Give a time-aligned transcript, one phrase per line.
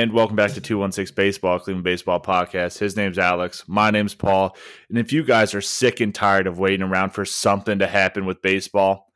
[0.00, 2.78] and welcome back to 216 Baseball, Cleveland Baseball Podcast.
[2.78, 3.64] His name's Alex.
[3.66, 4.56] My name's Paul.
[4.88, 8.24] And if you guys are sick and tired of waiting around for something to happen
[8.24, 9.12] with baseball,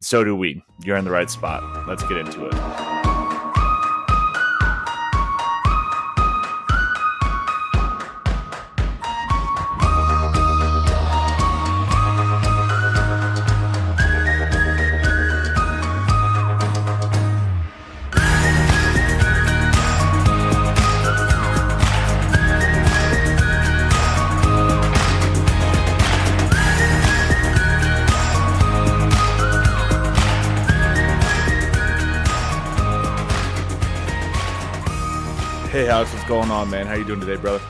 [0.00, 0.62] so do we.
[0.84, 1.88] You're in the right spot.
[1.88, 2.89] Let's get into it.
[36.00, 36.86] Alex, what's going on, man?
[36.86, 37.62] How you doing today, brother?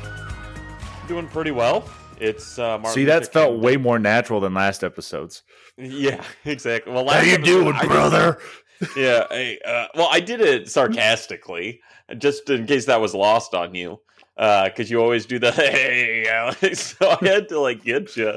[1.08, 1.90] Doing pretty well.
[2.20, 3.60] It's uh, Martin see that felt King.
[3.60, 5.42] way more natural than last episodes.
[5.76, 6.92] Yeah, exactly.
[6.92, 8.38] Well, how you doing, I brother?
[8.78, 9.24] Did, yeah.
[9.30, 11.80] Hey, uh, well, I did it sarcastically,
[12.18, 14.00] just in case that was lost on you,
[14.36, 16.96] Uh because uh, you always do the hey, Alex.
[16.96, 18.34] So I had to like get you.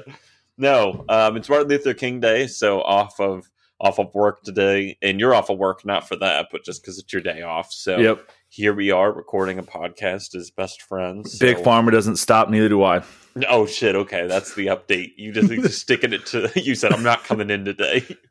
[0.58, 3.48] No, um, it's Martin Luther King Day, so off of
[3.80, 6.98] off of work today, and you're off of work not for that, but just because
[6.98, 7.72] it's your day off.
[7.72, 11.40] So yep here we are recording a podcast as best friends.
[11.40, 11.64] Big so.
[11.64, 13.02] Pharma doesn't stop, neither do I.
[13.50, 13.96] Oh shit!
[13.96, 15.14] Okay, that's the update.
[15.18, 16.52] You just, just sticking it to.
[16.62, 18.06] You said I'm not coming in today.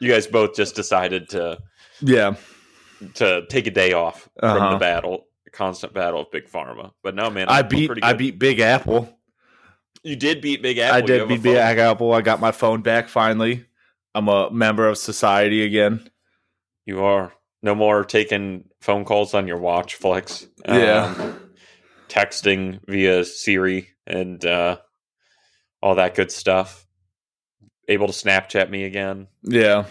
[0.00, 1.58] You guys both just decided to,
[2.00, 2.36] yeah,
[3.14, 4.56] to take a day off uh-huh.
[4.56, 6.92] from the battle, the constant battle of Big Pharma.
[7.02, 9.12] But no, man, I'm i beat I beat Big Apple.
[10.04, 10.96] You did beat Big Apple.
[10.96, 12.12] I did beat Big Apple.
[12.12, 13.66] I got my phone back finally.
[14.14, 16.08] I'm a member of society again.
[16.86, 17.32] You are.
[17.62, 20.46] No more taking phone calls on your watch, Flex.
[20.66, 21.14] Yeah.
[21.18, 21.40] Um,
[22.08, 24.78] texting via Siri and uh,
[25.82, 26.86] all that good stuff.
[27.88, 29.28] Able to Snapchat me again.
[29.42, 29.86] Yeah.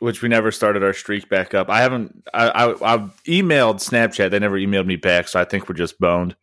[0.00, 1.70] Which we never started our streak back up.
[1.70, 2.24] I haven't.
[2.32, 4.30] I, I I've emailed Snapchat.
[4.30, 6.36] They never emailed me back, so I think we're just boned.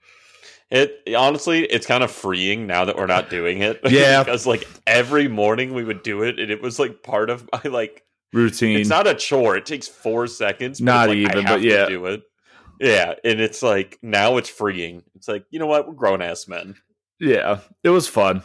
[0.70, 3.82] It honestly, it's kind of freeing now that we're not doing it.
[3.90, 7.48] Yeah, because like every morning we would do it, and it was like part of
[7.52, 8.04] my like
[8.34, 8.80] routine.
[8.80, 9.58] It's not a chore.
[9.58, 10.82] It takes four seconds.
[10.82, 12.24] Not like, even, but yeah, do it.
[12.80, 15.04] Yeah, and it's like now it's freeing.
[15.16, 16.76] It's like you know what, we're grown ass men.
[17.20, 18.44] Yeah, it was fun.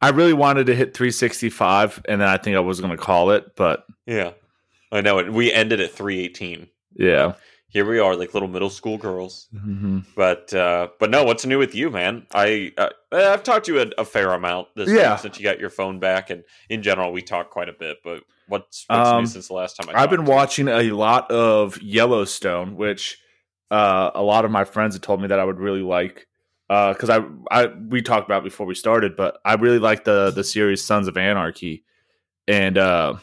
[0.00, 3.30] I really wanted to hit 365, and then I think I was going to call
[3.30, 4.32] it, but yeah,
[4.92, 5.32] I know it.
[5.32, 6.68] We ended at 318.
[6.94, 7.34] Yeah,
[7.68, 9.48] here we are, like little middle school girls.
[9.54, 10.00] Mm-hmm.
[10.14, 12.26] But uh, but no, what's new with you, man?
[12.32, 15.16] I uh, I've talked to you a, a fair amount this yeah.
[15.16, 17.98] since you got your phone back, and in general, we talk quite a bit.
[18.04, 21.30] But what's, what's um, new since the last time I I've been watching a lot
[21.30, 23.18] of Yellowstone, which
[23.70, 26.26] uh, a lot of my friends have told me that I would really like
[26.68, 30.30] because uh, I I we talked about before we started, but I really like the
[30.30, 31.84] the series Sons of Anarchy,
[32.46, 33.14] and uh,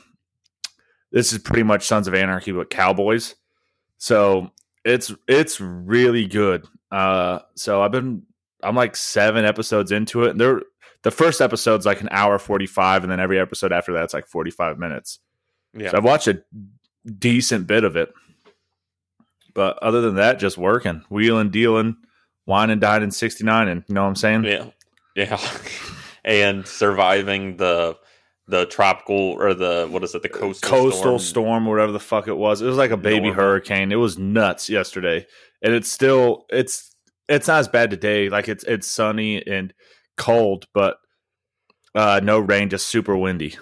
[1.12, 3.36] this is pretty much Sons of Anarchy but cowboys.
[3.97, 4.52] So
[4.84, 6.66] it's it's really good.
[6.92, 8.24] Uh, so I've been
[8.66, 10.31] I'm like seven episodes into it.
[10.31, 10.62] And they're
[11.06, 14.26] the first episode's like an hour forty five, and then every episode after that's like
[14.26, 15.20] forty five minutes.
[15.78, 15.92] Yeah.
[15.92, 16.44] So I've watched a
[17.20, 18.12] decent bit of it.
[19.54, 21.96] But other than that, just working, wheeling, dealing,
[22.48, 24.46] wine and dining sixty nine, and you know what I'm saying?
[24.46, 24.66] Yeah,
[25.16, 25.40] yeah,
[26.26, 27.98] and surviving the
[28.48, 32.28] the tropical or the what is it the coastal coastal storm, storm whatever the fuck
[32.28, 33.34] it was it was like a baby Normal.
[33.34, 35.26] hurricane it was nuts yesterday
[35.64, 36.94] and it's still it's
[37.28, 39.74] it's not as bad today like it's it's sunny and
[40.18, 40.98] cold but
[41.94, 43.58] uh no rain just super windy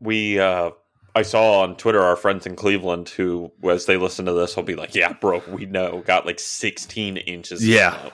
[0.00, 0.70] we uh
[1.16, 4.64] I saw on Twitter our friends in Cleveland who, as they listen to this, will
[4.64, 7.66] be like, "Yeah, bro, we know." Got like 16 inches.
[7.66, 8.10] Yeah,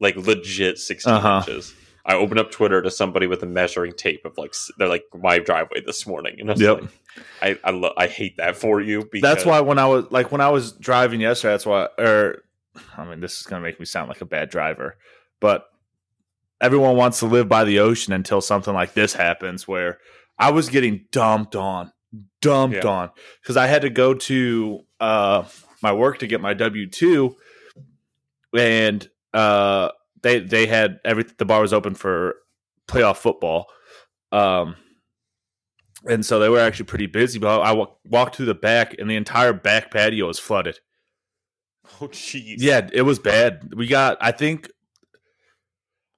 [0.00, 1.44] like legit 16 uh-huh.
[1.46, 1.74] inches.
[2.06, 5.38] I opened up Twitter to somebody with a measuring tape of like they're like my
[5.38, 6.80] driveway this morning, and I was yep.
[6.80, 6.90] like,
[7.42, 9.06] I I, lo- I hate that for you.
[9.10, 11.88] Because- that's why when I was like when I was driving yesterday, that's why.
[11.98, 12.42] Or
[12.96, 14.96] I mean, this is gonna make me sound like a bad driver,
[15.40, 15.68] but
[16.60, 19.98] everyone wants to live by the ocean until something like this happens, where
[20.38, 21.92] I was getting dumped on,
[22.40, 22.90] dumped yeah.
[22.90, 23.10] on,
[23.42, 25.44] because I had to go to uh,
[25.82, 27.36] my work to get my W two,
[28.56, 29.90] and uh
[30.22, 32.36] they they had every the bar was open for
[32.88, 33.66] playoff football,
[34.32, 34.76] um,
[36.08, 37.38] and so they were actually pretty busy.
[37.38, 40.80] But I w- walked through the back, and the entire back patio was flooded.
[42.00, 42.56] Oh, jeez.
[42.58, 43.74] Yeah, it was bad.
[43.76, 44.70] We got, I think,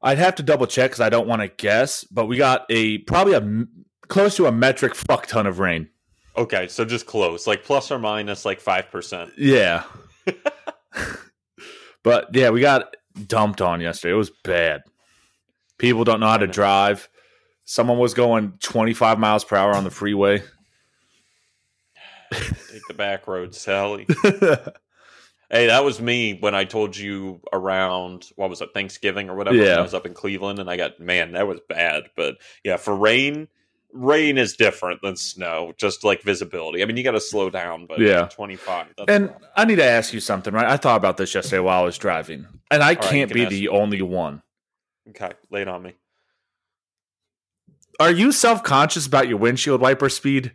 [0.00, 2.98] I'd have to double check because I don't want to guess, but we got a
[2.98, 3.66] probably a
[4.08, 5.88] close to a metric fuck ton of rain.
[6.36, 9.32] Okay, so just close, like plus or minus like five percent.
[9.36, 9.84] Yeah.
[12.04, 12.94] but yeah, we got
[13.26, 14.12] dumped on yesterday.
[14.12, 14.82] It was bad.
[15.78, 17.08] People don't know how to drive.
[17.64, 20.42] Someone was going 25 miles per hour on the freeway.
[22.32, 24.06] Take the back road, Sally.
[25.50, 29.56] Hey, that was me when I told you around what was it Thanksgiving or whatever.
[29.56, 29.78] Yeah.
[29.78, 32.04] I was up in Cleveland, and I got man, that was bad.
[32.16, 33.48] But yeah, for rain,
[33.92, 35.72] rain is different than snow.
[35.78, 36.82] Just like visibility.
[36.82, 38.26] I mean, you got to slow down, but Yeah.
[38.26, 38.88] twenty five.
[39.08, 40.66] And I need to ask you something, right?
[40.66, 43.68] I thought about this yesterday while I was driving, and I can't can be the
[43.68, 44.42] only one.
[45.08, 45.94] okay, lay it on me.
[48.00, 50.52] Are you self conscious about your windshield wiper speed?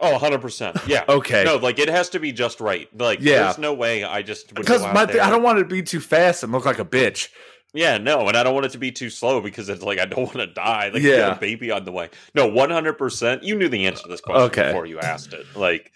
[0.00, 0.76] Oh, 100 percent.
[0.86, 1.04] Yeah.
[1.08, 1.44] Okay.
[1.44, 2.88] No, like it has to be just right.
[2.98, 3.44] Like, Yeah.
[3.44, 5.18] there's no way I just would Because my th-.
[5.20, 7.28] I don't want it to be too fast and look like a bitch.
[7.72, 10.04] Yeah, no, and I don't want it to be too slow because it's like I
[10.06, 10.90] don't want to die.
[10.92, 11.36] Like, Yeah.
[11.36, 12.08] a baby on the way.
[12.34, 13.44] No, one hundred percent.
[13.44, 14.66] You knew the answer to this question Okay.
[14.68, 15.46] before you asked it.
[15.54, 15.92] Like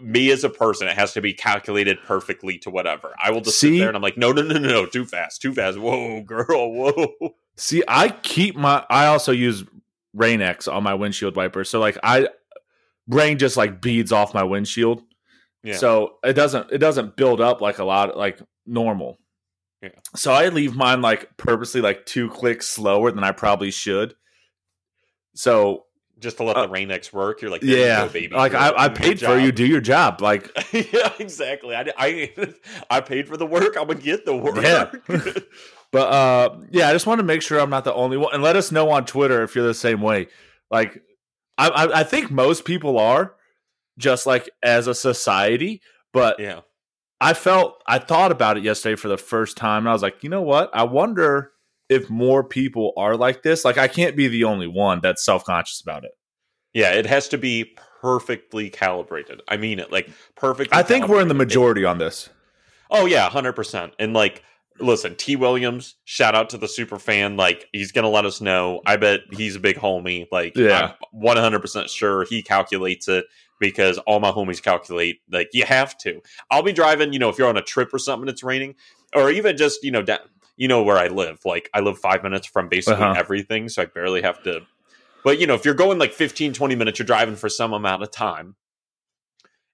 [0.00, 3.14] me as a person, it has to be calculated perfectly to whatever.
[3.22, 3.74] I will just See?
[3.74, 5.78] sit there and I'm like, no, no, no, no, no, too fast, too fast.
[5.78, 7.14] Whoa, girl, whoa.
[7.56, 8.84] See, I keep my.
[8.90, 9.64] I also use
[10.14, 12.28] Rain-X on my windshield wiper, so like I
[13.08, 15.02] rain just like beads off my windshield,
[15.62, 19.18] Yeah, so it doesn't it doesn't build up like a lot like normal.
[19.82, 19.90] Yeah.
[20.16, 24.14] So I leave mine like purposely like two clicks slower than I probably should.
[25.34, 25.84] So
[26.18, 27.42] just to let uh, the Rain X work.
[27.42, 28.34] You're like, you yeah, go, baby.
[28.34, 29.52] like I, I paid for you.
[29.52, 30.20] Do your job.
[30.20, 31.74] Like yeah, exactly.
[31.76, 32.34] I, I
[32.90, 33.76] I paid for the work.
[33.76, 34.56] I'm gonna get the work.
[34.56, 34.90] Yeah.
[35.92, 38.34] But uh yeah, I just want to make sure I'm not the only one.
[38.34, 40.26] And let us know on Twitter if you're the same way.
[40.68, 41.00] Like
[41.58, 43.34] I I, I think most people are
[43.98, 45.80] just like as a society,
[46.12, 46.60] but yeah.
[47.20, 50.22] I felt I thought about it yesterday for the first time and I was like,
[50.22, 50.70] you know what?
[50.74, 51.52] I wonder
[51.88, 53.64] if more people are like this.
[53.64, 56.10] Like I can't be the only one that's self-conscious about it.
[56.74, 59.40] Yeah, it has to be perfectly calibrated.
[59.48, 60.76] I mean it, like perfectly.
[60.76, 61.36] I think we're in the calibrated.
[61.36, 62.28] It- majority on this.
[62.90, 63.94] oh yeah, hundred percent.
[63.98, 64.42] And like,
[64.80, 65.36] listen, T.
[65.36, 67.36] Williams, shout out to the super fan.
[67.36, 68.80] Like, he's gonna let us know.
[68.86, 70.26] I bet he's a big homie.
[70.32, 70.92] Like, Yeah.
[70.92, 73.26] I'm one hundred percent sure he calculates it
[73.60, 75.20] because all my homies calculate.
[75.30, 76.20] Like, you have to.
[76.50, 77.12] I'll be driving.
[77.12, 78.74] You know, if you're on a trip or something, it's raining,
[79.14, 80.18] or even just you know down.
[80.56, 81.40] You know where I live.
[81.44, 83.14] Like I live five minutes from basically Uh-huh.
[83.18, 84.60] everything, so I barely have to
[85.24, 88.02] but you know, if you're going like 15, 20 minutes, you're driving for some amount
[88.02, 88.56] of time.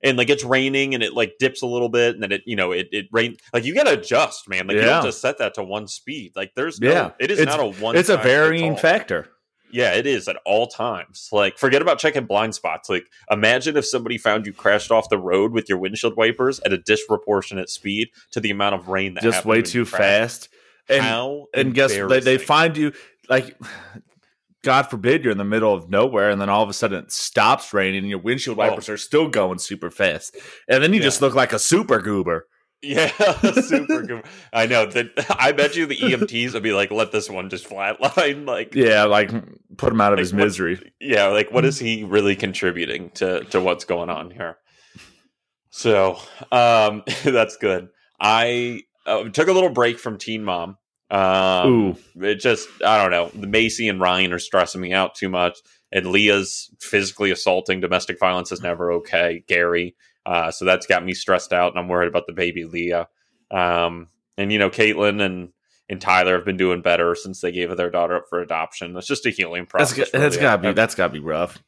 [0.02, 2.56] And like it's raining and it like dips a little bit and then it, you
[2.56, 4.66] know, it it rain like you gotta adjust, man.
[4.66, 4.86] Like you Yeah.
[4.86, 6.32] don't just set that to one speed.
[6.34, 7.10] Like there's no Yeah.
[7.18, 9.28] it is It's- not a one It's a varying factor.
[9.72, 11.28] Yeah, it is at all times.
[11.30, 12.88] Like, forget about checking blind spots.
[12.88, 16.72] Like, imagine if somebody found you crashed off the road with your windshield wipers at
[16.72, 20.48] a disproportionate speed to the amount of rain that Just way too fast.
[20.88, 22.92] And How and guess they, they find you
[23.28, 23.56] like
[24.62, 27.12] god forbid you're in the middle of nowhere and then all of a sudden it
[27.12, 30.36] stops raining and your windshield wipers are still going super fast
[30.68, 31.02] and then you Oh.
[31.02, 31.06] Yeah.
[31.06, 32.46] just look like a super goober
[32.82, 33.10] Yeah,
[33.60, 34.24] super good.
[34.54, 35.10] I know that.
[35.38, 39.04] I bet you the EMTs would be like, "Let this one just flatline." Like, yeah
[39.04, 39.30] like
[39.76, 43.10] put him out of Like, his what- misery yeah, like what is he really contributing
[43.16, 44.56] to to what's going on here?
[45.70, 46.18] So,
[46.50, 47.88] um, that's good.
[48.20, 50.76] I uh, took a little break from Teen Mom.
[51.10, 51.96] Um, Ooh.
[52.24, 53.46] it just I don't know.
[53.46, 55.58] Maci and Ryan are stressing me out too much,
[55.90, 57.80] and Leah's physically assaulting.
[57.80, 59.42] Domestic violence is never okay.
[59.46, 63.08] Gary, uh, so that's got me stressed out, and I'm worried about the baby Leah.
[63.50, 65.50] Um, and you know, Catelynn and
[65.88, 68.96] and Tyler have been doing better since they gave their daughter up for adoption.
[68.96, 70.10] It's just a healing process.
[70.12, 70.40] that's really.
[70.40, 71.60] gotta be, that's gotta be rough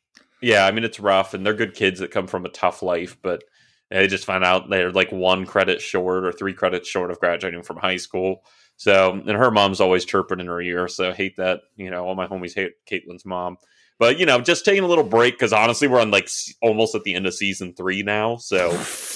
[0.42, 3.16] yeah, I mean it's rough, and they're good kids that come from a tough life,
[3.22, 3.44] but
[3.90, 7.62] they just find out they're like one credit short or three credits short of graduating
[7.62, 8.44] from high school.
[8.82, 10.88] So, and her mom's always chirping in her ear.
[10.88, 11.60] So, I hate that.
[11.76, 13.56] You know, all my homies hate Catelynn's mom.
[13.98, 16.28] But you know, just taking a little break because honestly, we're on like
[16.60, 18.36] almost at the end of season three now.
[18.38, 18.70] So,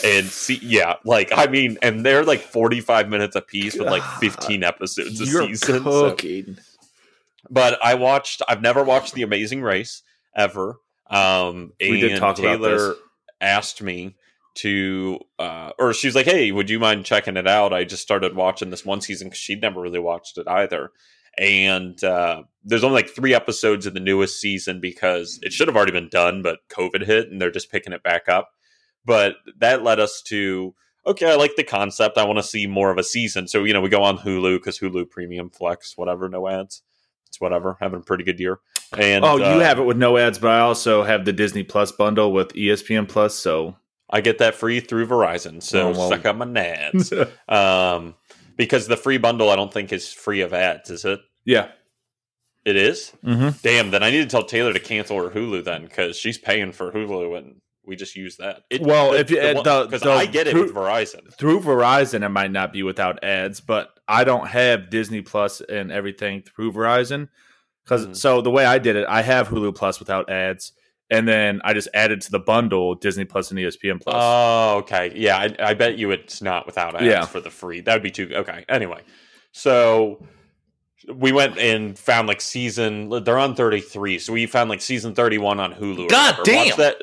[0.04, 4.04] and see, yeah, like I mean, and they're like forty-five minutes a piece with like
[4.20, 5.82] fifteen episodes a you're season.
[5.82, 6.16] so-
[7.50, 8.42] but I watched.
[8.48, 10.02] I've never watched The Amazing Race
[10.36, 10.78] ever.
[11.08, 12.96] Um, We did and talk about Taylor this.
[13.40, 14.14] asked me
[14.56, 18.02] to, uh, or she was like, "Hey, would you mind checking it out?" I just
[18.02, 20.92] started watching this one season because she'd never really watched it either.
[21.38, 25.76] And uh, there's only like three episodes in the newest season because it should have
[25.76, 28.50] already been done, but COVID hit and they're just picking it back up.
[29.04, 30.74] But that led us to
[31.06, 32.18] okay, I like the concept.
[32.18, 33.48] I want to see more of a season.
[33.48, 36.82] So you know, we go on Hulu because Hulu Premium Flex, whatever, no ads.
[37.28, 37.76] It's whatever.
[37.80, 38.60] Having a pretty good year.
[38.96, 41.64] And oh you uh, have it with no ads but i also have the disney
[41.64, 43.76] plus bundle with espn plus so
[44.08, 45.62] I get that free through Verizon.
[45.62, 46.08] So Oh, well.
[46.10, 47.12] suck on my nads.
[47.48, 48.14] um,
[48.56, 50.90] because the free bundle, I don't think is free of ads.
[50.90, 51.20] Is it?
[51.44, 51.68] yeah
[52.64, 53.12] It is.
[53.24, 53.50] mm-hmm.
[53.62, 53.90] Damn.
[53.90, 56.90] Then I need to tell Taylor to cancel her Hulu then because she's paying for
[56.92, 58.62] Hulu and we just use that.
[58.70, 61.32] It, Well, if you- the- because the I get it through, with Verizon.
[61.36, 65.92] through Verizon, it might not be without ads, but I don't have Disney Plus and
[65.92, 67.28] everything through Verizon.
[67.84, 68.16] Because Mhm.
[68.16, 70.72] so the way I did it, I have Hulu Plus without ads,
[71.10, 74.14] and then I just added to the bundle Disney Plus and ESPN Plus.
[74.18, 75.12] Oh, okay.
[75.14, 77.24] Yeah, I, I bet you it's not without ads Yeah.
[77.26, 77.80] for the free.
[77.80, 78.30] That would be too.
[78.34, 78.64] Okay.
[78.68, 79.02] Anyway,
[79.52, 80.24] so
[81.12, 83.08] we went and found like season.
[83.24, 86.08] They're on thirty three, so we found like season thirty one on Hulu.
[86.08, 86.76] God damn.
[86.78, 86.96] that.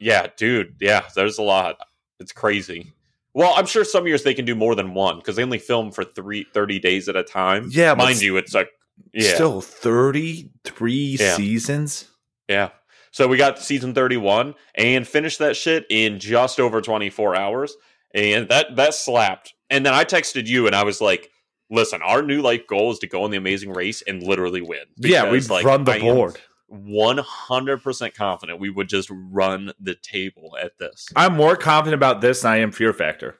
[0.00, 0.76] Yeah, dude.
[0.80, 1.76] Yeah, there's a lot.
[2.20, 2.92] It's crazy.
[3.34, 5.92] Well, I'm sure some years they can do more than one because they only film
[5.92, 7.68] for three, 30 days at a time.
[7.70, 8.70] Yeah, mind s- you, it's like
[9.12, 11.34] yeah, Still thirty three Yeah.
[11.34, 12.06] seasons.
[12.48, 12.70] Yeah.
[13.10, 17.76] So we got season 31 and finished that shit in just over 24 hours.
[18.14, 19.54] And that that slapped.
[19.70, 21.30] And then I texted you and I was like,
[21.70, 24.84] listen, our new life goal is to go in the amazing race and literally win.
[24.96, 26.38] yeah, we'd like, run the I board.
[26.72, 31.06] 100% confident we would just run the table at this.
[31.16, 33.38] I'm more confident about this than I am Fear Factor.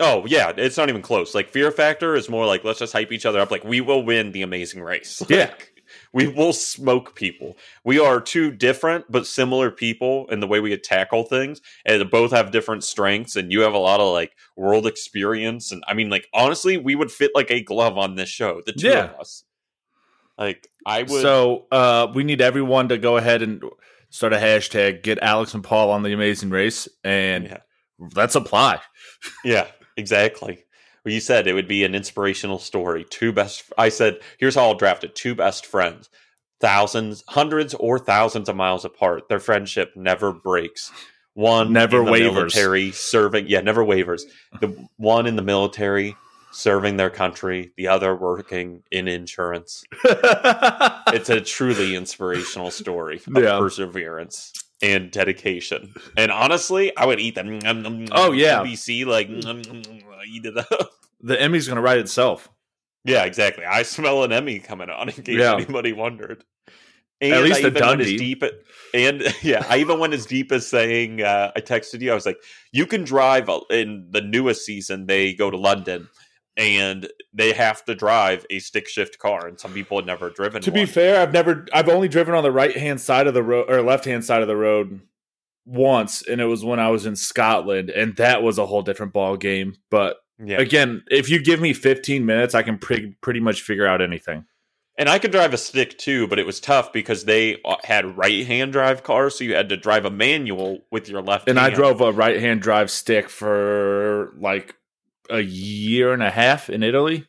[0.00, 1.34] Oh, yeah, it's not even close.
[1.34, 4.04] Like Fear Factor is more like let's just hype each other up like we will
[4.04, 5.22] win the amazing race.
[5.28, 5.52] Yeah.
[6.14, 7.56] We will smoke people.
[7.84, 12.30] We are two different but similar people in the way we tackle things, and both
[12.30, 13.36] have different strengths.
[13.36, 16.94] And you have a lot of like world experience, and I mean, like honestly, we
[16.94, 18.62] would fit like a glove on this show.
[18.64, 19.04] The two Yeah.
[19.12, 19.44] of us.
[20.38, 21.22] Like I would.
[21.22, 23.62] So uh, we need everyone to go ahead and
[24.10, 25.02] start a hashtag.
[25.02, 27.58] Get Alex and Paul on the Amazing Race, and Yeah.
[28.14, 28.80] let's apply.
[29.44, 29.66] Yeah,
[29.96, 30.63] exactly.
[31.04, 33.04] You said it would be an inspirational story.
[33.10, 33.64] Two best.
[33.76, 36.08] I said, here's how I'll draft it: two best friends,
[36.60, 39.28] thousands, hundreds, or thousands of miles apart.
[39.28, 40.90] Their friendship never breaks.
[41.34, 42.54] One Never in the wavers.
[42.54, 44.24] Military serving, yeah, never wavers.
[44.60, 44.68] The
[44.98, 46.16] one in the military
[46.52, 49.82] serving their country, the other working in insurance.
[50.04, 53.58] It's a truly inspirational story of Yeah.
[53.58, 55.92] perseverance and dedication.
[56.16, 57.58] And honestly, I would eat them.
[58.12, 58.60] Oh, yeah.
[58.62, 59.28] NBC like
[60.28, 60.90] eat it up.
[61.20, 62.48] the Emmy's going to write itself.
[63.04, 63.64] Yeah, exactly.
[63.64, 65.54] I smell an Emmy coming on in case Yeah.
[65.54, 66.44] anybody wondered.
[67.20, 68.16] And At least I a as Dundee.
[68.16, 68.54] deep at-
[68.92, 72.10] and yeah, I even went as deep as saying uh, I texted you.
[72.10, 72.38] I was like,
[72.72, 75.06] "You can drive in the newest season.
[75.06, 76.08] They go to London,
[76.56, 80.60] and they have to drive a stick shift car, and some people had never driven.
[80.62, 83.42] To be fair, I've never, I've only driven on the right hand side of the
[83.42, 85.00] road or left hand side of the road
[85.66, 89.12] once, and it was when I was in Scotland, and that was a whole different
[89.12, 89.74] ball game.
[89.90, 93.86] But yeah, again, if you give me 15 minutes, I can pretty pretty much figure
[93.86, 94.44] out anything.
[94.96, 98.16] And I could drive a stick too, but it was tough because they uh, had
[98.16, 101.48] right hand drive cars, so you had to drive a manual with your left.
[101.48, 101.58] Hand.
[101.58, 104.76] And I drove a right hand drive stick for like
[105.30, 107.26] a year and a half in Italy.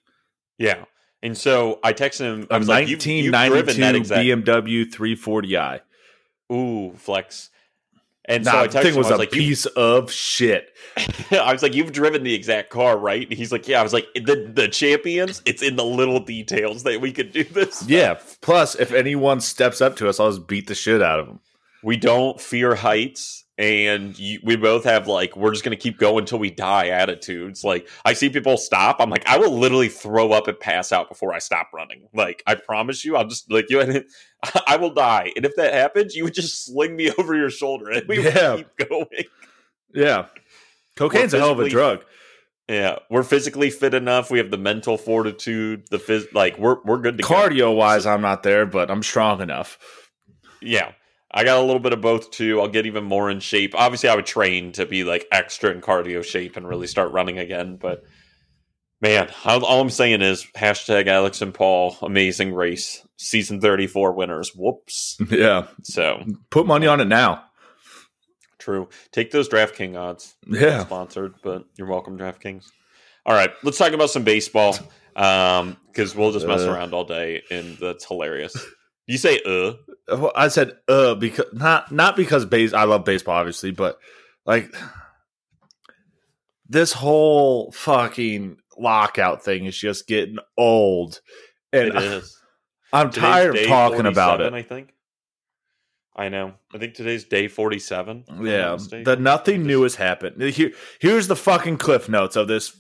[0.60, 0.86] Yeah,
[1.24, 2.48] and so I texted him.
[2.52, 5.82] I A was like, "You've, you've driven 1992 that exact BMW 340i.
[6.54, 7.50] ooh flex."
[8.28, 8.98] And Nah, so I the texted thing him.
[8.98, 10.70] was I was a like, piece of shit.
[11.32, 13.94] I was like, "You've driven the exact car, right?" And he's like, "Yeah." I was
[13.94, 15.42] like, "The the champions.
[15.46, 18.20] It's in the little details that we could do this." Yeah.
[18.42, 21.40] Plus, if anyone steps up to us, I'll just beat the shit out of them.
[21.84, 26.20] we don't fear heights and you, we both have like we're just gonna keep going
[26.24, 30.32] until we die attitudes like i see people stop i'm like i will literally throw
[30.34, 33.66] up and pass out before i stop running like i promise you i'll just like
[33.70, 34.04] you and
[34.68, 37.90] i will die and if that happens you would just sling me over your shoulder
[37.90, 38.56] and we Yeah.
[38.56, 39.24] would keep going
[39.94, 40.26] Yeah.
[40.98, 42.04] Cocaine's a hell of a drug.
[42.68, 46.98] yeah we're physically fit enough we have the mental fortitude the phys- like we're we're
[47.00, 49.78] good to go Cardio wise, I'm not there, but I'm strong enough.
[50.62, 50.92] yeah
[51.36, 52.60] i got a little bit of both too.
[52.62, 53.76] I'll get even more in shape.
[53.76, 57.38] Obviously i would train to be like extra in cardio shape and really start running
[57.38, 58.04] again but
[59.02, 63.06] man all, all i'm saying is hashtag alex and paul amazing race.
[63.18, 64.52] Season 34 winners.
[64.56, 65.18] Whoops.
[65.30, 65.68] Yeah.
[65.84, 66.24] so.
[66.50, 67.44] Put money on it now.
[68.60, 68.90] true.
[69.12, 70.36] Take those draftkings odds.
[70.48, 70.84] Yeah.
[70.86, 72.66] sponsored but you're welcome draftkings.
[73.26, 74.76] All right let's talk about some baseball
[75.16, 76.72] um because we'll just mess Uh.
[76.72, 78.54] around all day and that's hilarious
[79.08, 79.74] you say uh
[80.16, 83.98] Well, I said uh because not not because base I love baseball obviously, but
[84.46, 84.74] like
[86.68, 91.22] this whole fucking lockout thing is just getting old.
[91.72, 92.42] And it is
[92.94, 94.54] I'm Today's tired of talking about it.
[94.54, 94.92] I think.
[96.16, 96.54] I know.
[96.74, 98.24] I think today's day forty-seven.
[98.28, 99.04] if I'm not Yeah, mistaken.
[99.04, 100.42] the nothing new has happened.
[100.42, 100.72] Here,
[101.02, 102.80] here's the fucking cliff notes of this.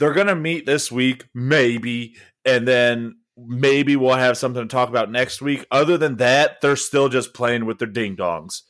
[0.00, 5.10] They're gonna meet this week, maybe, and then maybe we'll have something to talk about
[5.10, 5.66] next week.
[5.70, 8.62] Other than that, they're still just playing with their ding dongs.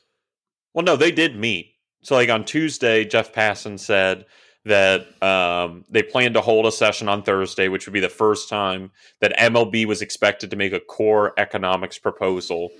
[0.73, 1.75] Well, no, they did meet.
[2.03, 4.27] So, like on Tuesday, Jeff Passan said
[4.65, 8.49] that um, they plan to hold a session on Thursday, which would be the first
[8.49, 8.91] time
[9.21, 12.71] that MLB was expected to make a core economics proposal.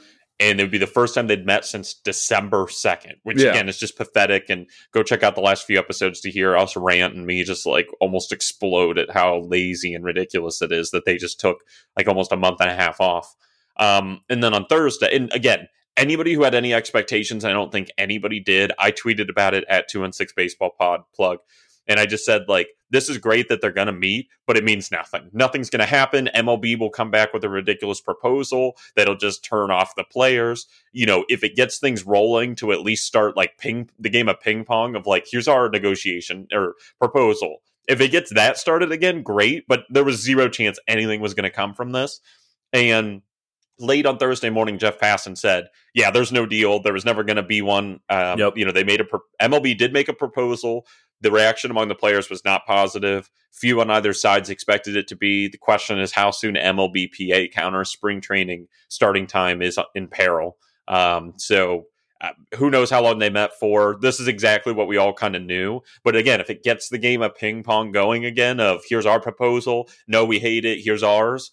[0.41, 3.51] And it would be the first time they'd met since December 2nd, which Yeah.
[3.51, 4.51] again is just pathetic.
[4.51, 7.67] And go check out the last few episodes to hear us rant and me just
[7.67, 11.59] like almost explode at how lazy and ridiculous it is that they just took
[11.97, 13.35] like almost a month and a half off.
[13.77, 17.89] Um, and then on Thursday, and again, anybody who had any expectations, I don't think
[17.97, 18.73] anybody did.
[18.79, 21.39] I tweeted about it at two and six baseball pod plug.
[21.87, 24.65] And I just said, like, this is great that they're going to meet, but it
[24.65, 25.29] means nothing.
[25.33, 26.31] Nothing's going to happen.
[26.35, 30.67] MLB will come back with a ridiculous proposal that'll just turn off the players.
[30.93, 34.29] You know, if it gets things rolling to at least start like ping the game
[34.29, 37.59] of ping pong of like, here's our negotiation or proposal.
[37.89, 39.67] If it gets that started again, great.
[39.69, 42.21] But there was zero chance anything was going to come from this.
[42.73, 43.23] And
[43.79, 46.81] late on Thursday morning, Jeff Passan said, "Yeah, there's no deal.
[46.81, 48.01] There was never going to be one.
[48.09, 48.57] Um, yep.
[48.57, 50.87] You know, they made a pro- MLB did make a proposal.
[51.21, 53.31] The reaction among the players was not positive.
[53.53, 55.49] Few on either sides expected it to be.
[55.49, 60.57] The question is how soon MLBPA counter spring training starting time is in peril.
[60.89, 61.87] Um, so."
[62.21, 63.99] Uh, who knows how long they met for?
[64.01, 65.81] This is exactly what we all kind of knew.
[66.05, 69.21] But again, if it gets the game of ping pong going again, of here's our
[69.21, 71.51] proposal, no, we hate it, here's ours,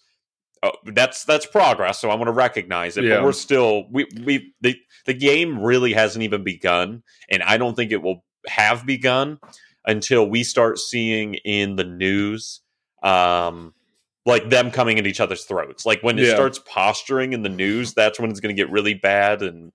[0.62, 1.98] Oh, that's that's progress.
[1.98, 3.16] So I want to recognize it, yeah.
[3.16, 4.76] but we're still we we the
[5.06, 9.40] the game really hasn't even begun, and I don't think it will have begun
[9.84, 12.60] until we start seeing in the news,
[13.02, 13.74] um,
[14.24, 15.84] like them coming at each other's throats.
[15.84, 16.34] Like when it yeah.
[16.34, 19.72] starts posturing in the news, that's when it's going to get really bad and.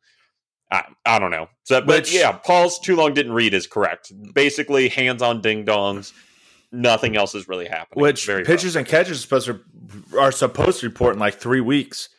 [0.70, 1.48] I, I don't know.
[1.63, 4.12] So, but Which, yeah, Paul's too long didn't read is correct.
[4.34, 6.12] Basically, hands on ding dongs
[6.72, 8.02] nothing else is really happening.
[8.02, 11.62] Which Very pitchers and catchers are supposed to are supposed to report in like three
[11.62, 12.10] weeks.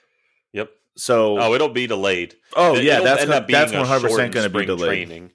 [0.52, 0.70] Yep.
[0.96, 2.34] So oh, it'll be delayed.
[2.56, 5.08] Oh it, yeah, that's gonna, that's one hundred percent going to be delayed.
[5.08, 5.32] Training.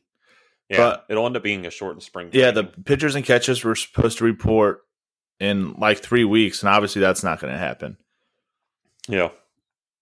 [0.70, 2.32] Yeah, but, it'll end up being a shortened spring.
[2.32, 2.46] Training.
[2.46, 4.82] Yeah, the pitchers and catchers were supposed to report
[5.40, 7.98] in like three weeks, and obviously that's not going to happen.
[9.08, 9.30] Yeah.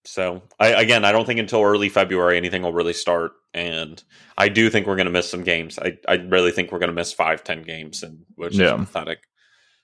[0.03, 4.01] So I again, I don't think until early February anything will really start, and
[4.38, 5.77] I do think we're going to miss some games.
[5.77, 8.74] I, I really think we're going to miss five, ten games, and which yeah.
[8.74, 9.20] is pathetic.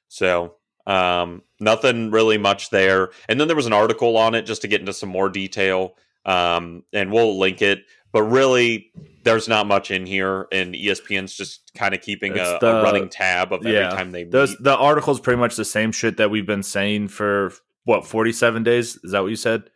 [0.07, 0.55] So
[0.87, 3.09] um, nothing really much there.
[3.27, 5.95] And then there was an article on it just to get into some more detail,
[6.25, 7.83] um, and we'll link it.
[8.13, 8.91] But really,
[9.23, 13.09] there's not much in here, and ESPN's just kind of keeping a, the, a, running
[13.09, 14.31] tab of every time they meet.
[14.31, 18.63] The article is pretty much the same shit that we've been saying for what 47
[18.63, 18.97] days.
[19.03, 19.69] Is that what you said?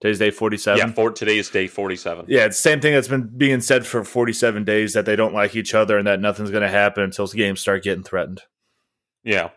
[0.00, 0.78] Today's day 47.
[0.78, 2.26] Yeah, for today's day 47.
[2.28, 5.32] Yeah, it's the same thing that's been being said for 47 days that they don't
[5.32, 8.42] like each other and that nothing's going to happen until games start getting threatened.
[9.24, 9.50] Yeah.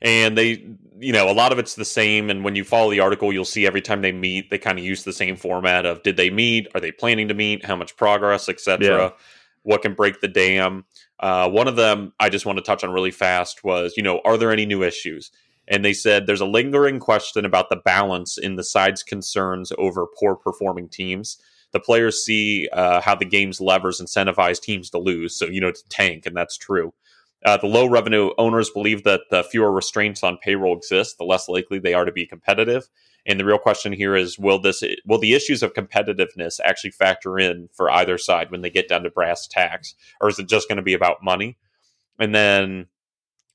[0.00, 0.66] And they,
[0.98, 2.30] you know, a lot of it's the same.
[2.30, 4.84] And when you follow the article, you'll see every time they meet, they kind of
[4.84, 6.68] use the same format of did they meet?
[6.74, 7.64] Are they planning to meet?
[7.64, 8.86] How much progress, etc.
[8.86, 9.10] Yeah.
[9.62, 10.86] What can break the dam?
[11.18, 14.22] Uh, one of them I just want to touch on really fast was, you know,
[14.24, 15.30] are there any new issues?
[15.70, 20.04] And they said there's a lingering question about the balance in the side's concerns over
[20.18, 21.38] poor performing teams.
[21.72, 25.70] The players see uh, how the game's levers incentivize teams to lose, so you know
[25.70, 26.92] to tank, and that's true.
[27.46, 31.48] Uh, the low revenue owners believe that the fewer restraints on payroll exist, the less
[31.48, 32.88] likely they are to be competitive.
[33.24, 37.38] And the real question here is: Will this will the issues of competitiveness actually factor
[37.38, 40.68] in for either side when they get down to brass tacks, or is it just
[40.68, 41.56] going to be about money?
[42.18, 42.86] And then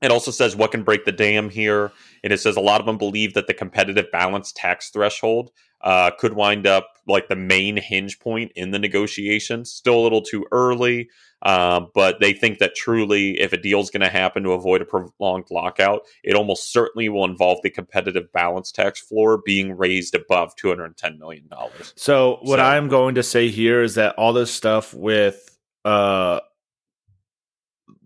[0.02, 1.92] it also says what can break the dam here.
[2.24, 6.12] And it says a lot of them believe that the competitive balance tax threshold uh,
[6.18, 9.72] could wind up like the main hinge point in the negotiations.
[9.72, 11.10] Still a little too early,
[11.44, 14.82] uh, but they think that truly, if a deal is going to happen to avoid
[14.82, 20.16] a prolonged lockout, it almost certainly will involve the competitive balance tax floor being raised
[20.16, 21.48] above $210 million.
[21.96, 26.40] So, what so, I'm going to say here is that all this stuff with uh,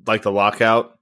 [0.06, 0.99] like the lockout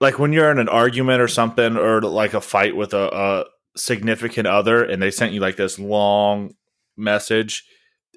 [0.00, 3.44] like when you're in an argument or something or like a fight with a, a
[3.76, 6.54] significant other and they sent you like this long
[6.96, 7.64] message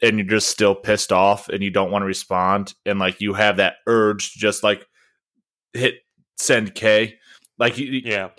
[0.02, 3.34] and you're just still pissed off and you don't want to respond and like you
[3.34, 4.86] have that urge to just like
[5.74, 5.96] hit
[6.38, 7.16] send K.
[7.58, 8.30] Like yeah.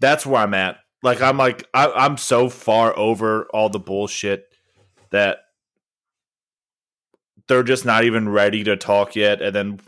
[0.00, 0.78] That's where I'm at.
[1.02, 4.44] Like I'm like I, I'm so far over all the bullshit
[5.10, 5.38] that
[7.48, 9.80] they're just not even ready to talk yet and then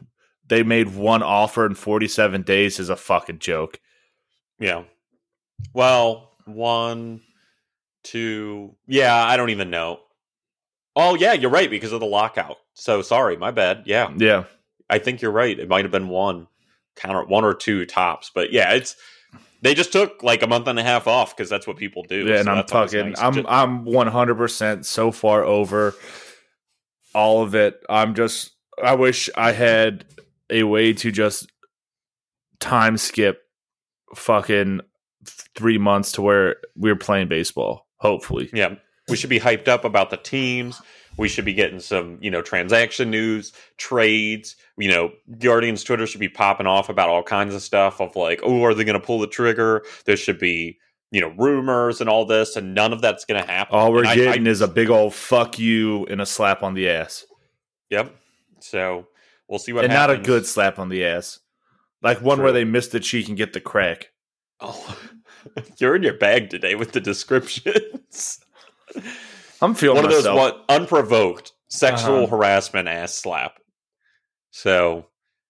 [0.49, 3.81] they made one offer in 47 days is a fucking joke.
[4.59, 4.85] Yeah.
[5.73, 7.23] Well, one,
[8.03, 8.77] two.
[8.87, 10.01] Yeah, I don't even know.
[10.95, 12.57] Oh, yeah, you're right because of the lockout.
[12.75, 13.83] So sorry, my bad.
[13.87, 14.13] Yeah.
[14.17, 14.45] Yeah.
[14.89, 15.59] I think you're right.
[15.59, 16.47] It might have been one,
[16.95, 18.31] counter one or two tops.
[18.35, 18.97] But yeah, it's
[19.63, 22.25] they just took like a month and a half off because that's what people do.
[22.25, 23.21] Yeah, so and I'm fucking nice.
[23.21, 25.95] I'm I'm 100 percent so far over
[27.15, 27.83] all of it.
[27.89, 30.05] I'm just I wish I had
[30.51, 31.51] a way to just
[32.61, 33.43] time skip
[34.15, 34.81] fucking
[35.57, 37.87] three months to where we're playing baseball.
[37.99, 38.75] Hopefully, yeah.
[39.09, 40.81] We should be hyped up about the teams.
[41.17, 44.57] We should be getting some, you know, transaction news, trades.
[44.77, 48.41] You know, Guardians Twitter should be popping off about all kinds of stuff of like,
[48.43, 49.83] oh, are they going to pull the trigger?
[50.05, 50.79] There should be
[51.13, 53.75] you know rumors and all this, and none of that's going to happen.
[53.77, 56.63] All we're And I- getting I- is a big old fuck you and a slap
[56.65, 57.25] on the ass,
[57.91, 58.15] yep.
[58.61, 59.07] So
[59.49, 61.41] we'll see what and not a good slap on the ass,
[62.03, 64.11] like one where they miss the cheek and get the crack.
[64.61, 64.99] Oh,
[65.79, 68.41] you're in your bag today with the descriptions.
[69.63, 72.37] I'm feeling One of those what unprovoked sexual Uh-huh.
[72.37, 73.59] harassment ass slap.
[74.51, 75.07] So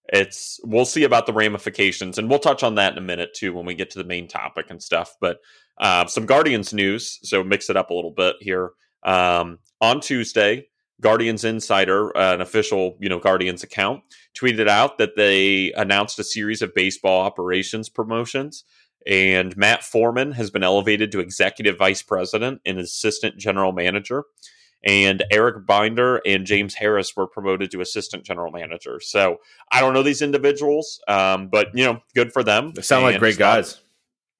[0.09, 3.53] it's we'll see about the ramifications, and we'll touch on that in a minute too
[3.53, 5.15] when we get to the main topic and stuff.
[5.21, 5.39] But
[5.79, 8.71] uh, some Guardians news, so mix it up a little bit here.
[9.03, 10.67] Um, on Tuesday,
[11.01, 14.03] Guardians Insider, uh, an official you know Guardians account,
[14.35, 18.65] tweeted out that they announced a series of baseball operations promotions.
[19.07, 24.25] And Matt Forman has been elevated to executive vice president and assistant general manager.
[24.85, 29.01] And Eric Binder and James Harris were promoted to assistant general manager.
[29.01, 29.39] So
[29.71, 32.73] I don't know these individuals, um, but you know, good for them.
[32.75, 33.81] They sound like great not- guys.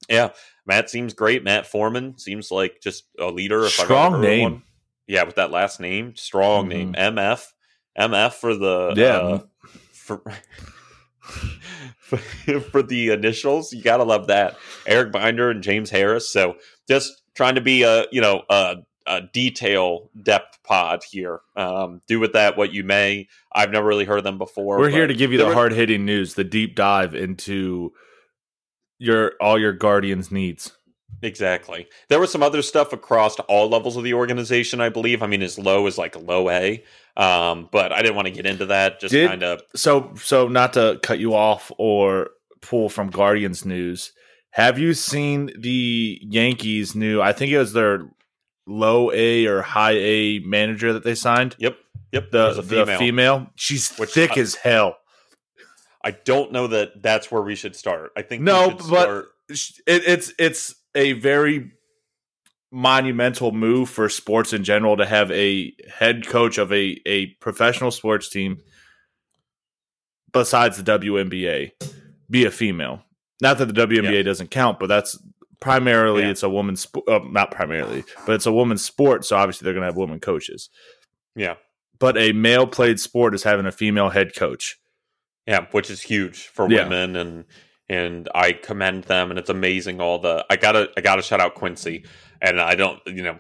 [0.09, 0.31] Yeah,
[0.67, 1.43] Matt seems great.
[1.43, 3.65] Matt Forman seems like just a leader.
[3.65, 4.43] If Strong name.
[4.43, 4.63] one.
[5.07, 6.69] Yeah, with that last name, strong Mhm.
[6.69, 7.53] name, MF,
[7.99, 9.17] MF for the Yeah.
[9.19, 9.41] uh,
[9.93, 10.23] for.
[12.71, 14.57] for the initials, you gotta love that.
[14.87, 16.31] Eric Binder and James Harris.
[16.31, 16.57] So
[16.89, 21.41] just trying to be a you know a, a detail depth pod here.
[21.57, 23.27] Um, do with that what you may.
[23.53, 24.79] I've never really heard them before.
[24.79, 27.93] We're here to give you the hard hitting news, the deep dive into
[28.99, 30.76] your all your Guardians needs.
[31.23, 31.89] Exactly.
[32.09, 35.23] There was some other stuff across all levels of the organization, I believe.
[35.23, 36.85] I mean, as low as like low A,
[37.17, 39.01] um, but I didn't want to get into that.
[39.01, 44.13] Just kind of So so not to cut you off or pull from Guardians news.
[44.51, 48.09] Have you seen the Yankees new I think it was their
[48.67, 51.57] low A or high A manager that they signed?
[51.59, 51.79] yep,
[52.13, 52.31] yep.
[52.31, 52.99] The a the female.
[52.99, 53.47] female.
[53.55, 54.97] She's Which thick I- as hell.
[56.05, 58.13] I don't know that that's where we should start.
[58.17, 61.71] I think No, we should but- start- it, it's it's a very
[62.73, 67.91] monumental move for sports in general to have a head coach of a, a professional
[67.93, 68.59] sports team
[70.33, 71.71] besides the WNBA
[72.29, 73.03] be a female.
[73.41, 74.23] Not that the WNBA Yeah.
[74.23, 75.19] doesn't count, but that's
[75.61, 76.31] primarily Yeah.
[76.31, 79.75] it's a woman's sp- uh, not primarily, but it's a woman's sport, so obviously they're
[79.75, 80.69] going to have women coaches.
[81.35, 81.55] yeah,
[81.99, 84.79] But a male played sport is having a female head coach.
[85.47, 86.83] yeah, which is huge for Yeah.
[86.85, 87.45] women, and
[87.89, 90.45] and I commend them, and it's amazing all the.
[90.51, 92.05] I gotta I gotta shout out Quincy,
[92.41, 93.39] and I don't you know.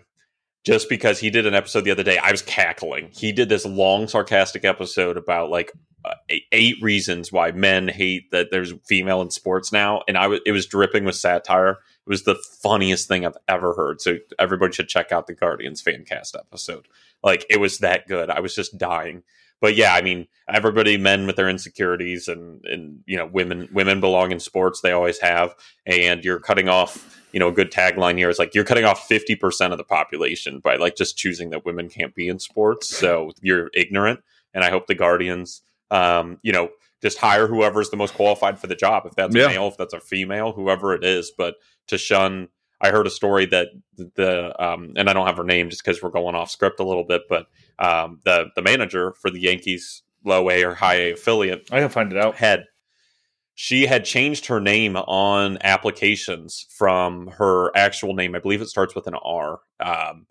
[0.65, 3.11] Just because he did an episode the other day, I was cackling.
[3.13, 5.71] He did this long, sarcastic episode about like
[6.05, 6.15] uh,
[6.51, 10.41] eight- reasons why men hate that there's female in sports now, and I I w-
[10.45, 11.71] it was dripping with satire.
[11.71, 14.01] It was the funniest thing I've ever heard.
[14.01, 16.89] So everybody should check out the Guardians fan cast episode.
[17.23, 18.29] Like it was that good.
[18.29, 19.23] I was just dying.
[19.61, 24.01] But yeah, I mean, everybody, men with their insecurities, and and you know, women women
[24.01, 24.81] belong in sports.
[24.81, 25.55] They always have,
[25.87, 27.13] and you're cutting off.
[27.33, 29.85] You know, a good tagline here is like you're cutting off fifty percent of the
[29.85, 32.97] population by like just choosing that women can't be in sports.
[32.97, 34.21] So you're ignorant,
[34.55, 36.71] and I hope the Guardians, um, you know,
[37.03, 39.05] just hire whoever's the most qualified for the job.
[39.07, 39.47] If that's Yeah.
[39.47, 41.31] a male, if that's a female, whoever it is.
[41.37, 41.57] But
[41.89, 42.49] to shun
[42.87, 46.03] I heard a story that the um, and I don't have her name just because
[46.03, 47.47] we're going off script a little bit, but
[47.79, 51.89] um, the the manager for the Yankees low A or high A affiliate I can
[51.89, 52.37] find it out.
[52.37, 52.65] had
[53.55, 58.35] she had changed her name on applications from her actual name.
[58.35, 59.61] I believe it starts with an R.
[59.81, 60.27] Um,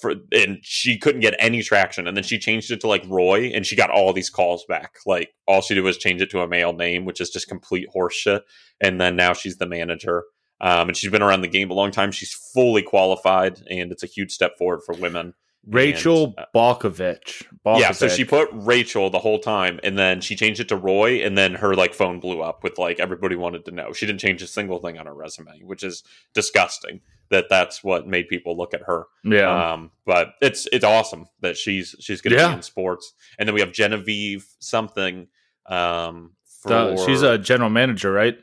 [0.00, 3.46] for and she couldn't get any traction, and then she changed it to like Roy,
[3.54, 4.96] and she got all these calls back.
[5.06, 7.88] Like all she did was change it to a male name, which is just complete
[7.94, 8.42] horseshit.
[8.80, 10.24] And then now she's the manager.
[10.60, 12.10] Um, and she's been around the game a long time.
[12.12, 15.34] She's fully qualified, and it's a huge step forward for women.
[15.68, 17.44] Rachel And, uh, Balkovec.
[17.66, 21.24] Yeah, so she put Rachel the whole time, and then she changed it to Roy,
[21.24, 23.92] and then her like phone blew up with like everybody wanted to know.
[23.92, 27.00] She didn't change a single thing on her resume, which is disgusting.
[27.30, 29.06] That that's what made people look at her.
[29.24, 29.72] yeah.
[29.72, 32.48] Um, but it's it's awesome that she's she's going to Yeah.
[32.50, 35.26] be in sports, and then we have Genevieve something.
[35.68, 38.38] Um, for she's a general manager, right?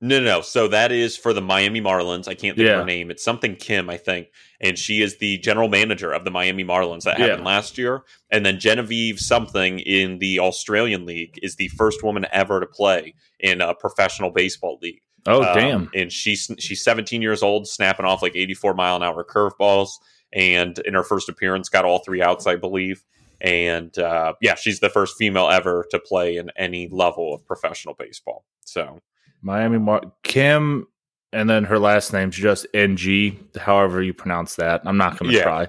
[0.00, 0.40] No, no, no.
[0.42, 2.28] So that is for the Miami Marlins.
[2.28, 3.10] I can't think of her name.
[3.10, 4.28] It's something Kim, I think.
[4.60, 7.46] And she is the general manager of the Miami Marlins that happened Yeah.
[7.46, 8.02] last year.
[8.30, 13.14] And then Genevieve something in the Australian League is the first woman ever to play
[13.40, 15.00] in a professional baseball league.
[15.26, 15.90] Oh, Um, damn.
[15.94, 19.88] And she's she's 17 years old, snapping off like 84 mile an hour curveballs.
[20.32, 23.02] And in her first appearance, got all three outs, I believe.
[23.40, 27.94] And uh, yeah, she's the first female ever to play in any level of professional
[27.94, 28.44] baseball.
[28.64, 29.00] So
[29.42, 30.86] Miami Mar- Kim,
[31.32, 34.82] and then her last name's just NG, however you pronounce that.
[34.84, 35.42] I'm not going to Yeah.
[35.44, 35.68] try.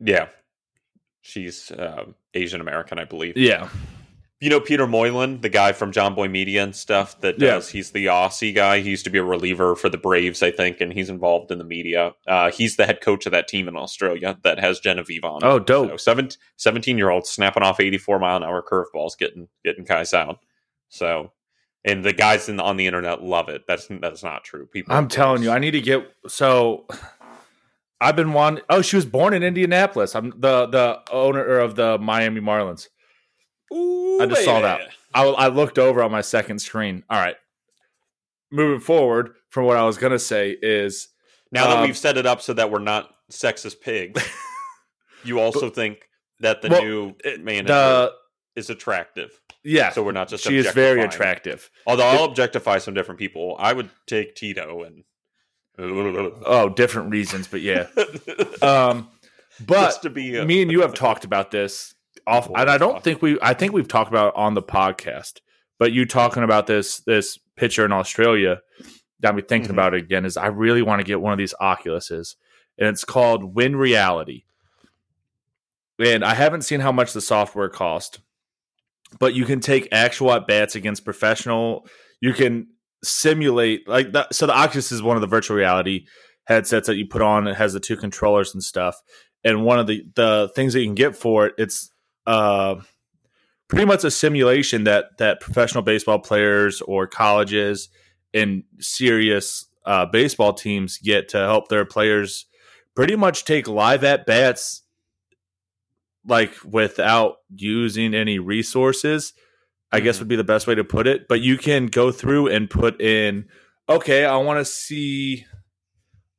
[0.00, 0.28] Yeah,
[1.20, 3.36] she's uh, Asian American, I believe.
[3.36, 3.68] Yeah.
[4.40, 7.50] You know Peter Moylan, the guy from Jomboy Media and stuff that Yeah.
[7.52, 7.68] does.
[7.68, 8.80] He's the Aussie guy.
[8.80, 11.58] He used to be a reliever for the Braves, I think, and he's involved in
[11.58, 12.14] the media.
[12.26, 15.44] Uh, he's the head coach of that team in Australia that has Genevieve on.
[15.44, 15.90] Oh, dope.
[15.90, 20.12] So 17, 17 year old snapping off 84 mile an hour curveballs, getting getting guys
[20.12, 20.40] out.
[20.88, 21.30] So,
[21.84, 23.62] and the guys in, on the internet love it.
[23.66, 24.66] That's that's not true.
[24.66, 26.86] People, I'm telling you, I need to get so.
[28.00, 28.64] I've been wanting.
[28.68, 30.14] Oh, she was born in Indianapolis.
[30.16, 32.88] I'm the the owner of the Miami Marlins.
[33.72, 34.80] Ooh, I just saw that.
[35.14, 37.04] I, I looked over on my second screen.
[37.08, 37.36] All right.
[38.50, 41.08] Moving forward from what I was gonna say is
[41.52, 44.22] Now that Um, we've set it up so that we're not sexist pigs,
[45.24, 46.08] you also think
[46.40, 48.12] that the Well, new manager the
[48.56, 49.40] is attractive.
[49.64, 49.90] Yeah.
[49.90, 51.70] So we're not just she is very attractive.
[51.86, 53.56] Although I'll objectify some different people.
[53.58, 55.04] I would take Tito and
[55.78, 57.86] Oh, different reasons, but yeah.
[58.60, 59.08] Um,
[59.66, 61.94] but just to be a, me and you have talked about this
[62.26, 63.38] off, and I don't think we.
[63.40, 65.40] I think we've talked about it on the podcast.
[65.78, 68.60] But you talking about this this picture in Australia
[69.22, 69.74] got me thinking Mhm.
[69.74, 70.24] about it again.
[70.24, 72.36] Is I really want to get one of these Oculuses,
[72.78, 74.44] and it's called Win Reality.
[75.98, 78.20] And I haven't seen how much the software cost,
[79.18, 81.86] but you can take actual at bats against professional.
[82.20, 82.68] You can
[83.04, 84.34] simulate like that.
[84.34, 86.06] So the Oculus is one of the virtual reality
[86.44, 87.46] headsets that you put on.
[87.46, 88.96] It has the two controllers and stuff.
[89.44, 91.90] And one of the the things that you can get for it, it's
[92.26, 92.76] uh
[93.68, 97.88] pretty much a simulation that that professional baseball players or colleges
[98.34, 102.46] and serious uh, baseball teams get to help their players
[102.94, 104.81] pretty much take live at bats
[106.26, 109.32] like without using any resources
[109.90, 110.20] i guess Mhm.
[110.20, 111.26] would be the best way to put it.
[111.28, 113.46] But you can go through and put in
[113.88, 115.44] okay i want to see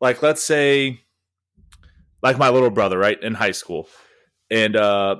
[0.02, 1.02] like let's say
[2.22, 3.88] like my little brother right in high school.
[4.50, 5.18] And uh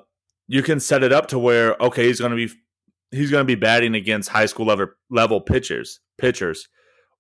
[0.48, 2.54] you can set it up to where okay he's going to be
[3.12, 6.68] he's going to be batting against high school level level pitchers pitchers.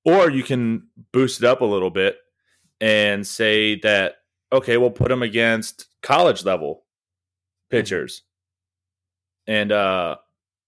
[0.05, 2.17] Or you can boost it up a little bit
[2.81, 4.15] and say that
[4.51, 6.82] okay we'll put him against college level
[7.79, 8.21] pitchers
[9.47, 10.15] and uh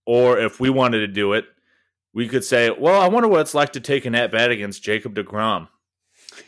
[0.06, 1.46] or if we wanted to do it
[2.14, 4.84] we could say well i wonder what it's like to take an at bat against
[4.84, 5.68] jacob deGrom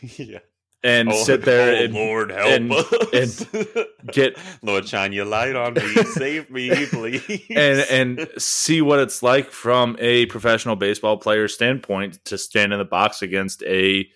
[0.16, 0.38] yeah.
[0.82, 3.44] and Oh, sit there oh, and Lord help and- us.
[4.12, 7.42] get Lord shine your light on me, save me, please.
[7.50, 12.78] and and see what it's like from a professional baseball player standpoint to stand in
[12.78, 14.06] the box against a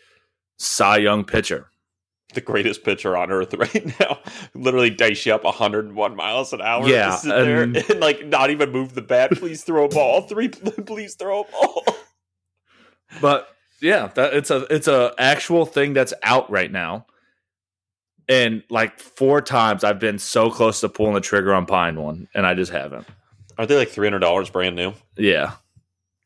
[0.59, 1.68] Cy Young pitcher.
[2.34, 4.18] The greatest pitcher on earth right now.
[4.54, 6.86] Literally dice you up 101 miles an hour.
[6.88, 9.32] Yeah, to sit there and- and like not even move the bat.
[9.32, 10.22] Please throw a ball.
[10.28, 10.48] Three.
[10.48, 11.84] Please throw a ball.
[13.20, 13.48] But
[13.80, 17.06] yeah, that, it's a it's a actual thing that's out right now.
[18.28, 22.28] And like four times I've been so close to pulling the trigger on buying one,
[22.34, 23.06] and I just haven't.
[23.58, 24.94] Are they like three hundred dollars brand new?
[25.16, 25.52] Yeah.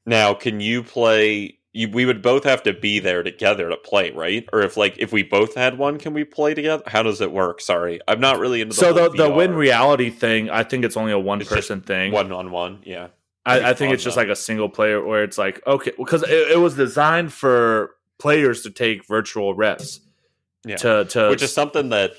[0.05, 1.59] Now, can you play?
[1.77, 4.49] You, we would both have to be there together to play, right?
[4.53, 6.83] Or if like if we both had one, can we play together?
[6.87, 7.61] How does it work?
[7.61, 10.97] Sorry, I'm not really into the So the the win reality thing, I think it's
[10.97, 12.13] only a one it's person thing.
[12.13, 12.81] one on one.
[12.85, 13.09] Yeah,
[13.45, 14.23] I, I think it's just though.
[14.23, 18.63] like a single player where it's like okay because it, it was designed for players
[18.63, 20.01] to take virtual reps
[20.65, 20.77] Yeah.
[20.77, 22.13] to to which is something that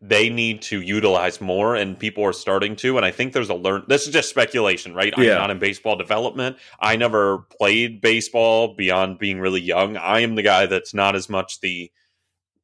[0.00, 3.54] they need to utilize more and people are starting to and i think there's a
[3.54, 5.12] learn this is just speculation right?
[5.16, 6.56] I'm not in baseball development.
[6.80, 9.96] I never played baseball beyond being really young.
[9.96, 11.90] I am the guy that's not as much the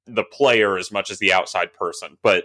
[0.07, 2.45] the player as much as the outside person but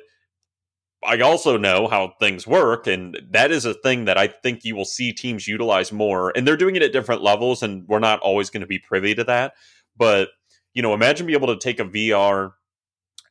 [1.03, 4.75] i also know how things work and that is a thing that i think you
[4.75, 8.19] will see teams utilize more and they're doing it at different levels and we're not
[8.21, 9.53] always going to be privy to that
[9.97, 10.29] but
[10.73, 12.53] you know imagine being able to take a vr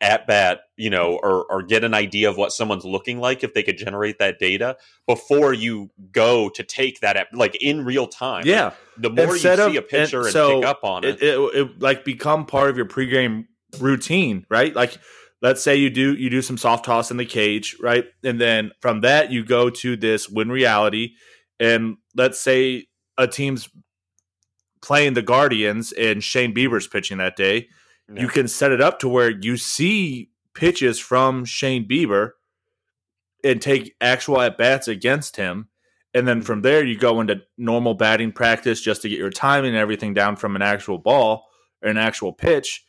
[0.00, 3.54] at bat, you know, or or get an idea of what someone's looking like if
[3.54, 8.06] they could generate that data before you go to take that at like in real
[8.06, 8.46] time.
[8.46, 8.72] yeah.
[8.96, 11.38] the more you Instead see a picture and and, so pick up on it, it,
[11.38, 13.46] it, it like become part of your pregame
[13.80, 14.74] routine right?
[14.74, 14.96] Like
[15.42, 18.04] let's say you do you do some soft toss in the cage right?
[18.22, 21.14] And then from that you go to this win reality.
[21.58, 23.68] And let's say a team's
[24.80, 27.68] playing the guardians and shane bieber's pitching that day
[28.14, 32.32] You can set it up to where you see pitches from Shane Bieber
[33.44, 35.68] and take actual at bats against him.
[36.14, 39.70] And then from there, you go into normal batting practice just to get your timing
[39.70, 41.46] and everything down from an actual ball
[41.82, 42.84] or an actual pitch.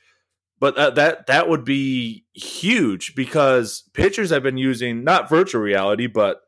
[0.59, 6.07] But that that, that would be huge because pitchers have been using not virtual reality,
[6.07, 6.41] but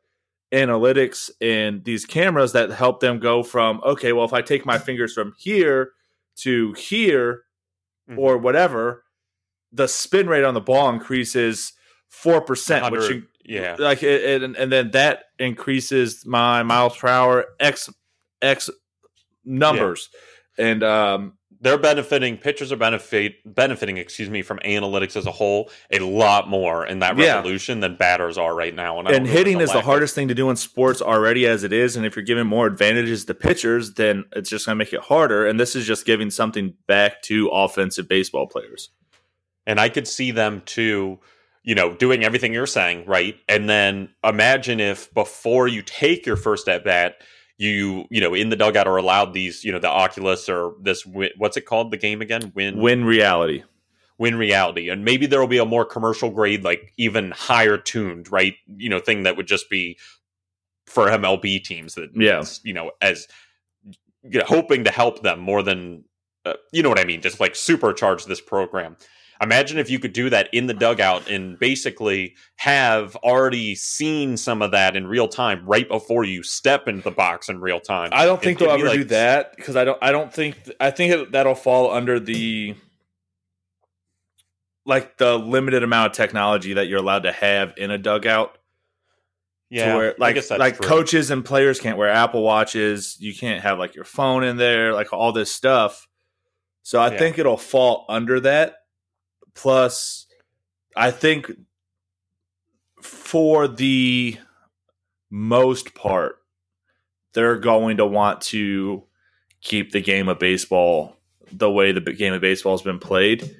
[0.52, 4.78] analytics and these cameras that help them go from, okay, well, if I take my
[4.78, 5.92] fingers from here
[6.36, 7.44] to here,
[8.10, 8.18] Mhm.
[8.18, 9.04] or whatever,
[9.72, 11.72] the spin rate on the ball increases
[12.08, 13.76] four percent, which 100 you, yeah.
[13.78, 17.88] like it, it, and, and then that increases my miles per hour x
[18.40, 18.68] x
[19.44, 20.08] numbers,
[20.58, 25.70] and um, they're benefiting pitchers are benefit benefiting excuse me from analytics as a whole
[25.90, 27.36] a lot more in that Yeah.
[27.36, 30.50] revolution than batters are right now and, and hitting is the hardest thing to do
[30.50, 34.24] in sports already as it is and if you're giving more advantages to pitchers then
[34.32, 37.48] it's just going to make it harder and this is just giving something back to
[37.48, 38.90] offensive baseball players
[39.66, 41.18] and i could see them too
[41.62, 46.36] you know doing everything you're saying right and then imagine if before you take your
[46.36, 47.16] first at bat
[47.62, 51.04] you you know in the dugout are allowed these you know the oculus or this
[51.36, 52.52] what's it called the game again?
[52.54, 52.78] Win?
[52.78, 53.62] Win reality.
[54.18, 54.88] Win reality.
[54.88, 58.54] And maybe there will be a more commercial grade like even higher tuned right?
[58.76, 59.98] You know thing that would just be
[60.86, 62.44] for mlb teams that Yeah.
[62.64, 63.28] you know as
[64.24, 66.04] you know, hoping to help them more than
[66.44, 67.20] uh, you know what i mean?
[67.20, 68.96] Just like supercharge this program
[69.40, 74.62] imagine if you could do that in the dugout and basically have already seen some
[74.62, 78.10] of that in real time right before you step into the box in real time
[78.12, 80.70] i don't think It'd they'll ever like- do that because i don't i don't think
[80.80, 82.74] i think that'll fall under the
[84.84, 88.58] like the limited amount of technology that you're allowed to have in a dugout
[89.70, 90.86] yeah to where I like guess that's like true.
[90.88, 93.16] coaches and players can't wear Apple watches.
[93.20, 96.06] You can't have like your phone in there, like all this stuff.
[96.82, 97.18] So I Yeah.
[97.18, 98.76] think it'll fall under that.
[99.54, 100.26] Plus,
[100.96, 101.50] I think
[103.00, 104.38] for the
[105.30, 106.36] most part,
[107.32, 109.04] they're going to want to
[109.60, 111.16] keep the game of baseball
[111.50, 113.54] the way the game of baseball has been played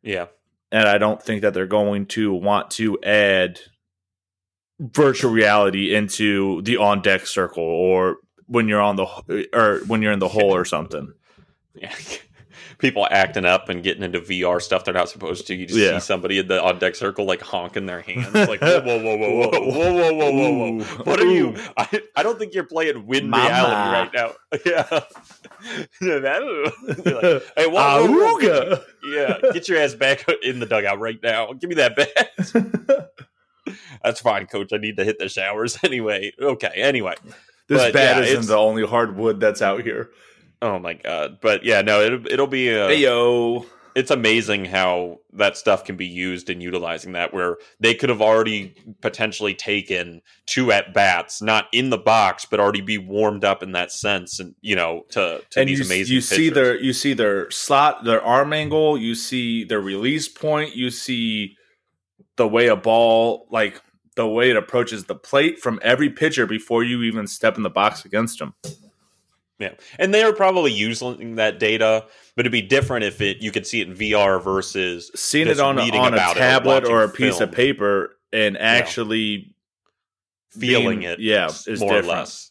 [0.00, 0.26] yeah
[0.72, 3.60] and I don't think that they're going to want to add
[4.80, 10.12] virtual reality into the on deck circle or when you're on the or when you're
[10.12, 11.12] in the hole or something.
[11.74, 11.94] Yeah.
[12.82, 15.54] People acting up and getting into VR stuff they're not supposed to.
[15.54, 15.98] You just Yeah.
[15.98, 19.16] see somebody in the on deck circle like honking their hands, like whoa, whoa, whoa,
[19.16, 21.04] whoa, whoa, whoa, whoa, whoa, whoa, whoa.
[21.04, 21.54] What are you?
[21.76, 23.44] I, I don't think you're playing win Mama.
[23.44, 24.32] reality right now.
[24.66, 25.00] Yeah.
[26.00, 26.42] That-
[27.06, 31.52] like, hey, whoa, whoa, whoa, yeah, get your ass back in the dugout right now.
[31.52, 33.10] Give me that bat.
[34.02, 34.72] That's fine, coach.
[34.72, 36.32] I need to hit the showers anyway.
[36.40, 37.14] Okay, anyway.
[37.68, 40.10] this But, bat yeah, isn't the only hardwood that's out here.
[40.62, 41.38] Oh my god.
[41.42, 43.66] But yeah, no, it'll it'll be a Hey yo.
[43.96, 48.22] it's amazing how that stuff can be used in utilizing that where they could have
[48.22, 53.62] already potentially taken two at bats not in the box but already be warmed up
[53.62, 56.80] in that sense and you know to, to And these you, amazing you see their
[56.80, 61.56] you see their slot, their arm angle, you see their release point, you see
[62.36, 63.82] the way a ball like
[64.14, 67.70] the way it approaches the plate from every pitcher before you even step in the
[67.70, 68.54] box against them.
[69.62, 69.74] Yeah.
[69.98, 72.04] And they are probably using that data
[72.36, 75.60] but it'd be different if it you could see it in vr versus seeing it
[75.60, 77.48] on a, on a it or tablet or, a piece film.
[77.48, 79.54] of paper and actually
[80.50, 82.04] feeling being- it yeah, is more different.
[82.04, 82.50] or less.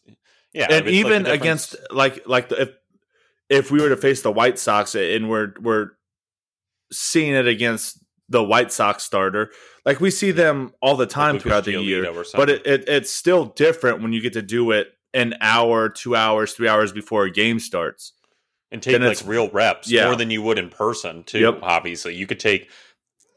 [0.54, 2.69] Yeah and it's like even against like like the, if
[3.50, 5.91] if we were to face the White Sox and we're we're
[6.91, 9.52] seeing it against the White Sox starter,
[9.86, 13.12] like we see them all the time Lucas throughout the year, but it, it it's
[13.12, 17.26] still different when you get to do it an hour, two hours, three hours before
[17.26, 18.13] a game starts.
[18.71, 20.06] and take then like real reps yeah.
[20.06, 21.60] more than you would in person too Yep.
[21.62, 22.69] obviously you could take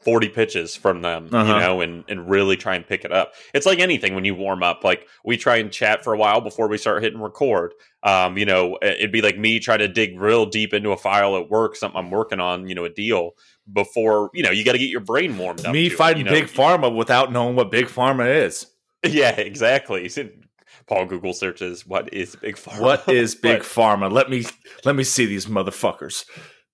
[0.05, 1.53] 40 pitches from them Uh-huh.
[1.53, 4.33] you know and and really try and pick it up it's like anything when you
[4.35, 7.73] warm up like we try and chat for a while before we start hitting record
[8.03, 11.35] um you know it'd be like me try to dig real deep into a file
[11.35, 13.31] at work something i'm working on you know a deal
[13.73, 16.19] before you know you got to get your brain warmed up Me to it, fighting
[16.25, 16.39] you know?
[16.39, 18.67] Big Pharma without knowing what Big Pharma is.
[19.05, 20.07] yeah exactly
[20.87, 24.11] paul google searches what is big pharma What is Big But Pharma?
[24.11, 24.45] Let me
[24.83, 26.25] let me see these motherfuckers.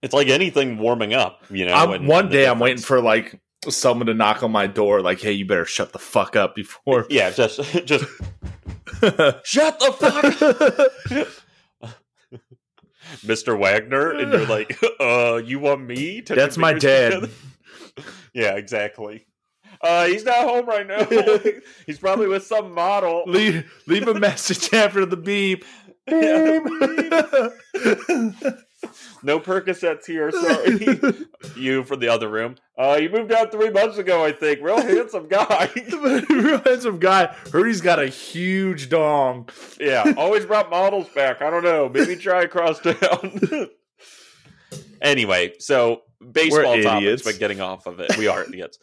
[0.02, 4.08] it's like anything warming up you know and- one day I'm waiting for like someone
[4.08, 7.30] to knock on my door, like, "Hey, you better shut the fuck up before." yeah
[7.30, 8.06] just just
[9.46, 11.32] shut the
[11.82, 11.96] fuck
[13.26, 13.60] Mr.
[13.60, 16.34] Wagner, and you're like, uh, you want me to?
[16.36, 17.30] That's my dad.
[18.34, 19.26] yeah, exactly.
[19.84, 21.06] Uh, he's not home right now.
[21.86, 23.24] he's probably with some model.
[23.28, 25.66] leave leave a message after the beep.
[26.08, 26.60] Yeah.
[26.60, 28.58] Beep.
[29.24, 30.32] No Percocets here.
[30.32, 32.56] Sorry, you from the other room.
[32.76, 34.60] Uh, you moved out three months ago, I think.
[34.62, 35.70] Real handsome guy.
[36.30, 37.28] Real handsome guy.
[37.52, 39.48] Heard he's got a huge dong.
[39.80, 41.44] yeah, always brought models back.
[41.44, 41.88] I don't know.
[41.88, 43.70] Maybe try across town.
[45.00, 46.02] anyway, so
[46.32, 48.80] baseball topics, but getting off of it, we are idiots.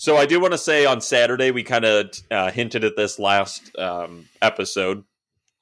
[0.00, 3.18] So I do want to say on Saturday we kind of uh, hinted at this
[3.18, 5.02] last um, episode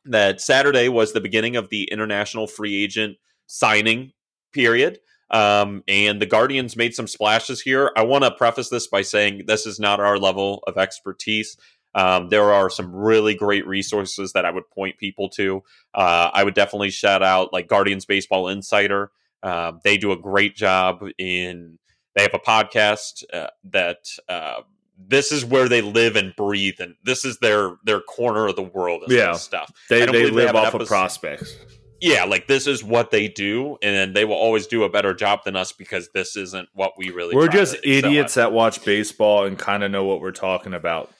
[0.04, 3.16] that Saturday was the beginning of the international free agent
[3.46, 4.12] signing
[4.52, 4.98] period.
[5.30, 7.90] Um, and the Guardians made some splashes here.
[7.96, 11.56] I want to preface this by saying this is not our level of expertise.
[11.94, 15.62] Um, there are some really great resources that I would point people to.
[15.94, 19.12] Uh, I would definitely shout out like Guardians Baseball Insider.
[19.42, 21.78] Uh, they do a great job in.
[22.16, 24.62] They have a podcast uh, that uh,
[24.98, 28.62] this is where they live and breathe, and this is their their corner of the
[28.62, 29.04] world.
[29.08, 29.70] Yeah, stuff.
[29.88, 31.54] They they live an off of prospects.
[32.00, 35.44] yeah, like this is what they do, and they will always do a better job
[35.44, 37.36] than us because this isn't what we really.
[37.36, 38.44] We're just idiots at.
[38.44, 41.12] that watch baseball and kind of know what we're talking about.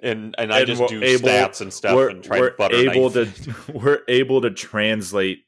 [0.00, 2.56] and and I and just do able- stats and stuff we're and try we're to
[2.56, 3.44] butter able knife.
[3.66, 5.44] to we're able to translate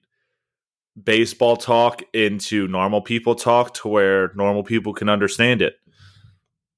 [1.05, 5.75] baseball talk into normal people talk to where normal people can understand it.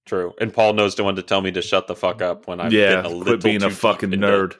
[0.04, 2.60] True, and Paul knows the one to tell me to shut the fuck up when
[2.60, 4.54] I'm yeah, getting a little quit being a fucking nerd.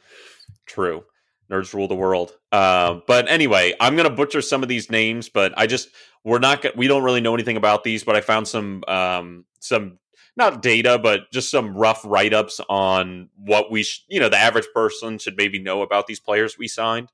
[0.66, 1.04] True.
[1.50, 2.32] Nerds rule the world.
[2.52, 5.88] Um, but anyway, I'm gonna butcher some of these names, but I just
[6.24, 9.98] we're not we don't really know anything about these, but I found some um some
[10.36, 14.38] not data, but just some rough write ups on what we sh- you know the
[14.38, 17.10] average person should maybe know about these players we signed.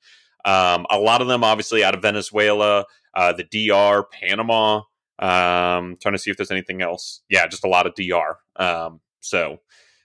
[0.49, 4.82] Um, a lot of them obviously out of Venezuela, uh, the DR, Panama.
[5.20, 7.22] Um, trying to see if there's anything else.
[7.28, 8.36] Yeah, just a lot of DR.
[8.57, 9.59] Um, so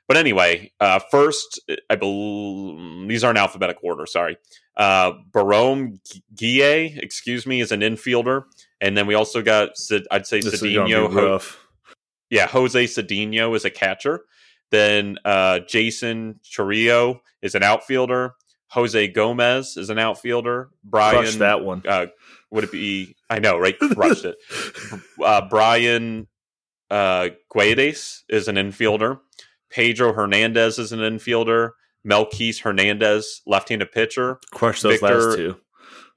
[0.07, 4.05] but anyway, uh, first, I believe these are in alphabetical order.
[4.05, 4.37] Sorry,
[4.75, 5.99] uh, Barome
[6.35, 8.43] Guille, excuse me, is an infielder,
[8.81, 9.69] and then we also got
[10.11, 11.11] I'd say This Cedinho.
[11.11, 11.39] Ho-
[12.29, 14.25] yeah, Jose Cedinho is a catcher.
[14.71, 18.35] Then uh, Jason Churillo is an outfielder.
[18.73, 20.69] Jose Gomez is an outfielder.
[20.83, 21.83] Brian, Crush that one.
[21.87, 22.07] uh,
[22.49, 23.15] would it be?
[23.29, 23.77] I know, right?
[23.77, 24.37] Crushed it.
[25.23, 26.27] Uh, Brian
[26.89, 29.19] uh, Guedes is an infielder.
[29.69, 31.71] Pedro Hernandez is an infielder.
[32.05, 34.39] Melquise Hernandez, left-handed pitcher.
[34.51, 35.55] Crush those Victor- last two.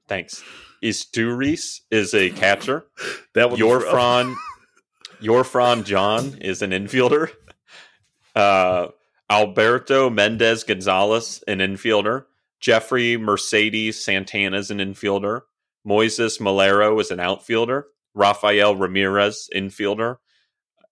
[0.07, 0.43] Thanks.
[0.83, 2.85] Izturis is a catcher.
[3.35, 3.59] That one.
[3.59, 3.93] your rough.
[3.93, 4.35] Yorfran
[5.21, 7.29] Yorfran John is an infielder.
[8.35, 8.87] Uh,
[9.29, 12.25] Alberto Mendez Gonzalez, an infielder.
[12.59, 15.41] Jeffrey Mercedes Santana is an infielder.
[15.87, 17.85] Moises Malero is an outfielder.
[18.13, 20.17] Rafael Ramirez, infielder.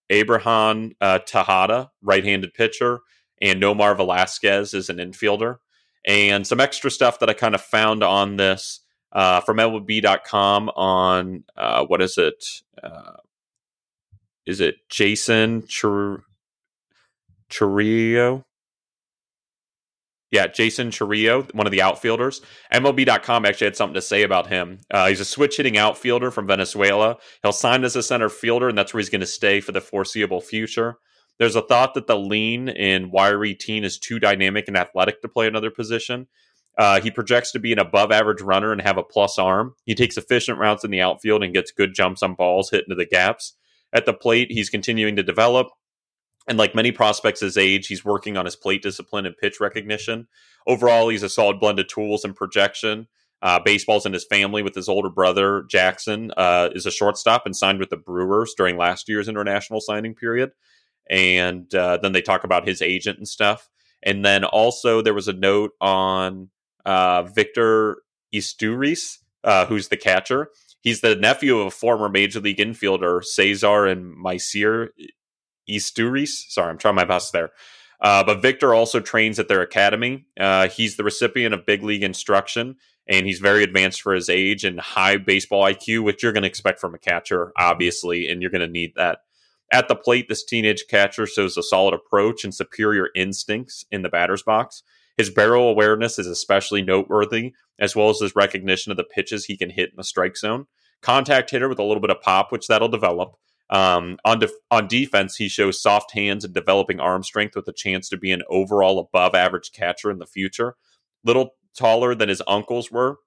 [0.10, 3.00] Abraham uh, Tejada, right-handed pitcher,
[3.42, 5.58] and Nomar Velasquez is an infielder.
[6.06, 11.44] And some extra stuff that I kind of found on this uh, from MLB.com on
[11.58, 12.46] uh, what is it?
[12.82, 13.18] Uh,
[14.46, 16.22] is it Jason Chir-
[17.50, 18.44] Churillo?
[20.36, 22.42] Yeah, Jason Churillo, one of the outfielders.
[22.74, 24.80] MLB.com actually had something to say about him.
[24.92, 27.16] Uh, he's a switch hitting outfielder from Venezuela.
[27.42, 29.80] He'll sign as a center fielder, and that's where he's going to stay for the
[29.80, 30.98] foreseeable future.
[31.40, 35.30] There's a thought that the lean and wiry teen is too dynamic and athletic to
[35.30, 36.28] play another position.
[36.78, 39.76] Uh, he projects to be an above average runner and have a plus arm.
[39.86, 42.96] He takes efficient routes in the outfield and gets good jumps on balls hit into
[42.96, 43.54] the gaps.
[43.94, 45.68] At the plate, he's continuing to develop.
[46.48, 50.28] And like many prospects his age, he's working on his plate discipline and pitch recognition.
[50.68, 53.08] Overall, he's a solid blend of tools and projection.
[53.42, 57.56] Uh, baseball's in his family with his older brother, Jackson, uh, is a shortstop and
[57.56, 60.52] signed with the Brewers during last year's international signing period.
[61.10, 63.70] And uh, then they talk about his agent and stuff.
[64.02, 66.50] And then also there was a note on
[66.86, 67.98] uh, Victor
[68.34, 70.50] Izturis, uh, who's the catcher.
[70.82, 74.90] He's the nephew of a former major league infielder, Cesar and Maicer
[75.70, 76.50] Izturis.
[76.50, 77.52] Sorry, I'm trying my best there.
[78.02, 80.26] Uh, but Victor also trains at their academy.
[80.40, 82.76] Uh, he's the recipient of big league instruction,
[83.08, 86.50] and he's very advanced for his age and high baseball IQ, which you're going to
[86.50, 89.20] expect from a catcher, obviously, and you're going to need that.
[89.72, 94.10] At the plate, this teenage catcher shows a solid approach and superior instincts in the
[94.10, 94.84] batter's box.
[95.18, 99.58] His barrel awareness is especially noteworthy, as well as his recognition of the pitches he
[99.58, 100.68] can hit in the strike zone.
[101.02, 103.36] Contact hitter with a little bit of pop, which that'll develop.
[103.70, 107.74] Um, on def- on defense, he shows soft hands and developing arm strength with a
[107.74, 110.76] chance to be an overall above average catcher in the future.
[111.24, 113.18] Little taller than his uncles were,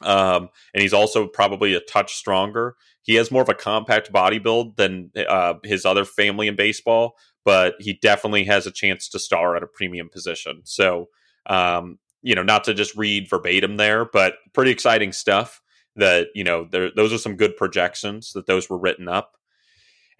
[0.00, 2.76] um, and he's also probably a touch stronger.
[3.02, 7.16] He has more of a compact body build than uh, his other family in baseball,
[7.44, 10.60] but he definitely has a chance to star at a premium position.
[10.64, 11.08] So,
[11.46, 15.60] um, you know, not to just read verbatim there, but pretty exciting stuff.
[15.96, 19.36] That you know, there, those are some good projections that those were written up.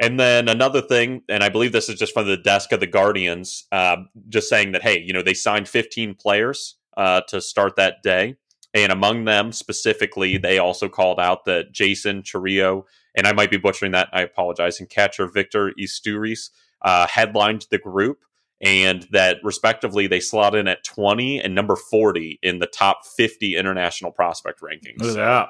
[0.02, 2.88] And then another thing, and I believe this is just from the desk of the
[2.88, 3.98] Guardians, uh,
[4.28, 8.34] just saying that hey, you know, they signed 15 players uh, to start that day,
[8.74, 12.82] and among them specifically, they also called out that Jason Churillo,
[13.14, 16.50] and I might be butchering that, I apologize, and catcher Victor Izturis
[16.82, 18.24] uh, headlined the group,
[18.60, 23.56] and that respectively they slot in at 20 and number 40 in the top 50
[23.56, 24.98] international prospect rankings.
[24.98, 25.48] Look at that.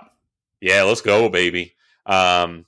[0.61, 1.74] Yeah, let's go, baby.
[2.05, 2.66] Um,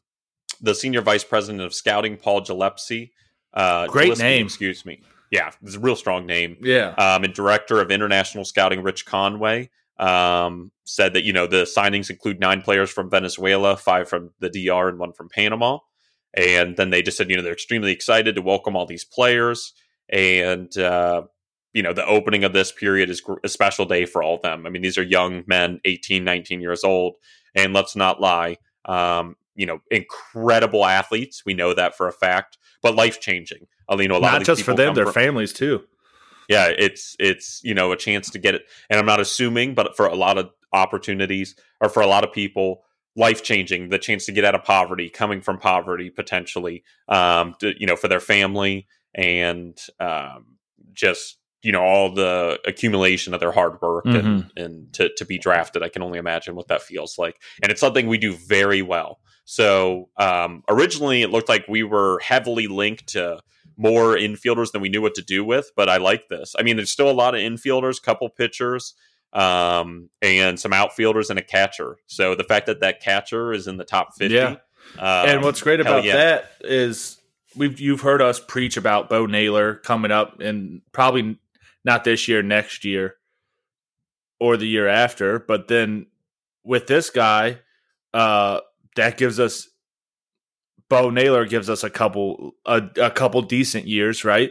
[0.64, 3.12] the senior vice president of scouting, Paul Gillespie.
[3.52, 4.46] Uh, Great Gillespie, name.
[4.46, 5.02] Excuse me.
[5.30, 6.56] Yeah, it's a real strong name.
[6.60, 6.94] Yeah.
[6.96, 12.10] Um, and director of international scouting, Rich Conway, um, said that you know the signings
[12.10, 15.78] include nine players from Venezuela, five from the DR, and one from Panama.
[16.36, 19.72] And then they just said you know they're extremely excited to welcome all these players,
[20.08, 21.22] and uh,
[21.72, 24.42] you know the opening of this period is gr- a special day for all of
[24.42, 24.66] them.
[24.66, 27.14] I mean these are young men, 18, 19 years old,
[27.54, 31.42] and let's not lie, um, you know incredible athletes.
[31.46, 33.66] We know that for a fact, but life changing.
[33.90, 35.82] You know, a lot of Not just for them, their from- families too.
[36.48, 39.96] yeah it's it's you know a chance to get it and i'm not assuming but
[39.96, 42.82] for a lot of opportunities or for a lot of people
[43.16, 47.72] life changing the chance to get out of poverty coming from poverty potentially um to,
[47.80, 50.44] you know for their family and um
[50.92, 55.38] just you know all the accumulation of their hard work and and to, to be
[55.38, 58.82] drafted i can only imagine what that feels like and it's something we do very
[58.82, 63.40] well so um originally it looked like we were heavily linked to
[63.76, 66.54] more infielders than we knew what to do with, but I like this.
[66.58, 68.94] I mean, there's still a lot of infielders, couple pitchers,
[69.32, 71.96] um, and some outfielders and a catcher.
[72.06, 74.34] So the fact that that catcher is in the top 50.
[74.34, 74.56] Yeah.
[74.98, 76.16] um, and what's great about yeah.
[76.16, 77.18] that is
[77.56, 81.38] we've you've heard us preach about Bo Naylor coming up and probably
[81.84, 83.16] not this year, next year,
[84.38, 85.38] or the year after.
[85.38, 86.06] But then
[86.62, 87.58] with this guy,
[88.12, 88.60] uh,
[88.96, 89.68] that gives us
[90.88, 94.50] Bo Naylor gives us a couple a, a couple decent years, right?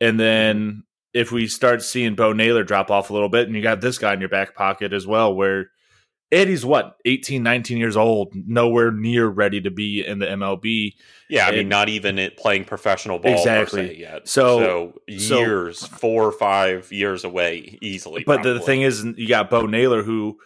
[0.00, 3.62] And then if we start seeing Bo Naylor drop off a little bit, and you
[3.62, 5.70] got this guy in your back pocket as well, where
[6.30, 10.92] Eddie's what 18, 19 years old, nowhere near ready to be in the MLB.
[11.28, 13.98] yeah, I mean, and- not even it playing professional ball Exactly.
[13.98, 14.28] yet.
[14.28, 18.22] So- so- years, four or five years away easily.
[18.24, 20.38] But the thing is, you got Bo Naylor, who,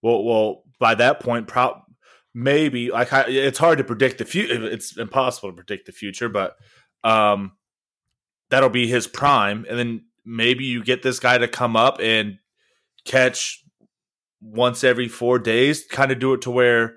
[0.00, 1.81] well, well, by that point, pro-
[2.34, 4.64] maybe like it's hard to predict the future.
[4.66, 6.56] It's impossible to predict the future, but
[7.04, 7.52] um,
[8.50, 12.38] that'll be his prime, and then maybe you get this guy to come up and
[13.04, 13.62] catch
[14.40, 16.96] once every four days, kind of do it to where,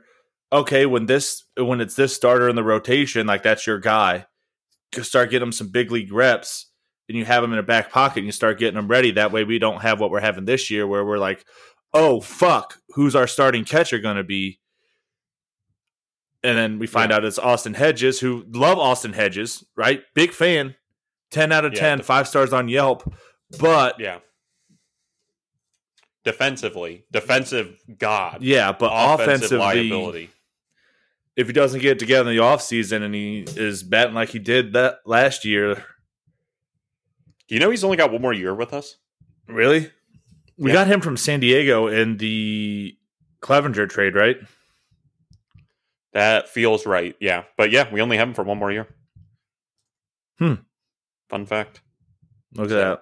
[0.51, 4.25] okay, when this when it's this starter in the rotation, like that's your guy,
[5.01, 6.71] start getting him some big league reps
[7.07, 9.11] and you have them in a back pocket and you start getting them ready.
[9.11, 11.45] That way we don't have what we're having this year where we're like,
[11.93, 14.59] oh fuck, who's our starting catcher going to be?
[16.45, 17.17] And then we find Yeah.
[17.17, 20.03] out it's Austin Hedges, who love Austin Hedges, right?
[20.13, 20.75] Big fan,
[21.31, 23.11] ten out of Yeah, ten, the- five stars on Yelp.
[23.59, 24.19] But yeah.
[26.23, 30.29] Defensively, defensive god, yeah, but offensive offensively, liability.
[31.35, 34.73] if he doesn't get together in the offseason and he is batting like he did
[34.73, 35.85] that last year,
[37.47, 38.97] Do you know he's only got one more year with us?
[39.47, 39.91] really?
[40.57, 40.77] We Yeah.
[40.77, 42.97] got him from San Diego in the
[43.43, 44.37] Clevinger trade, right?
[46.16, 47.16] That feels right.
[47.20, 47.43] Yeah.
[47.57, 48.88] But yeah, we only have him for one more year.
[50.39, 50.53] Hmm.
[51.30, 51.82] Fun fact.
[52.55, 53.01] Look at So- that.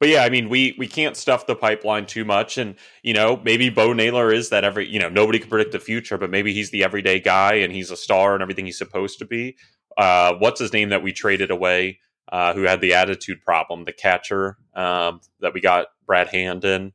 [0.00, 3.40] But yeah, I mean, we we can't stuff the pipeline too much, and you know,
[3.42, 6.52] maybe Bo Naylor is that every you know nobody can predict the future, but maybe
[6.52, 9.56] he's the everyday guy and he's a star and everything he's supposed to be.
[9.96, 12.00] Uh, what's his name that we traded away?
[12.30, 13.84] Uh, who had the attitude problem?
[13.84, 16.92] The catcher um, that we got Brad Hand in.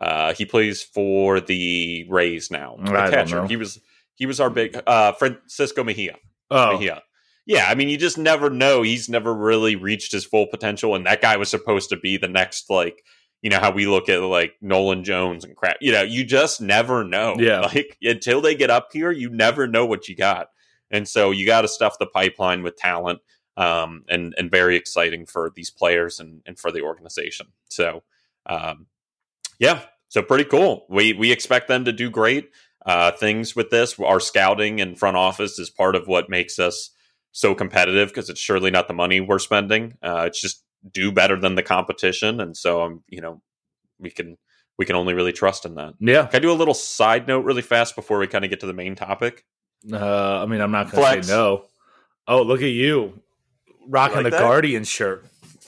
[0.00, 2.76] Uh, he plays for the Rays now.
[2.84, 3.46] The I catcher.
[3.46, 3.80] He was
[4.14, 6.16] he was our big uh, Francisco Mejia.
[6.50, 7.00] Oh, Yeah.
[7.44, 8.82] Yeah, I mean, you just never know.
[8.82, 12.28] He's never really reached his full potential, and that guy was supposed to be the
[12.28, 13.02] next, like,
[13.42, 15.76] you know, how we look at like Nolan Jones and crap.
[15.80, 17.34] You know, you just never know.
[17.38, 17.60] Yeah.
[17.74, 20.48] like until they get up here, you never know what you got,
[20.90, 23.18] and so you got to stuff the pipeline with talent,
[23.56, 27.48] um, and and very exciting for these players and and for the organization.
[27.70, 28.04] So,
[28.46, 28.86] um,
[29.58, 30.86] yeah, so pretty cool.
[30.88, 32.50] We we expect them to do great
[32.86, 33.98] uh, things with this.
[33.98, 36.90] Our scouting and front office is part of what makes us
[37.32, 39.94] so competitive because it's surely not the money we're spending.
[40.02, 43.40] Uh, it's just do better than the competition, and so I'm, um, you know
[43.98, 44.36] we can
[44.78, 45.94] we can only really trust in that.
[46.00, 46.26] yeah.
[46.26, 48.66] Can I do a little side note really fast before we kind of get to
[48.66, 49.44] the main topic?
[49.92, 51.64] Uh, I mean, I'm not going to say no.
[52.26, 53.20] Oh, look at you
[53.88, 54.40] rocking like the that?
[54.40, 55.24] Guardian shirt.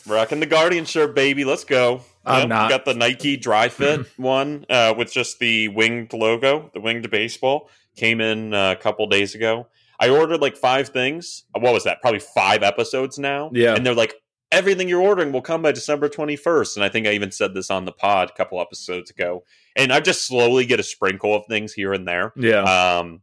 [0.07, 1.45] Rocking the Guardian shirt, baby.
[1.45, 2.03] Let's go.
[2.25, 2.70] I'm Yep, not.
[2.70, 7.70] Got the Nike Dri-FIT one uh, with just the winged logo, the winged baseball.
[7.97, 9.68] Came in uh, a couple days ago.
[10.01, 11.45] I ordered like five things.
[11.53, 12.01] What was that?
[12.01, 13.51] Probably five episodes now.
[13.53, 13.75] Yeah.
[13.75, 14.14] And they're like,
[14.51, 16.77] everything you're ordering will come by December 21st.
[16.77, 19.45] And I think I even said this on the pod a couple episodes ago.
[19.77, 22.33] And I just slowly get a sprinkle of things here and there.
[22.37, 22.62] Yeah.
[22.62, 23.22] Um,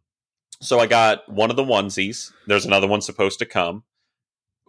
[0.62, 2.32] so I got one of the onesies.
[2.48, 3.84] There's another one supposed to come.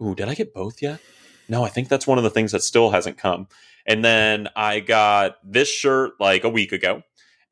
[0.01, 0.99] Ooh, did I get both yet?
[1.47, 3.47] No, I think that's one of the things that still hasn't come.
[3.85, 7.03] And then I got this shirt like a week ago.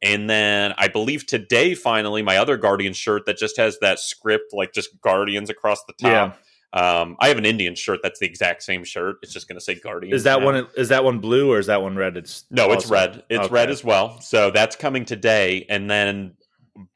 [0.01, 4.53] And then I believe today, finally, my other Guardian shirt that just has that script,
[4.53, 6.37] like just Guardians across the top.
[6.73, 9.17] Um, I have an Indian shirt that's the exact same shirt.
[9.21, 10.15] It's just going to say Guardian.
[10.15, 10.45] Is that now.
[10.45, 10.67] one?
[10.77, 12.15] Is that one blue or is that one red?
[12.17, 13.23] It's No, it's red.
[13.29, 13.53] It's Okay.
[13.53, 14.19] red as well.
[14.21, 16.35] So that's coming today, and then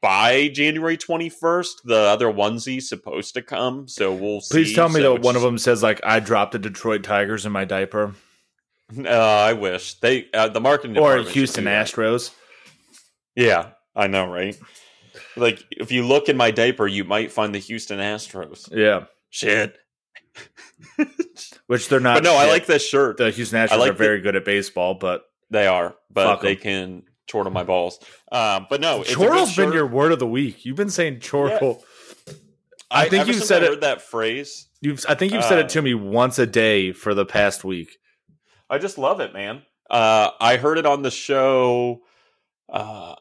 [0.00, 3.86] by January twenty first, the other onesie's supposed to come.
[3.86, 4.54] So we'll see.
[4.54, 7.44] Please tell me So that one of them says like I dropped the Detroit Tigers
[7.44, 8.14] in my diaper
[8.96, 11.64] Uh, I wish they uh, the marketing or Houston.
[11.64, 12.30] Astros.
[13.34, 14.56] Yeah, I know, right?
[15.36, 18.68] Like if you look in my diaper, you might find the Houston Astros.
[18.72, 19.76] Yeah, Shit.
[21.66, 22.16] which they're not.
[22.16, 23.16] but no, I like this shirt.
[23.16, 26.44] the Houston Astros like are very good at baseball, but They are, but Fuck 'em.
[26.44, 27.98] they can chortle my balls.
[28.30, 30.64] Um, but no, it's a good chortle's been your word of the week.
[30.64, 31.82] You've been saying chortle.
[32.90, 34.68] I, I think ever you since said I it- heard that phrase.
[34.80, 37.64] You've I think you've said Uh, it to me once a day for the past
[37.64, 37.96] week.
[38.68, 39.62] I just love it, man.
[39.88, 42.02] Uh, I heard it on the show.
[42.68, 43.14] Uh,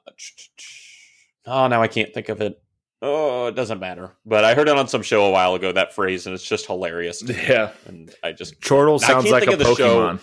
[1.46, 2.62] oh, now I can't think of it.
[3.02, 4.14] Oh, it doesn't matter.
[4.26, 5.72] But I heard it on some show a while ago.
[5.72, 7.22] That phrase, and it's just hilarious.
[7.30, 10.00] Yeah, And I just chortle sounds like a the show.
[10.00, 10.22] Pokemon.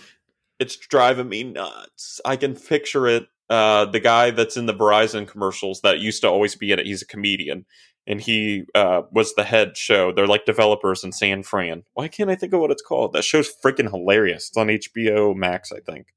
[0.59, 2.19] it's driving me nuts.
[2.25, 3.27] I can picture it.
[3.49, 6.85] Uh, the guy that's in the Verizon commercials that used to always be in it.
[6.85, 7.65] He's a comedian,
[8.05, 10.11] and he uh, was the head show.
[10.11, 11.83] They're like developers in San Fran.
[11.93, 13.13] Why can't I think of what it's called?
[13.13, 14.49] That show's freaking hilarious.
[14.49, 16.07] It's on HBO Max, I think.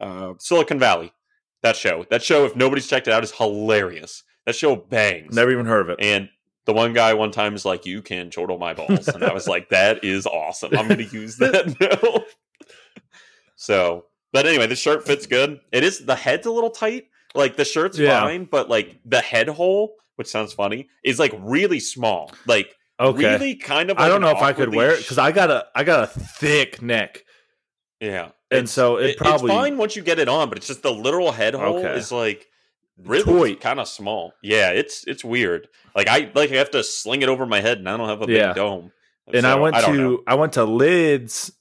[0.00, 1.12] Uh, Silicon Valley.
[1.62, 2.04] That show.
[2.10, 2.44] That show.
[2.44, 4.22] If nobody's checked it out, is hilarious.
[4.44, 5.34] That show bangs.
[5.34, 6.04] Never even heard of it.
[6.04, 6.28] And
[6.66, 9.48] the one guy one time is like, "You can chortle my balls," and I was
[9.48, 10.76] like, "That is awesome.
[10.76, 12.24] I'm going to use that now."
[13.56, 15.60] so, but anyway, the shirt fits good.
[15.72, 17.06] It is the head's a little tight.
[17.36, 18.20] Like the shirt's Yeah.
[18.20, 22.32] fine, but like the head hole, which sounds funny, is like really small.
[22.46, 23.98] Like Okay, really kind of.
[23.98, 26.06] I don't know if I could wear it because I got a I got a
[26.06, 27.24] thick neck,
[28.00, 30.66] yeah, and It's- so it, probably it's fine once you get it on, but it's
[30.66, 31.94] just the literal head hole Okay.
[31.96, 32.46] is like
[33.04, 34.32] really kind of small.
[34.42, 35.68] Yeah, it's it's weird.
[35.94, 38.22] Like I like I have to sling it over my head, and I don't have
[38.26, 38.46] a Yeah.
[38.48, 38.92] big dome.
[39.30, 40.16] and I So, went don't know.
[40.16, 41.52] to I went to Lids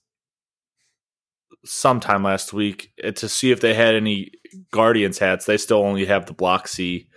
[1.65, 4.31] sometime last week uh, to see if they had any
[4.71, 5.45] Guardians hats.
[5.45, 7.07] They still only have the Block C.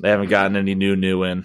[0.00, 1.44] They haven't gotten any new new in.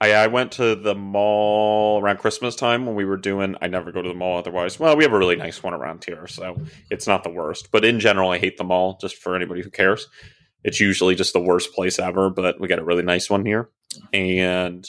[0.00, 3.54] I, I went to the mall around Christmas time when we were doing.
[3.62, 4.78] I never go to the mall otherwise.
[4.80, 6.56] Well, we have a really nice one around here, so
[6.90, 7.70] it's not the worst.
[7.70, 8.98] But in general, I hate the mall.
[9.00, 10.08] Just for anybody who cares,
[10.64, 12.30] it's usually just the worst place ever.
[12.30, 13.70] But we got a really nice one here,
[14.12, 14.84] and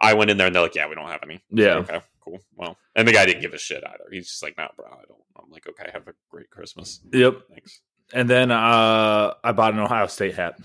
[0.00, 1.76] I went in there and they're like, "Yeah, we don't have any." Yeah.
[1.76, 2.00] Okay.
[2.24, 2.40] Cool.
[2.54, 4.04] Well, and the guy didn't give a shit either.
[4.10, 7.42] He's just like, "Nah, bro, I don't." I'm like, "Okay, have a great Christmas." Yep.
[7.50, 7.82] Thanks.
[8.12, 10.58] And then uh, I bought an Ohio State hat.